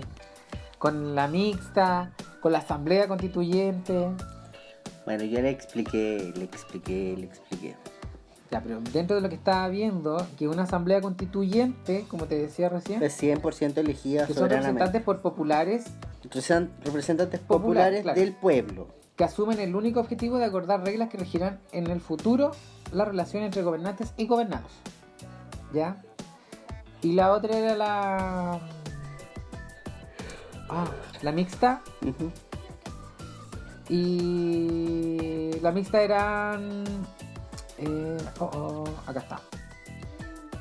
con 0.77 1.15
la 1.15 1.27
mixta, 1.27 2.13
con 2.39 2.53
la 2.53 2.59
asamblea 2.59 3.09
constituyente. 3.09 4.07
Bueno, 5.03 5.25
yo 5.25 5.41
le 5.41 5.49
expliqué, 5.49 6.31
le 6.37 6.45
expliqué, 6.45 7.17
le 7.17 7.25
expliqué. 7.25 7.75
Ya, 8.51 8.61
pero 8.61 8.79
dentro 8.93 9.17
de 9.17 9.21
lo 9.21 9.27
que 9.27 9.35
estaba 9.35 9.67
viendo, 9.67 10.25
que 10.37 10.47
una 10.47 10.63
asamblea 10.63 11.01
constituyente, 11.01 12.05
como 12.07 12.25
te 12.27 12.35
decía 12.35 12.69
recién, 12.69 13.03
Es 13.03 13.21
100% 13.21 13.79
elegida 13.79 14.25
que 14.25 14.33
son 14.33 14.49
representantes 14.49 15.03
por 15.03 15.21
populares 15.21 15.87
representantes 16.85 17.41
Popular, 17.41 17.61
populares 17.61 18.01
claro. 18.03 18.17
del 18.17 18.33
pueblo. 18.33 18.98
Que 19.19 19.25
asumen 19.25 19.59
el 19.59 19.75
único 19.75 19.99
objetivo 19.99 20.37
de 20.37 20.45
acordar 20.45 20.81
reglas 20.85 21.09
que 21.09 21.17
regirán 21.17 21.59
en 21.73 21.87
el 21.87 21.99
futuro 21.99 22.51
la 22.93 23.03
relación 23.03 23.43
entre 23.43 23.63
gobernantes 23.63 24.13
y 24.15 24.27
gobernados. 24.27 24.71
¿Ya? 25.73 26.01
Y 27.01 27.11
la 27.11 27.33
otra 27.33 27.57
era 27.57 27.75
la. 27.75 28.61
Ah, 30.69 30.85
la 31.21 31.31
mixta. 31.33 31.81
Y 33.89 35.51
la 35.61 35.73
mixta 35.73 36.01
eran. 36.01 36.85
eh, 37.77 38.17
oh, 38.39 38.45
oh, 38.45 38.85
acá 39.05 39.19
está. 39.19 39.41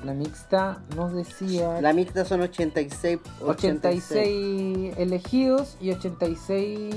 La 0.05 0.15
mixta 0.15 0.83
nos 0.97 1.13
decía 1.13 1.81
La 1.81 1.93
mixta 1.93 2.25
son 2.25 2.41
86, 2.41 3.21
86 3.41 4.95
elegidos 4.97 5.77
y 5.81 5.93
86. 5.93 6.97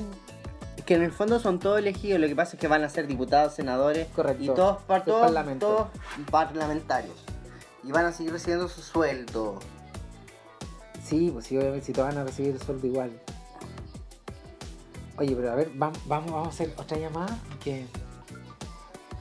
Que 0.85 0.95
en 0.95 1.03
el 1.03 1.11
fondo 1.11 1.39
son 1.39 1.59
todos 1.59 1.79
elegidos, 1.79 2.19
lo 2.19 2.27
que 2.27 2.35
pasa 2.35 2.55
es 2.55 2.59
que 2.59 2.67
van 2.67 2.83
a 2.83 2.89
ser 2.89 3.07
diputados, 3.07 3.53
senadores 3.53 4.07
Correcto. 4.15 4.43
y 4.43 4.47
todos, 4.47 4.81
par- 4.83 5.05
Del 5.05 5.13
todos, 5.13 5.25
Parlamento. 5.27 5.67
todos 5.67 5.87
parlamentarios. 6.29 7.15
Y 7.83 7.91
van 7.91 8.05
a 8.05 8.11
seguir 8.11 8.31
recibiendo 8.33 8.67
su 8.67 8.81
sueldo. 8.81 9.59
Sí, 11.03 11.29
pues 11.31 11.45
sí, 11.45 11.57
obviamente, 11.57 11.85
si 11.87 11.93
todos 11.93 12.09
van 12.09 12.17
a 12.17 12.23
recibir 12.23 12.51
el 12.55 12.61
sueldo 12.61 12.87
igual. 12.87 13.11
Oye, 15.17 15.35
pero 15.35 15.51
a 15.51 15.55
ver, 15.55 15.71
vam- 15.73 15.93
vamos, 16.07 16.31
vamos 16.31 16.47
a 16.47 16.49
hacer 16.49 16.73
otra 16.77 16.97
llamada. 16.97 17.37
Que... 17.63 17.85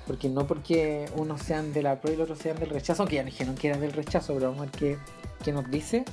Porque 0.06 0.28
no 0.28 0.46
porque 0.46 1.08
unos 1.16 1.40
sean 1.42 1.72
de 1.72 1.82
la 1.82 2.00
pro 2.00 2.10
y 2.12 2.16
los 2.16 2.24
otros 2.24 2.38
sean 2.40 2.58
del 2.58 2.70
rechazo, 2.70 3.02
aunque 3.02 3.16
ya 3.16 3.22
dijeron 3.24 3.54
que 3.54 3.68
era 3.68 3.76
del 3.78 3.92
rechazo, 3.92 4.34
pero 4.34 4.46
vamos 4.50 4.62
a 4.62 4.70
ver 4.70 4.72
qué, 4.72 4.98
qué 5.44 5.52
nos 5.52 5.70
dice. 5.70 6.04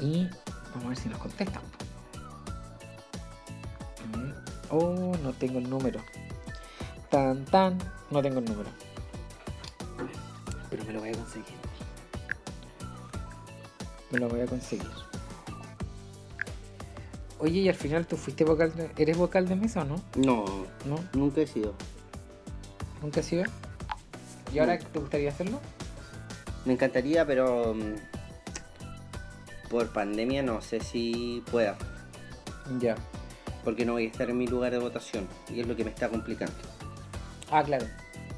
Y 0.00 0.28
vamos 0.70 0.84
a 0.86 0.88
ver 0.88 0.96
si 0.96 1.08
nos 1.08 1.18
contestan. 1.18 1.62
Oh, 4.70 5.12
no 5.22 5.32
tengo 5.32 5.58
el 5.58 5.68
número. 5.68 6.00
Tan, 7.10 7.44
tan, 7.44 7.78
no 8.10 8.22
tengo 8.22 8.38
el 8.38 8.44
número. 8.44 8.70
Pero 10.70 10.84
me 10.84 10.92
lo 10.92 11.00
voy 11.00 11.08
a 11.08 11.12
conseguir. 11.12 11.54
Me 14.10 14.18
lo 14.18 14.28
voy 14.28 14.40
a 14.40 14.46
conseguir. 14.46 14.90
Oye, 17.40 17.60
y 17.60 17.68
al 17.68 17.74
final 17.74 18.06
tú 18.06 18.16
fuiste 18.16 18.44
vocal 18.44 18.74
de... 18.76 18.90
¿Eres 18.96 19.16
vocal 19.16 19.48
de 19.48 19.56
mesa 19.56 19.82
o 19.82 19.84
no? 19.84 19.96
No, 20.14 20.44
¿No? 20.84 21.02
nunca 21.14 21.40
he 21.40 21.46
sido. 21.46 21.74
¿Nunca 23.02 23.20
has 23.20 23.26
sido? 23.26 23.44
¿Y 24.52 24.58
ahora 24.58 24.78
te 24.78 24.98
gustaría 24.98 25.30
hacerlo? 25.30 25.58
Me 26.66 26.74
encantaría, 26.74 27.26
pero 27.26 27.74
mm, 27.74 27.94
por 29.70 29.90
pandemia 29.92 30.42
no 30.42 30.60
sé 30.60 30.80
si 30.80 31.42
pueda. 31.50 31.78
Ya. 32.78 32.94
Porque 33.64 33.84
no 33.84 33.92
voy 33.92 34.04
a 34.04 34.08
estar 34.08 34.28
en 34.30 34.38
mi 34.38 34.46
lugar 34.46 34.72
de 34.72 34.78
votación. 34.78 35.26
Y 35.48 35.60
es 35.60 35.66
lo 35.66 35.76
que 35.76 35.84
me 35.84 35.90
está 35.90 36.08
complicando. 36.08 36.54
Ah, 37.50 37.62
claro. 37.62 37.86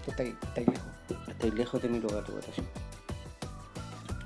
Tú 0.05 0.11
estás, 0.11 0.27
estás 0.27 0.66
lejos. 0.66 1.29
Estoy 1.29 1.51
lejos 1.53 1.83
de 1.83 1.89
mi 1.89 2.01
lugar 2.01 2.25
de 2.27 2.33
votación. 2.33 2.66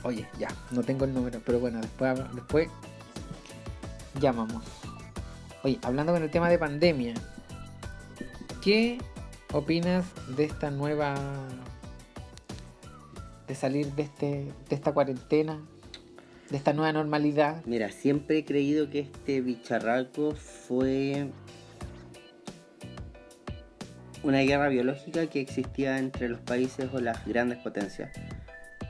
Oye, 0.03 0.26
ya, 0.38 0.49
no 0.70 0.82
tengo 0.82 1.05
el 1.05 1.12
número, 1.12 1.40
pero 1.44 1.59
bueno, 1.59 1.80
después, 1.80 2.18
después 2.32 2.68
llamamos. 4.20 4.62
Oye, 5.64 5.78
hablando 5.82 6.12
con 6.12 6.22
el 6.22 6.30
tema 6.30 6.49
de 6.49 6.59
pandemia, 6.59 7.14
¿qué 8.62 8.99
opinas 9.53 10.05
de 10.36 10.44
esta 10.44 10.70
nueva... 10.70 11.14
de 13.49 13.55
salir 13.57 13.92
de, 13.94 14.03
este, 14.05 14.53
de 14.68 14.76
esta 14.76 14.92
cuarentena, 14.92 15.59
de 16.51 16.57
esta 16.57 16.72
nueva 16.72 16.92
normalidad? 16.92 17.64
Mira, 17.66 17.90
siempre 17.90 18.38
he 18.38 18.44
creído 18.44 18.88
que 18.88 19.01
este 19.01 19.40
bicharraco 19.40 20.34
fue 20.66 21.28
una 24.22 24.40
guerra 24.40 24.68
biológica 24.68 25.26
que 25.28 25.40
existía 25.40 25.98
entre 25.98 26.28
los 26.28 26.40
países 26.40 26.88
o 26.92 27.00
las 27.00 27.24
grandes 27.26 27.58
potencias. 27.58 28.10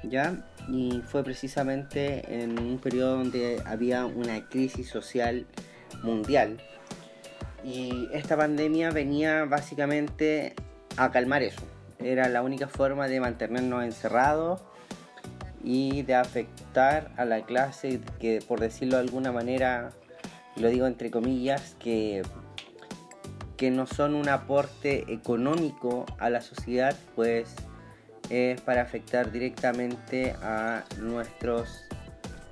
¿Ya? 0.03 0.47
Y 0.69 1.03
fue 1.05 1.23
precisamente 1.23 2.43
en 2.43 2.59
un 2.59 2.79
periodo 2.79 3.19
donde 3.19 3.63
había 3.67 4.07
una 4.07 4.49
crisis 4.49 4.89
social 4.89 5.47
mundial. 6.03 6.59
Y 7.65 8.09
esta 8.13 8.37
pandemia 8.37 8.91
venía 8.91 9.45
básicamente 9.45 10.55
a 10.97 11.11
calmar 11.11 11.43
eso. 11.43 11.63
Era 11.99 12.29
la 12.29 12.43
única 12.43 12.69
forma 12.69 13.09
de 13.09 13.21
mantenernos 13.21 13.85
encerrados 13.85 14.63
y 15.65 16.03
de 16.03 16.15
afectar 16.15 17.11
a 17.17 17.25
la 17.25 17.45
clase 17.45 18.01
que, 18.21 18.41
por 18.47 18.61
decirlo 18.61 18.97
de 18.97 19.03
alguna 19.03 19.33
manera, 19.33 19.91
lo 20.57 20.69
digo 20.69 20.87
entre 20.87 21.11
comillas, 21.11 21.77
que, 21.79 22.23
que 23.57 23.71
no 23.71 23.87
son 23.87 24.15
un 24.15 24.29
aporte 24.29 25.13
económico 25.13 26.07
a 26.19 26.31
la 26.31 26.41
sociedad, 26.41 26.97
pues 27.15 27.55
es 28.31 28.61
para 28.61 28.83
afectar 28.83 29.31
directamente 29.31 30.33
a 30.43 30.85
nuestros 30.99 31.69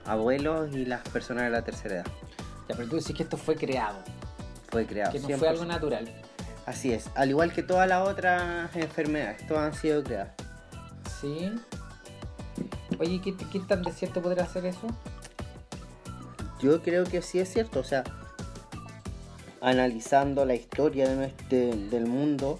abuelos 0.06 0.74
y 0.74 0.84
las 0.84 1.00
personas 1.08 1.44
de 1.44 1.50
la 1.50 1.62
tercera 1.64 1.96
edad. 1.96 2.06
Ya, 2.68 2.76
pero 2.76 2.88
tú 2.88 2.96
decís 2.96 3.14
que 3.16 3.22
esto 3.24 3.36
fue 3.36 3.56
creado, 3.56 3.98
Fue 4.70 4.86
creado. 4.86 5.12
que 5.12 5.20
no 5.20 5.28
100%. 5.28 5.38
fue 5.38 5.48
algo 5.48 5.64
natural. 5.64 6.08
Así 6.66 6.92
es, 6.92 7.10
al 7.14 7.28
igual 7.28 7.52
que 7.52 7.62
todas 7.62 7.86
las 7.88 8.08
otras 8.08 8.74
enfermedades, 8.76 9.46
todas 9.46 9.74
han 9.74 9.78
sido 9.80 10.02
creadas. 10.02 10.30
Sí. 11.20 11.50
Oye, 12.98 13.20
¿qué, 13.22 13.34
qué 13.52 13.60
tan 13.60 13.82
de 13.82 13.92
cierto 13.92 14.22
podrá 14.22 14.44
hacer 14.44 14.64
eso? 14.66 14.86
Yo 16.60 16.82
creo 16.82 17.04
que 17.04 17.22
sí 17.22 17.38
es 17.40 17.52
cierto, 17.52 17.80
o 17.80 17.84
sea, 17.84 18.04
analizando 19.60 20.44
la 20.44 20.54
historia 20.54 21.08
de 21.08 21.16
nuestro, 21.16 21.58
del 21.90 22.06
mundo, 22.06 22.58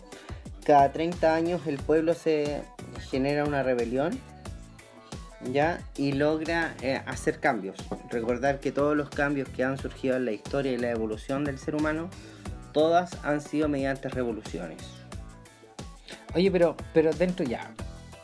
cada 0.64 0.92
30 0.92 1.34
años 1.34 1.66
el 1.66 1.76
pueblo 1.76 2.14
se 2.14 2.62
genera 3.10 3.44
una 3.44 3.62
rebelión, 3.62 4.18
¿ya? 5.52 5.80
Y 5.96 6.12
logra 6.12 6.74
eh, 6.80 7.02
hacer 7.06 7.40
cambios. 7.40 7.76
Recordar 8.10 8.60
que 8.60 8.72
todos 8.72 8.96
los 8.96 9.10
cambios 9.10 9.48
que 9.50 9.64
han 9.64 9.78
surgido 9.78 10.16
en 10.16 10.24
la 10.24 10.32
historia 10.32 10.72
y 10.72 10.78
la 10.78 10.90
evolución 10.90 11.44
del 11.44 11.58
ser 11.58 11.74
humano, 11.74 12.08
todas 12.72 13.22
han 13.24 13.40
sido 13.40 13.68
mediante 13.68 14.08
revoluciones. 14.08 14.78
Oye, 16.34 16.50
pero, 16.50 16.76
pero 16.92 17.12
dentro 17.12 17.44
ya. 17.44 17.72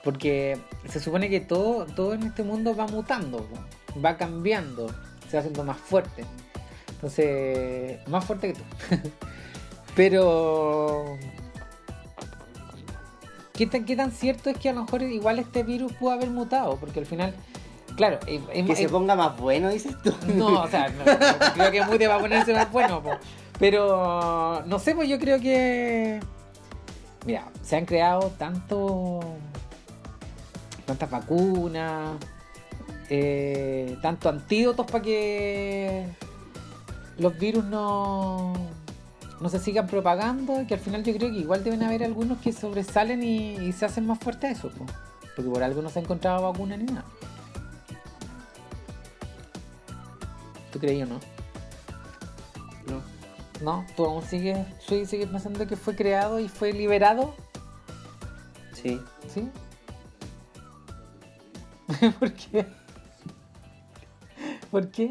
Porque 0.02 0.58
se 0.88 0.98
supone 0.98 1.28
que 1.28 1.40
todo, 1.40 1.84
todo 1.84 2.14
en 2.14 2.22
este 2.22 2.42
mundo 2.42 2.74
va 2.74 2.86
mutando, 2.86 3.46
va 4.02 4.16
cambiando, 4.16 4.86
se 5.30 5.36
va 5.36 5.40
haciendo 5.40 5.64
más 5.64 5.78
fuerte. 5.78 6.24
Entonces, 6.90 8.06
más 8.08 8.24
fuerte 8.24 8.52
que 8.52 8.58
tú. 8.58 8.64
pero. 9.96 11.16
¿qué 13.54 13.66
tan, 13.66 13.84
¿Qué 13.84 13.94
tan 13.94 14.10
cierto 14.10 14.50
es 14.50 14.56
que 14.56 14.70
a 14.70 14.72
lo 14.72 14.82
mejor 14.84 15.02
igual 15.02 15.38
este 15.38 15.62
virus 15.62 15.92
pudo 15.92 16.12
haber 16.12 16.30
mutado? 16.30 16.76
Porque 16.76 17.00
al 17.00 17.06
final, 17.06 17.34
claro, 17.96 18.18
Que 18.20 18.74
se 18.76 18.88
ponga 18.88 19.14
más 19.14 19.36
bueno, 19.36 19.68
dices 19.68 19.94
tú. 20.02 20.14
no, 20.34 20.62
o 20.62 20.68
sea, 20.68 20.88
no, 20.88 21.04
no 21.04 21.54
creo 21.54 21.70
que 21.70 21.82
mute 21.84 22.08
va 22.08 22.16
a 22.16 22.20
ponerse 22.20 22.54
más 22.54 22.72
bueno, 22.72 23.02
po. 23.02 23.10
pero 23.58 24.62
no 24.66 24.78
sé, 24.78 24.94
pues 24.94 25.08
yo 25.08 25.18
creo 25.18 25.38
que. 25.40 26.20
Mira, 27.26 27.44
se 27.62 27.76
han 27.76 27.84
creado 27.84 28.32
tanto. 28.38 29.20
tantas 30.86 31.10
vacunas, 31.10 32.16
eh, 33.10 33.98
tantos 34.02 34.32
antídotos 34.32 34.86
para 34.86 35.02
que 35.02 36.06
los 37.18 37.38
virus 37.38 37.64
no, 37.64 38.52
no 39.40 39.48
se 39.48 39.58
sigan 39.58 39.86
propagando, 39.86 40.64
que 40.66 40.74
al 40.74 40.80
final 40.80 41.02
yo 41.04 41.12
creo 41.14 41.30
que 41.30 41.38
igual 41.38 41.62
deben 41.64 41.82
haber 41.82 42.04
algunos 42.04 42.38
que 42.38 42.52
sobresalen 42.52 43.22
y, 43.22 43.56
y 43.56 43.72
se 43.72 43.84
hacen 43.84 44.06
más 44.06 44.18
fuertes 44.20 44.58
eso, 44.58 44.70
po. 44.70 44.86
porque 45.36 45.50
por 45.50 45.62
algo 45.62 45.82
no 45.82 45.90
se 45.90 45.98
ha 45.98 46.02
encontrado 46.02 46.42
vacuna 46.50 46.76
ni 46.76 46.84
nada. 46.84 47.04
¿Tú 50.72 50.78
creí 50.78 51.02
o 51.02 51.06
no? 51.06 51.20
No. 52.86 53.02
No, 53.60 53.84
tú 53.96 54.06
aún 54.06 54.22
sigues, 54.22 54.58
sigues 54.86 55.28
pensando 55.28 55.66
que 55.66 55.76
fue 55.76 55.94
creado 55.94 56.38
y 56.40 56.48
fue 56.48 56.72
liberado, 56.72 57.34
Sí. 58.72 58.98
¿sí? 59.28 59.50
¿Por 62.18 62.32
qué? 62.32 62.66
¿Por 64.70 64.90
qué? 64.90 65.10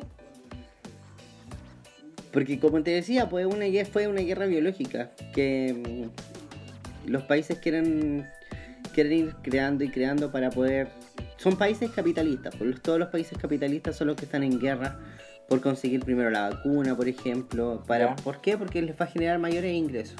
Porque 2.31 2.59
como 2.59 2.81
te 2.83 2.91
decía, 2.91 3.27
pues 3.27 3.45
una 3.45 3.65
guerra, 3.65 3.89
fue 3.91 4.07
una 4.07 4.21
guerra 4.21 4.45
biológica 4.45 5.11
que 5.33 6.09
mm, 7.05 7.09
los 7.09 7.23
países 7.23 7.57
quieren, 7.59 8.27
quieren 8.93 9.13
ir 9.13 9.35
creando 9.41 9.83
y 9.83 9.89
creando 9.89 10.31
para 10.31 10.49
poder... 10.49 10.89
Son 11.37 11.57
países 11.57 11.89
capitalistas, 11.91 12.55
pues 12.55 12.81
todos 12.81 12.99
los 12.99 13.09
países 13.09 13.37
capitalistas 13.37 13.95
son 13.95 14.07
los 14.07 14.17
que 14.17 14.25
están 14.25 14.43
en 14.43 14.59
guerra 14.59 14.99
por 15.49 15.61
conseguir 15.61 16.05
primero 16.05 16.29
la 16.29 16.49
vacuna, 16.49 16.95
por 16.95 17.07
ejemplo. 17.07 17.83
Para. 17.87 18.15
¿Por 18.17 18.39
qué? 18.39 18.57
Porque 18.57 18.81
les 18.81 18.95
va 18.99 19.05
a 19.05 19.07
generar 19.07 19.39
mayores 19.39 19.73
ingresos. 19.73 20.15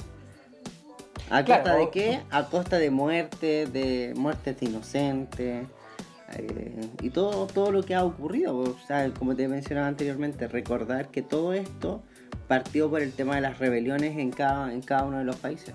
¿A 1.30 1.44
Claro, 1.44 1.62
costa 1.62 1.78
de 1.78 1.90
qué? 1.90 2.20
A 2.30 2.46
costa 2.46 2.78
de 2.78 2.90
muerte, 2.90 3.66
de 3.66 4.12
muertes 4.16 4.58
de 4.58 4.66
inocentes. 4.66 5.66
Eh, 6.36 6.88
y 7.02 7.10
todo, 7.10 7.46
todo 7.46 7.72
lo 7.72 7.82
que 7.82 7.94
ha 7.94 8.04
ocurrido, 8.04 8.56
o 8.56 8.76
sea, 8.86 9.10
como 9.10 9.34
te 9.34 9.48
mencionaba 9.48 9.88
anteriormente, 9.88 10.48
recordar 10.48 11.10
que 11.10 11.22
todo 11.22 11.52
esto 11.52 12.02
partió 12.48 12.90
por 12.90 13.02
el 13.02 13.12
tema 13.12 13.36
de 13.36 13.40
las 13.40 13.58
rebeliones 13.58 14.18
en 14.18 14.30
cada, 14.30 14.72
en 14.72 14.82
cada 14.82 15.04
uno 15.04 15.18
de 15.18 15.24
los 15.24 15.36
países. 15.36 15.74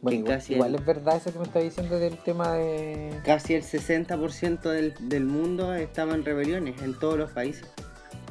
Bueno, 0.00 0.18
igual, 0.18 0.34
casi, 0.34 0.54
igual 0.54 0.74
el, 0.74 0.80
es 0.80 0.86
verdad 0.86 1.16
eso 1.16 1.32
que 1.32 1.38
me 1.38 1.44
está 1.44 1.60
diciendo 1.60 1.98
del 1.98 2.18
tema 2.18 2.54
de... 2.54 3.20
casi 3.24 3.54
el 3.54 3.62
60% 3.62 4.62
del, 4.62 4.94
del 5.00 5.24
mundo 5.24 5.72
estaba 5.74 6.14
en 6.14 6.24
rebeliones 6.24 6.82
en 6.82 6.98
todos 6.98 7.16
los 7.16 7.30
países. 7.30 7.68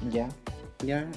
Ya. 0.09 0.27
Ya, 0.83 1.07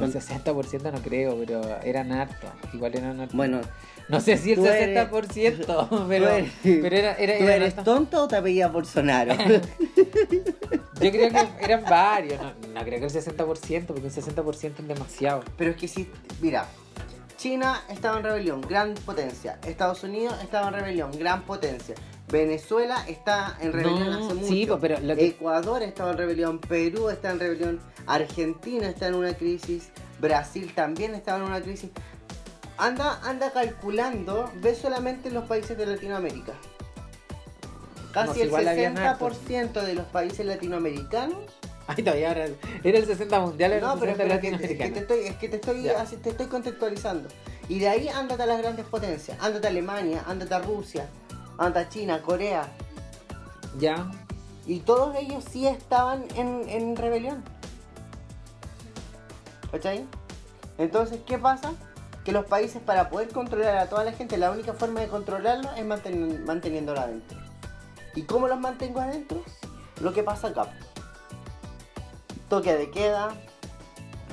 El 0.00 0.12
60% 0.12 0.92
no 0.92 1.02
creo, 1.02 1.36
pero 1.38 1.62
eran 1.82 2.12
hartos. 2.12 2.50
Igual 2.72 2.94
eran 2.94 3.20
hartos. 3.20 3.36
bueno, 3.36 3.60
no 4.08 4.20
sé 4.20 4.36
si 4.38 4.52
el 4.52 4.58
tú 4.58 4.66
eres- 4.66 5.10
60%, 5.10 6.06
pero, 6.08 6.28
eres- 6.28 6.52
pero 6.62 6.96
era, 6.96 7.14
era, 7.14 7.38
¿tú 7.38 7.44
eres 7.48 7.76
tonto 7.76 8.24
o 8.24 8.28
te 8.28 8.36
apellidas 8.36 8.72
Bolsonaro? 8.72 9.34
Yo 11.00 11.10
creo 11.10 11.30
que 11.30 11.64
eran 11.64 11.84
varios. 11.84 12.40
No, 12.40 12.52
no 12.72 12.84
creo 12.84 13.00
que 13.00 13.06
el 13.06 13.12
60%, 13.12 13.86
porque 13.86 14.02
un 14.02 14.10
60% 14.10 14.72
es 14.78 14.88
demasiado. 14.88 15.42
Pero 15.56 15.72
es 15.72 15.76
que 15.76 15.88
si, 15.88 16.08
mira, 16.40 16.66
China 17.36 17.82
estaba 17.90 18.18
en 18.18 18.24
rebelión, 18.24 18.60
gran 18.62 18.94
potencia. 18.94 19.58
Estados 19.66 20.02
Unidos 20.04 20.34
estaba 20.42 20.68
en 20.68 20.74
rebelión, 20.74 21.10
gran 21.18 21.42
potencia. 21.42 21.94
Venezuela 22.30 23.04
está 23.06 23.58
en 23.60 23.72
rebelión 23.72 24.10
No, 24.10 24.24
hace 24.24 24.34
mucho. 24.34 24.46
sí, 24.46 24.66
po, 24.66 24.78
pero 24.78 24.98
lo 25.00 25.14
que- 25.14 25.26
Ecuador 25.26 25.82
estaba 25.82 26.12
en 26.12 26.18
rebelión, 26.18 26.58
Perú 26.58 27.10
está 27.10 27.30
en 27.32 27.38
rebelión, 27.40 27.80
Argentina 28.06 28.88
está 28.88 29.08
en 29.08 29.14
una 29.14 29.34
crisis, 29.34 29.90
Brasil 30.20 30.72
también 30.74 31.14
estaba 31.14 31.38
en 31.38 31.44
una 31.44 31.60
crisis. 31.60 31.90
Anda, 32.76 33.20
anda 33.22 33.52
calculando, 33.52 34.50
ve 34.56 34.74
solamente 34.74 35.30
los 35.30 35.44
países 35.44 35.76
de 35.78 35.86
Latinoamérica. 35.86 36.54
Casi 38.12 38.42
el 38.42 38.48
igual 38.48 38.68
habían 38.68 38.96
60% 38.96 39.72
de 39.82 39.94
los 39.94 40.06
países 40.06 40.46
latinoamericanos 40.46 41.38
Ay, 41.86 42.02
todavía 42.02 42.30
era, 42.30 42.46
era 42.82 42.98
el 42.98 43.06
60 43.06 43.40
mundial, 43.40 43.72
era 43.72 43.86
no, 43.88 43.94
el 43.94 44.00
pero, 44.00 44.12
60 44.16 44.40
pero 44.40 44.40
que, 44.40 44.64
es 44.64 44.78
que 44.78 44.90
te 44.90 44.98
estoy, 45.00 45.18
es 45.20 45.36
que 45.36 45.48
te 45.48 45.56
estoy, 45.56 45.82
Ya. 45.82 46.00
así 46.00 46.16
te 46.16 46.30
estoy 46.30 46.46
contextualizando. 46.46 47.28
Y 47.68 47.78
de 47.78 47.88
ahí 47.88 48.08
ándate 48.08 48.42
a 48.42 48.46
las 48.46 48.58
grandes 48.58 48.86
potencias. 48.86 49.36
Ándate 49.40 49.66
a 49.66 49.70
Alemania, 49.70 50.24
ándate 50.26 50.54
a 50.54 50.60
Rusia, 50.60 51.08
ándate 51.58 51.78
a 51.80 51.88
China, 51.88 52.22
Corea. 52.22 52.68
Ya. 53.78 54.10
Y 54.66 54.80
todos 54.80 55.14
ellos 55.16 55.44
sí 55.50 55.66
estaban 55.66 56.24
en, 56.36 56.68
en 56.68 56.96
rebelión. 56.96 57.44
¿Cachai? 59.70 60.06
Entonces, 60.78 61.18
¿qué 61.26 61.38
pasa? 61.38 61.72
Que 62.24 62.32
los 62.32 62.46
países 62.46 62.80
para 62.80 63.10
poder 63.10 63.28
controlar 63.28 63.76
a 63.76 63.88
toda 63.88 64.04
la 64.04 64.12
gente, 64.12 64.38
la 64.38 64.50
única 64.50 64.72
forma 64.72 65.00
de 65.00 65.08
controlarlo 65.08 65.70
es 65.76 65.84
manten- 65.84 66.44
manteniéndolo 66.44 67.00
adentro. 67.00 67.38
¿Y 68.14 68.22
cómo 68.22 68.48
los 68.48 68.58
mantengo 68.58 69.00
adentro? 69.00 69.42
Lo 70.00 70.12
que 70.12 70.22
pasa 70.22 70.48
acá. 70.48 70.68
Toque 72.48 72.74
de 72.74 72.90
queda, 72.90 73.34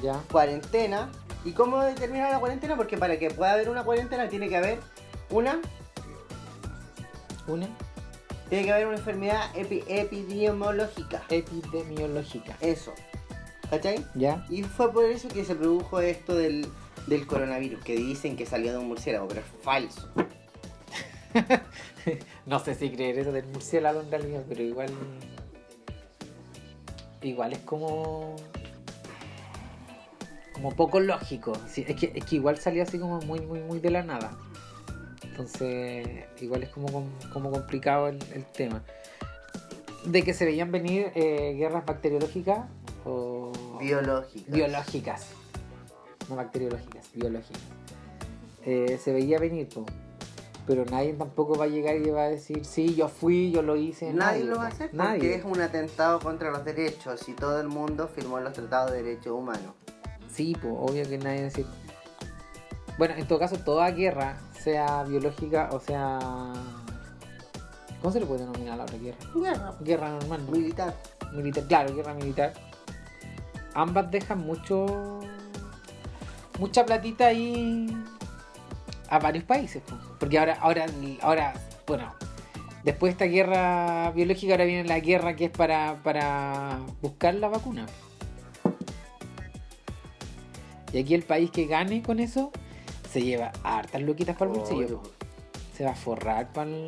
Ya. 0.01 0.21
cuarentena. 0.31 1.09
¿Y 1.43 1.51
cómo 1.53 1.79
determinar 1.81 2.31
la 2.31 2.39
cuarentena? 2.39 2.75
Porque 2.77 2.97
para 2.97 3.17
que 3.17 3.31
pueda 3.31 3.53
haber 3.53 3.69
una 3.69 3.83
cuarentena 3.83 4.29
tiene 4.29 4.47
que 4.47 4.57
haber 4.57 4.79
una, 5.29 5.59
Una 7.47 7.67
tiene 8.49 8.65
que 8.65 8.71
haber 8.73 8.87
una 8.87 8.97
enfermedad 8.97 9.51
epi- 9.55 9.83
epidemiológica. 9.87 11.23
epidemiológica. 11.29 12.55
Eso. 12.61 12.93
¿Cachai? 13.69 14.05
Ya. 14.15 14.45
Y 14.49 14.63
fue 14.63 14.91
por 14.93 15.05
eso 15.05 15.27
que 15.29 15.43
se 15.45 15.55
produjo 15.55 15.99
esto 16.01 16.35
del, 16.35 16.67
del 17.07 17.25
coronavirus, 17.27 17.83
que 17.83 17.95
dicen 17.95 18.35
que 18.37 18.45
salió 18.45 18.71
de 18.71 18.77
un 18.77 18.87
murciélago, 18.87 19.27
pero 19.27 19.41
es 19.41 19.47
falso. 19.63 20.09
No 22.45 22.59
sé 22.59 22.73
si 22.75 22.89
creer 22.89 23.19
eso 23.19 23.31
del 23.31 23.45
murciélago 23.45 24.01
en 24.01 24.09
realidad, 24.11 24.43
pero 24.49 24.63
igual. 24.63 24.89
Igual 27.21 27.53
es 27.53 27.59
como. 27.59 28.35
Como 30.53 30.75
poco 30.75 30.99
lógico. 30.99 31.53
Sí, 31.69 31.85
es, 31.87 31.95
que, 31.95 32.11
es 32.15 32.25
que 32.25 32.35
igual 32.35 32.57
salió 32.57 32.83
así 32.83 32.99
como 32.99 33.19
muy, 33.21 33.39
muy, 33.41 33.59
muy 33.61 33.79
de 33.79 33.91
la 33.91 34.03
nada. 34.03 34.35
Entonces, 35.23 36.07
igual 36.41 36.63
es 36.63 36.69
como, 36.69 36.91
com- 36.91 37.11
como 37.31 37.51
complicado 37.51 38.07
el, 38.09 38.17
el 38.33 38.43
tema. 38.45 38.83
De 40.05 40.23
que 40.23 40.33
se 40.33 40.45
veían 40.45 40.71
venir 40.71 41.11
eh, 41.15 41.53
guerras 41.57 41.85
bacteriológicas 41.85 42.65
o. 43.05 43.51
Biológico. 43.79 44.51
biológicas. 44.51 45.27
No 46.31 46.37
bacteriológicas, 46.37 47.09
biológicas. 47.13 47.61
Eh, 48.65 48.99
se 49.03 49.11
veía 49.11 49.37
venir, 49.39 49.67
po. 49.69 49.85
pero 50.65 50.85
nadie 50.85 51.13
tampoco 51.13 51.55
va 51.55 51.65
a 51.65 51.67
llegar 51.67 51.95
y 51.97 52.09
va 52.09 52.23
a 52.23 52.29
decir, 52.29 52.63
sí, 52.63 52.95
yo 52.95 53.07
fui, 53.09 53.51
yo 53.51 53.61
lo 53.61 53.75
hice. 53.75 54.13
Nadie 54.13 54.43
lo 54.45 54.53
po. 54.53 54.59
va 54.59 54.65
a 54.65 54.67
hacer 54.69 54.89
porque 54.91 54.97
Nadie. 54.97 55.35
es 55.35 55.43
un 55.43 55.59
atentado 55.59 56.19
contra 56.19 56.51
los 56.51 56.63
derechos 56.63 57.27
y 57.27 57.33
todo 57.33 57.59
el 57.59 57.67
mundo 57.67 58.07
firmó 58.07 58.39
los 58.39 58.53
tratados 58.53 58.91
de 58.91 59.03
derechos 59.03 59.33
humanos. 59.33 59.73
Sí, 60.31 60.55
pues 60.61 60.73
obvio 60.77 61.03
que 61.09 61.17
nadie 61.17 61.37
va 61.37 61.41
a 61.41 61.49
decir. 61.49 61.65
Bueno, 62.97 63.15
en 63.17 63.27
todo 63.27 63.39
caso, 63.39 63.57
toda 63.57 63.89
guerra, 63.91 64.37
sea 64.63 65.03
biológica 65.03 65.69
o 65.71 65.79
sea. 65.79 66.19
¿Cómo 68.01 68.11
se 68.13 68.19
le 68.19 68.25
puede 68.25 68.41
denominar 68.41 68.73
a 68.73 68.77
la 68.77 68.83
otra 68.83 68.97
guerra? 68.97 69.17
Guerra 69.35 69.75
Guerra 69.81 70.09
normal, 70.09 70.45
¿no? 70.45 70.51
militar. 70.51 70.95
militar, 71.33 71.63
claro, 71.67 71.93
guerra 71.93 72.13
militar. 72.13 72.53
Ambas 73.73 74.09
dejan 74.11 74.39
mucho. 74.39 75.19
Mucha 76.61 76.85
platita 76.85 77.25
ahí 77.25 77.87
a 79.09 79.17
varios 79.17 79.43
países. 79.43 79.81
po. 79.81 79.95
Porque 80.19 80.37
ahora, 80.37 80.57
ahora, 80.61 80.85
ahora, 81.21 81.53
bueno, 81.87 82.13
después 82.83 83.09
de 83.09 83.13
esta 83.13 83.25
guerra 83.25 84.11
biológica, 84.11 84.53
ahora 84.53 84.65
viene 84.65 84.87
la 84.87 84.99
guerra 84.99 85.35
que 85.35 85.45
es 85.45 85.51
para, 85.51 85.95
para 86.03 86.79
buscar 87.01 87.33
la 87.33 87.47
vacuna. 87.47 87.87
Y 90.93 90.99
aquí 90.99 91.15
el 91.15 91.23
país 91.23 91.49
que 91.49 91.65
gane 91.65 92.03
con 92.03 92.19
eso 92.19 92.51
se 93.09 93.23
lleva 93.23 93.51
hartas 93.63 94.03
loquitas 94.03 94.37
para 94.37 94.51
el 94.51 94.57
bolsillo. 94.59 95.01
Se 95.75 95.83
va 95.83 95.91
a 95.91 95.95
forrar 95.95 96.53
para 96.53 96.69
el... 96.69 96.85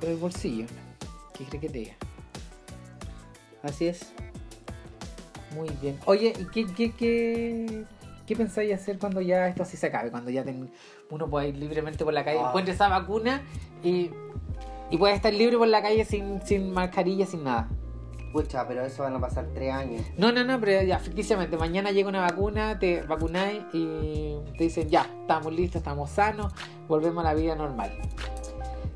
con 0.00 0.08
el 0.08 0.16
bolsillo. 0.16 0.64
¿Qué 1.36 1.44
crees 1.44 1.60
que 1.60 1.68
te 1.68 1.78
diga? 1.78 1.94
Así 3.62 3.86
es. 3.86 4.12
Muy 5.54 5.68
bien. 5.82 5.98
Oye, 6.06 6.32
¿y 6.38 6.44
qué, 6.46 6.66
qué, 6.72 6.92
qué, 6.92 7.84
qué 8.28 8.36
pensáis 8.36 8.72
hacer 8.74 8.98
cuando 8.98 9.20
ya 9.20 9.48
esto 9.48 9.62
así 9.64 9.76
se 9.76 9.86
acabe? 9.88 10.10
Cuando 10.10 10.30
ya 10.30 10.44
ten- 10.44 10.70
uno 11.10 11.28
pueda 11.28 11.46
ir 11.46 11.56
libremente 11.56 12.04
por 12.04 12.12
la 12.14 12.24
calle, 12.24 12.38
Ah. 12.42 12.48
encuentre 12.48 12.74
esa 12.74 12.88
vacuna 12.88 13.42
y, 13.82 14.10
y 14.90 14.96
pueda 14.98 15.14
estar 15.14 15.32
libre 15.32 15.56
por 15.58 15.66
la 15.68 15.82
calle 15.82 16.04
sin, 16.04 16.40
sin 16.46 16.70
mascarilla, 16.72 17.26
sin 17.26 17.44
nada. 17.44 17.68
Pucha, 18.32 18.68
pero 18.68 18.84
eso 18.84 19.02
van 19.04 19.16
a 19.16 19.20
pasar 19.20 19.46
tres 19.54 19.72
años. 19.72 20.02
No, 20.18 20.30
no, 20.32 20.44
no, 20.44 20.60
pero 20.60 20.82
ya, 20.82 20.98
ficticiamente, 20.98 21.56
mañana 21.56 21.90
llega 21.92 22.10
una 22.10 22.20
vacuna, 22.20 22.78
te 22.78 23.00
vacunáis 23.02 23.62
y 23.72 24.34
te 24.58 24.64
dicen, 24.64 24.88
ya, 24.90 25.06
estamos 25.22 25.52
listos, 25.52 25.76
estamos 25.80 26.10
sanos, 26.10 26.52
volvemos 26.86 27.24
a 27.24 27.28
la 27.28 27.34
vida 27.34 27.54
normal. 27.56 27.90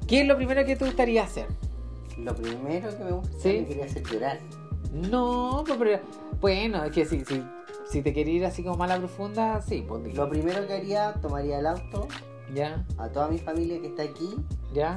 ¿Qué 0.07 0.20
es 0.20 0.26
lo 0.28 0.37
primero 0.37 0.64
que 0.66 0.76
te 0.76 0.85
gustaría 0.85 1.22
hacer? 1.24 1.47
Lo 2.18 2.35
primero 2.35 2.95
que 2.97 3.05
me 3.05 3.11
gusta 3.12 3.39
Sí. 3.41 3.66
hacer 3.83 4.03
llorar. 4.05 4.39
No, 4.93 5.64
pues, 5.66 5.78
pero, 5.78 6.01
bueno, 6.39 6.85
es 6.85 6.93
que 6.93 7.07
si, 7.07 7.24
si, 7.24 7.43
si 7.93 8.03
te 8.03 8.12
quería 8.12 8.34
ir 8.34 8.45
así 8.47 8.62
como 8.64 8.76
mala 8.76 8.97
profunda, 8.99 9.61
sí, 9.62 9.84
pues 9.86 10.03
dilo. 10.05 10.24
Lo 10.24 10.30
primero 10.30 10.66
que 10.66 10.74
haría, 10.74 11.14
tomaría 11.20 11.59
el 11.59 11.66
auto 11.66 12.09
Ya, 12.55 12.84
a 12.99 13.09
toda 13.09 13.28
mi 13.28 13.38
familia 13.38 13.80
que 13.80 13.88
está 13.88 14.03
aquí 14.03 14.36
ya, 14.72 14.97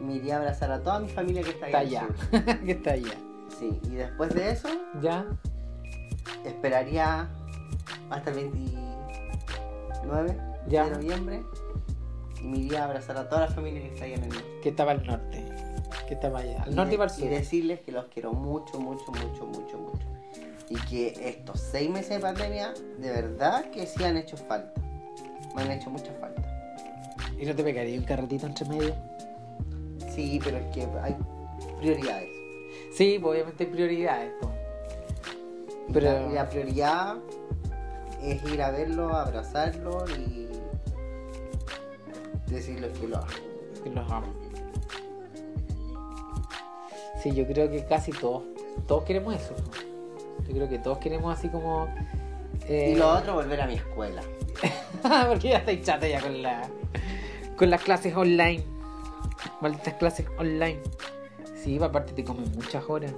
y 0.00 0.04
me 0.04 0.14
iría 0.16 0.34
a 0.34 0.38
abrazar 0.38 0.70
a 0.72 0.82
toda 0.82 0.98
mi 1.00 1.08
familia 1.08 1.42
que 1.42 1.50
está 1.50 1.66
está 1.66 1.78
allá. 1.78 2.08
que 2.64 2.72
está 2.72 2.92
allá. 2.92 3.14
Sí, 3.58 3.80
y 3.84 3.94
después 3.94 4.34
de 4.34 4.50
eso, 4.50 4.68
Ya, 5.00 5.26
esperaría 6.44 7.28
hasta 8.10 8.30
el 8.30 8.36
29 8.36 10.36
Ya. 10.68 10.84
de 10.86 10.90
noviembre 10.90 11.42
y 12.42 12.46
me 12.46 12.58
iría 12.58 12.82
a 12.82 12.84
abrazar 12.86 13.16
a 13.16 13.28
toda 13.28 13.42
la 13.42 13.48
familia 13.54 13.80
que 13.82 13.88
está 13.94 14.04
allá 14.04 14.14
en 14.16 14.22
el 14.24 14.28
norte. 14.30 14.60
que 14.62 14.68
estaba 14.70 14.90
al 14.92 15.06
norte, 15.06 15.44
que 16.08 16.14
estaba 16.14 16.38
allá, 16.40 16.62
al 16.64 16.74
norte 16.74 16.94
y 16.94 16.98
para 16.98 17.12
el 17.12 17.16
sur. 17.20 17.28
decirles 17.28 17.80
que 17.80 17.92
los 17.92 18.06
quiero 18.06 18.32
mucho, 18.32 18.80
mucho, 18.80 19.12
mucho, 19.12 19.46
mucho, 19.46 19.78
mucho. 19.78 20.06
Y 20.68 20.76
que 20.86 21.14
estos 21.28 21.60
seis 21.60 21.90
meses 21.90 22.10
de 22.10 22.20
pandemia, 22.20 22.72
de 22.98 23.10
verdad 23.10 23.70
que 23.70 23.86
sí 23.86 24.02
han 24.04 24.16
hecho 24.16 24.36
falta. 24.36 24.80
Me 25.54 25.62
han 25.62 25.70
hecho 25.72 25.90
mucha 25.90 26.12
falta. 26.20 26.42
¿Y 27.38 27.44
no 27.44 27.54
te 27.54 27.62
pegaría 27.62 27.98
un 27.98 28.04
carretito 28.04 28.46
entre 28.46 28.66
medio? 28.66 28.94
Sí, 30.14 30.40
pero 30.42 30.58
es 30.58 30.66
que 30.74 30.86
hay 31.02 31.16
prioridades. 31.78 32.28
Sí, 32.94 33.18
pues 33.20 33.32
obviamente 33.34 33.64
hay 33.64 33.70
prioridades. 33.70 34.32
Y 35.88 35.92
Pero- 35.92 36.30
la, 36.30 36.48
prioridad 36.48 37.16
es 38.22 38.42
ir 38.44 38.62
a 38.62 38.70
verlo, 38.70 39.14
abrazarlo 39.14 40.04
y 40.08 40.48
decirle 42.46 42.90
que 42.92 43.08
lo 43.08 43.16
amo. 43.18 43.26
Que 43.82 43.90
los 43.90 44.10
amo. 44.10 44.28
Sí, 47.22 47.32
yo 47.32 47.46
creo 47.46 47.70
que 47.70 47.84
casi 47.84 48.10
todos, 48.12 48.44
todos 48.86 49.04
queremos 49.04 49.34
eso. 49.34 49.54
po. 49.54 49.91
Yo 50.48 50.54
creo 50.54 50.68
que 50.68 50.78
todos 50.78 50.98
queremos 50.98 51.36
así 51.38 51.48
como... 51.48 51.88
eh, 52.68 52.92
Y 52.94 52.98
lo 52.98 53.08
otro, 53.10 53.34
volver 53.34 53.60
a 53.60 53.66
mi 53.66 53.74
escuela. 53.74 54.22
Porque 55.28 55.48
ya 55.50 55.58
estáis 55.58 55.82
chata 55.82 56.06
ya 56.08 56.20
con 56.20 56.42
la 56.42 56.68
con 57.56 57.70
las 57.70 57.82
clases 57.82 58.14
online. 58.16 58.62
Malditas 59.60 59.94
clases 59.94 60.26
online. 60.38 60.78
Sí, 61.56 61.78
aparte 61.80 62.12
te 62.12 62.24
comen 62.24 62.50
muchas 62.56 62.82
horas, 62.88 63.12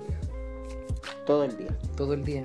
Todo 1.26 1.44
el 1.44 1.56
día. 1.56 1.70
todo 1.96 2.12
el 2.12 2.24
día. 2.24 2.44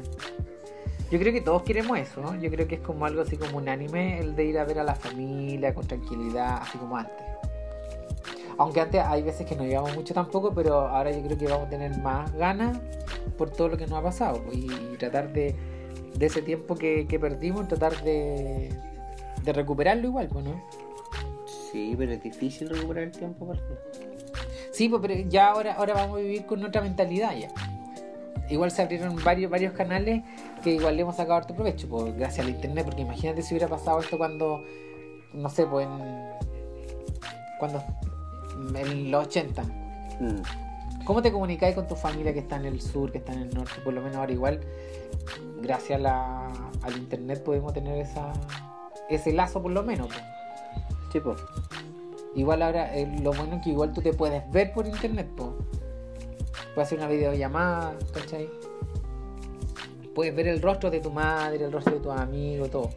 Yo 1.11 1.17
creo 1.19 1.33
que 1.33 1.41
todos 1.41 1.63
queremos 1.63 1.97
eso, 1.99 2.21
¿no? 2.21 2.35
Yo 2.35 2.49
creo 2.51 2.67
que 2.67 2.75
es 2.75 2.81
como 2.81 3.05
algo 3.05 3.21
así 3.21 3.35
como 3.35 3.57
unánime 3.57 4.19
el 4.19 4.35
de 4.35 4.45
ir 4.45 4.59
a 4.59 4.63
ver 4.63 4.79
a 4.79 4.83
la 4.83 4.95
familia 4.95 5.73
con 5.73 5.85
tranquilidad, 5.87 6.59
así 6.61 6.77
como 6.77 6.95
antes. 6.97 7.25
Aunque 8.59 8.81
antes 8.81 9.01
hay 9.01 9.23
veces 9.23 9.47
que 9.47 9.55
no 9.55 9.63
llevamos 9.63 9.95
mucho 9.95 10.13
tampoco, 10.13 10.53
pero 10.53 10.81
ahora 10.81 11.11
yo 11.11 11.23
creo 11.23 11.37
que 11.37 11.47
vamos 11.47 11.67
a 11.67 11.69
tener 11.69 11.97
más 11.99 12.31
ganas 12.33 12.77
por 13.37 13.49
todo 13.49 13.69
lo 13.69 13.77
que 13.77 13.87
nos 13.87 13.97
ha 13.97 14.03
pasado 14.03 14.41
y, 14.51 14.67
tratar 14.97 15.31
de, 15.31 15.55
de 16.13 16.25
ese 16.25 16.41
tiempo 16.41 16.75
que, 16.75 17.07
que 17.07 17.17
perdimos, 17.17 17.69
tratar 17.69 18.03
de, 18.03 18.69
de 19.43 19.53
recuperarlo 19.53 20.09
igual, 20.09 20.27
¿no? 20.33 20.61
Sí, 21.71 21.95
pero 21.97 22.11
es 22.11 22.21
difícil 22.21 22.69
recuperar 22.69 23.05
el 23.05 23.11
tiempo 23.11 23.47
perdido. 23.47 23.79
Sí, 24.71 24.91
pero 25.01 25.13
ya 25.29 25.51
ahora, 25.51 25.75
ahora 25.75 25.93
vamos 25.93 26.17
a 26.17 26.21
vivir 26.21 26.45
con 26.45 26.61
otra 26.61 26.81
mentalidad 26.81 27.33
ya. 27.37 27.47
Igual 28.49 28.71
se 28.71 28.81
abrieron 28.81 29.15
varios, 29.23 29.49
varios 29.49 29.71
canales 29.71 30.21
que 30.63 30.71
igual 30.71 30.97
le 30.97 31.03
hemos 31.03 31.15
sacado 31.15 31.35
harto 31.35 31.55
provecho, 31.55 31.87
pues, 31.87 32.13
gracias 32.17 32.45
al 32.45 32.51
internet, 32.51 32.83
porque 32.83 33.03
imagínate 33.03 33.41
si 33.41 33.53
hubiera 33.53 33.69
pasado 33.69 34.01
esto 34.01 34.17
cuando, 34.17 34.65
no 35.33 35.49
sé, 35.49 35.65
pues 35.65 35.87
en, 35.87 36.29
cuando, 37.57 37.83
en 38.75 39.11
los 39.11 39.25
80. 39.27 39.63
Mm. 39.63 40.41
¿Cómo 41.05 41.21
te 41.21 41.31
comunicáis 41.31 41.75
con 41.75 41.87
tu 41.87 41.95
familia 41.95 42.33
que 42.33 42.39
está 42.39 42.57
en 42.57 42.65
el 42.65 42.81
sur, 42.81 43.11
que 43.11 43.17
está 43.19 43.33
en 43.33 43.39
el 43.43 43.53
norte? 43.53 43.73
Por 43.83 43.93
lo 43.93 44.01
menos 44.01 44.17
ahora 44.17 44.31
igual, 44.31 44.59
gracias 45.61 45.99
a 45.99 46.01
la- 46.03 46.51
al 46.83 46.97
internet 46.97 47.43
podemos 47.43 47.73
tener 47.73 47.97
esa, 47.99 48.31
ese 49.09 49.33
lazo 49.33 49.61
por 49.61 49.71
lo 49.71 49.83
menos. 49.83 50.07
pues. 50.07 50.21
Sí, 51.11 51.19
po. 51.19 51.35
Igual 52.35 52.61
ahora, 52.61 52.95
eh, 52.95 53.07
lo 53.23 53.33
bueno 53.33 53.55
es 53.55 53.63
que 53.63 53.71
igual 53.71 53.91
tú 53.93 54.01
te 54.01 54.13
puedes 54.13 54.49
ver 54.51 54.71
por 54.73 54.85
internet, 54.85 55.27
po. 55.35 55.55
Puedes 56.75 56.87
hacer 56.87 56.99
una 56.99 57.07
videollamada, 57.07 57.95
¿cachai? 58.13 58.47
Puedes 60.13 60.35
ver 60.35 60.47
el 60.47 60.61
rostro 60.61 60.91
de 60.91 60.99
tu 60.99 61.11
madre, 61.11 61.63
el 61.65 61.71
rostro 61.71 61.95
de 61.95 61.99
tus 62.01 62.11
amigos, 62.13 62.69
todo. 62.69 62.89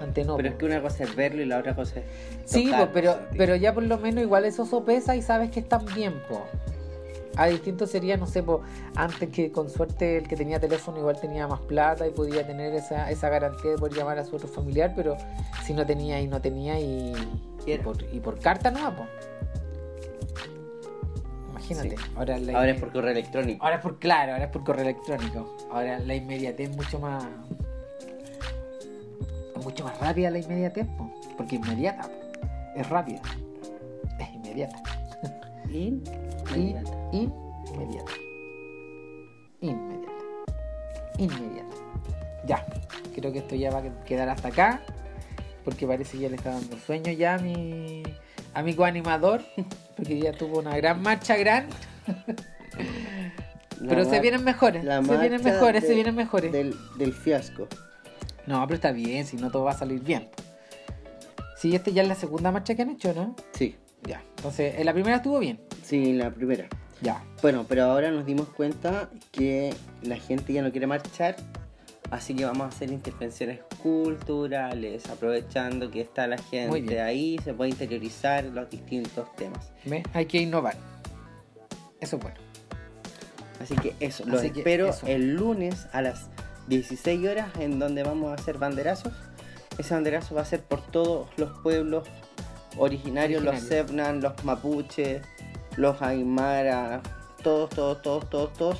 Antes 0.00 0.26
no. 0.26 0.36
Pero 0.36 0.48
es 0.48 0.54
que 0.56 0.64
una 0.64 0.82
cosa 0.82 1.04
es 1.04 1.14
verlo 1.14 1.42
y 1.42 1.46
la 1.46 1.58
otra 1.58 1.74
cosa 1.74 2.00
es. 2.00 2.04
Sí, 2.44 2.64
tocarlo, 2.66 2.86
po, 2.86 2.92
pero, 2.92 3.12
sentir. 3.14 3.38
pero 3.38 3.56
ya 3.56 3.72
por 3.74 3.82
lo 3.84 3.98
menos 3.98 4.22
igual 4.22 4.44
eso 4.44 4.66
sopesa 4.66 5.14
y 5.16 5.22
sabes 5.22 5.50
que 5.50 5.60
están 5.60 5.84
bien, 5.94 6.14
po. 6.28 6.42
A 7.36 7.46
distinto 7.46 7.86
sería, 7.88 8.16
no 8.16 8.26
sé, 8.26 8.42
po, 8.44 8.60
antes 8.94 9.28
que 9.30 9.50
con 9.50 9.68
suerte 9.68 10.18
el 10.18 10.28
que 10.28 10.36
tenía 10.36 10.60
teléfono 10.60 10.98
igual 10.98 11.20
tenía 11.20 11.48
más 11.48 11.60
plata 11.60 12.06
y 12.06 12.10
podía 12.10 12.46
tener 12.46 12.74
esa, 12.74 13.10
esa 13.10 13.28
garantía 13.28 13.72
de 13.72 13.78
poder 13.78 13.94
llamar 13.94 14.18
a 14.20 14.24
su 14.24 14.36
otro 14.36 14.46
familiar, 14.48 14.92
pero 14.94 15.16
si 15.64 15.74
no 15.74 15.84
tenía 15.84 16.20
y 16.20 16.28
no 16.28 16.40
tenía 16.40 16.78
y, 16.78 17.12
y, 17.66 17.78
por, 17.78 17.96
y 18.12 18.20
por 18.20 18.38
carta 18.38 18.70
no, 18.70 18.94
po. 18.94 19.06
Imagínate. 21.50 21.96
Sí. 21.96 22.04
Ahora, 22.14 22.38
la 22.38 22.58
Ahora 22.58 22.70
es 22.70 22.80
por 22.80 22.92
correo 22.92 23.10
electrónico. 23.10 23.64
ahora 23.64 23.76
es 23.76 23.82
por 23.82 23.98
claro, 23.98 24.32
ahora 24.32 24.44
es 24.44 24.50
por 24.50 24.64
correo 24.64 24.84
electrónico. 24.84 25.56
Ahora 25.72 25.98
la 25.98 26.14
inmediatez 26.14 26.70
es 26.70 26.76
mucho 26.76 26.98
más 27.00 27.24
mucho 29.62 29.84
más 29.84 29.98
rápida 29.98 30.30
la 30.30 30.38
inmediatez, 30.38 30.86
po, 30.96 31.10
porque 31.36 31.56
inmediata, 31.56 32.08
es 32.74 32.88
rápida, 32.88 33.20
es 34.18 34.34
inmediata. 34.34 34.82
Y. 35.68 36.02
Y, 36.54 36.76
inmediata. 37.12 38.12
Inmediata. 39.60 40.12
Inmediata. 41.18 41.76
Ya. 42.46 42.66
Creo 43.14 43.32
que 43.32 43.38
esto 43.38 43.54
ya 43.54 43.70
va 43.70 43.78
a 43.78 44.04
quedar 44.04 44.28
hasta 44.28 44.48
acá. 44.48 44.82
Porque 45.64 45.86
parece 45.86 46.12
que 46.12 46.24
ya 46.24 46.28
le 46.28 46.36
está 46.36 46.50
dando 46.50 46.76
sueño 46.78 47.10
ya 47.12 47.34
a 47.34 47.38
mi 47.38 48.02
amigo 48.52 48.84
animador. 48.84 49.42
Porque 49.96 50.18
ya 50.18 50.32
tuvo 50.32 50.58
una 50.58 50.76
gran 50.76 51.02
marcha 51.02 51.36
gran. 51.36 51.68
La 53.80 53.88
Pero 53.88 54.04
se 54.04 54.20
vienen 54.20 54.44
mejores. 54.44 54.84
Se 54.84 55.18
vienen 55.18 55.42
mejores, 55.42 55.84
se 55.84 55.94
vienen 55.94 56.14
mejores. 56.14 56.52
Del, 56.52 56.74
del 56.96 57.12
fiasco. 57.12 57.68
No, 58.46 58.62
pero 58.66 58.74
está 58.76 58.92
bien, 58.92 59.26
si 59.26 59.36
no 59.36 59.50
todo 59.50 59.64
va 59.64 59.72
a 59.72 59.78
salir 59.78 60.00
bien. 60.00 60.28
Sí, 61.56 61.74
este 61.74 61.92
ya 61.92 62.02
es 62.02 62.08
la 62.08 62.14
segunda 62.14 62.50
marcha 62.52 62.74
que 62.74 62.82
han 62.82 62.90
hecho, 62.90 63.12
¿no? 63.14 63.34
Sí, 63.52 63.76
Ya. 64.06 64.22
Entonces, 64.36 64.74
en 64.78 64.84
la 64.86 64.92
primera 64.92 65.16
estuvo 65.16 65.38
bien. 65.38 65.58
sí, 65.82 66.12
la 66.12 66.30
primera. 66.30 66.68
Ya. 67.00 67.22
Bueno, 67.42 67.64
pero 67.68 67.84
ahora 67.84 68.10
nos 68.10 68.24
dimos 68.26 68.48
cuenta 68.50 69.10
que 69.32 69.74
la 70.02 70.16
gente 70.16 70.52
ya 70.52 70.62
no 70.62 70.70
quiere 70.70 70.86
marchar, 70.86 71.36
así 72.10 72.34
que 72.34 72.44
vamos 72.44 72.64
a 72.66 72.68
hacer 72.68 72.90
intervenciones 72.90 73.60
culturales, 73.82 75.08
aprovechando 75.10 75.90
que 75.90 76.00
está 76.02 76.26
la 76.26 76.38
gente 76.38 77.00
ahí, 77.00 77.38
se 77.42 77.52
puede 77.54 77.70
interiorizar 77.70 78.44
los 78.44 78.68
distintos 78.70 79.34
temas. 79.36 79.72
¿Ves? 79.84 80.02
Hay 80.12 80.26
que 80.26 80.38
innovar. 80.38 80.76
Eso 82.00 82.16
es 82.16 82.22
bueno. 82.22 82.36
Así 83.60 83.74
que 83.76 83.94
eso, 84.00 84.24
los 84.26 84.40
Así 84.40 84.50
que 84.50 84.60
espero 84.60 84.88
eso. 84.88 85.06
el 85.06 85.34
lunes 85.34 85.86
a 85.92 86.02
las 86.02 86.28
16 86.68 87.26
horas 87.28 87.48
en 87.58 87.78
donde 87.78 88.02
vamos 88.02 88.30
a 88.30 88.34
hacer 88.34 88.58
banderazos. 88.58 89.12
Ese 89.78 89.94
banderazo 89.94 90.34
va 90.34 90.42
a 90.42 90.44
ser 90.44 90.62
por 90.62 90.80
todos 90.80 91.28
los 91.36 91.50
pueblos 91.60 92.08
originarios, 92.76 93.42
los. 93.42 93.60
Sepnan, 93.60 94.20
los 94.20 94.44
Mapuches, 94.44 95.22
los 95.76 96.00
Aymara, 96.00 97.02
todos, 97.42 97.70
todos, 97.70 98.02
todos, 98.02 98.30
todos, 98.30 98.52
todos, 98.52 98.78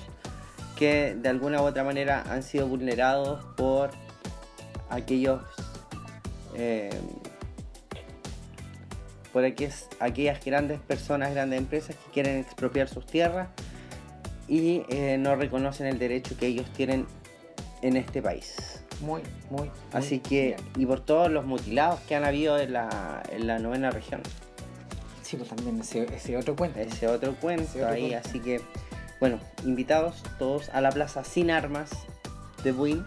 que 0.77 1.15
de 1.15 1.29
alguna 1.29 1.63
u 1.63 1.65
otra 1.65 1.85
manera 1.85 2.25
han 2.29 2.43
sido 2.43 2.67
vulnerados 2.67 3.45
por 3.57 3.91
aquellos... 4.89 5.43
eh, 6.55 6.91
por 9.33 9.45
aquellas, 9.45 9.89
aquellas 9.99 10.45
grandes 10.45 10.79
personas, 10.79 11.35
grandes 11.35 11.59
empresas 11.59 11.97
que 11.97 12.13
quieren 12.13 12.39
expropiar 12.39 12.89
sus 12.89 13.05
tierras 13.05 13.49
y 14.47 14.85
eh, 14.89 15.17
no 15.19 15.35
reconocen 15.35 15.89
el 15.89 15.99
derecho 15.99 16.37
que 16.39 16.47
ellos 16.47 16.67
tienen 16.77 17.05
en 17.87 17.97
este 17.97 18.23
país. 18.23 18.81
Muy, 19.01 19.23
muy. 19.51 19.63
muy 19.63 19.71
Así 19.93 20.19
que, 20.21 20.57
bien. 20.57 20.59
y 20.77 20.87
por 20.87 21.01
todos 21.01 21.31
los 21.31 21.45
mutilados 21.45 22.01
que 22.01 22.15
han 22.15 22.25
habido 22.25 22.59
en 22.59 22.73
la, 22.73 23.23
en 23.31 23.47
la 23.47 23.59
novena 23.59 23.91
región. 23.91 24.21
Sí, 25.23 25.37
pues 25.37 25.49
también 25.49 25.81
ese, 25.81 26.07
ese 26.15 26.37
otro 26.37 26.55
cuento. 26.57 26.79
Ese 26.81 27.07
otro 27.09 27.35
cuento 27.37 27.65
Ese 27.65 27.83
otro 27.83 27.95
ahí, 27.95 28.11
cuento. 28.11 28.29
así 28.29 28.41
que, 28.41 28.61
bueno, 29.21 29.39
invitados 29.65 30.23
todos 30.39 30.69
a 30.71 30.81
la 30.81 30.91
plaza 30.91 31.25
sin 31.25 31.51
armas 31.51 31.91
de 32.63 32.73
Buin, 32.73 33.05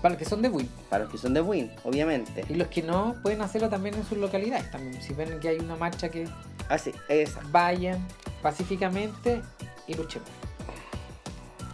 Para 0.00 0.14
los 0.14 0.18
que 0.18 0.24
son 0.28 0.42
de 0.42 0.48
Wii. 0.48 0.68
para 0.90 1.04
los 1.04 1.12
que 1.12 1.18
son 1.18 1.34
de 1.34 1.40
Buin, 1.40 1.70
obviamente. 1.84 2.44
Y 2.48 2.54
los 2.54 2.68
que 2.68 2.82
no, 2.82 3.14
pueden 3.22 3.40
hacerlo 3.42 3.68
también 3.68 3.94
en 3.94 4.04
sus 4.04 4.18
localidades. 4.18 4.70
También, 4.70 5.00
si 5.02 5.12
ven 5.14 5.38
que 5.40 5.48
hay 5.48 5.58
una 5.58 5.76
marcha 5.76 6.08
que 6.10 6.26
Así, 6.68 6.92
esa. 7.08 7.40
vayan 7.50 8.06
pacíficamente 8.42 9.42
y 9.86 9.94
luchemos. 9.94 10.28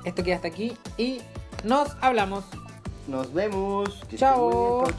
Esto 0.05 0.23
queda 0.25 0.37
hasta 0.37 0.49
aquí 0.49 0.77
y 0.97 1.21
nos 1.65 1.97
hablamos. 2.01 2.45
Nos 3.07 3.33
vemos. 3.33 4.03
Que 4.09 4.17
chao. 4.17 4.93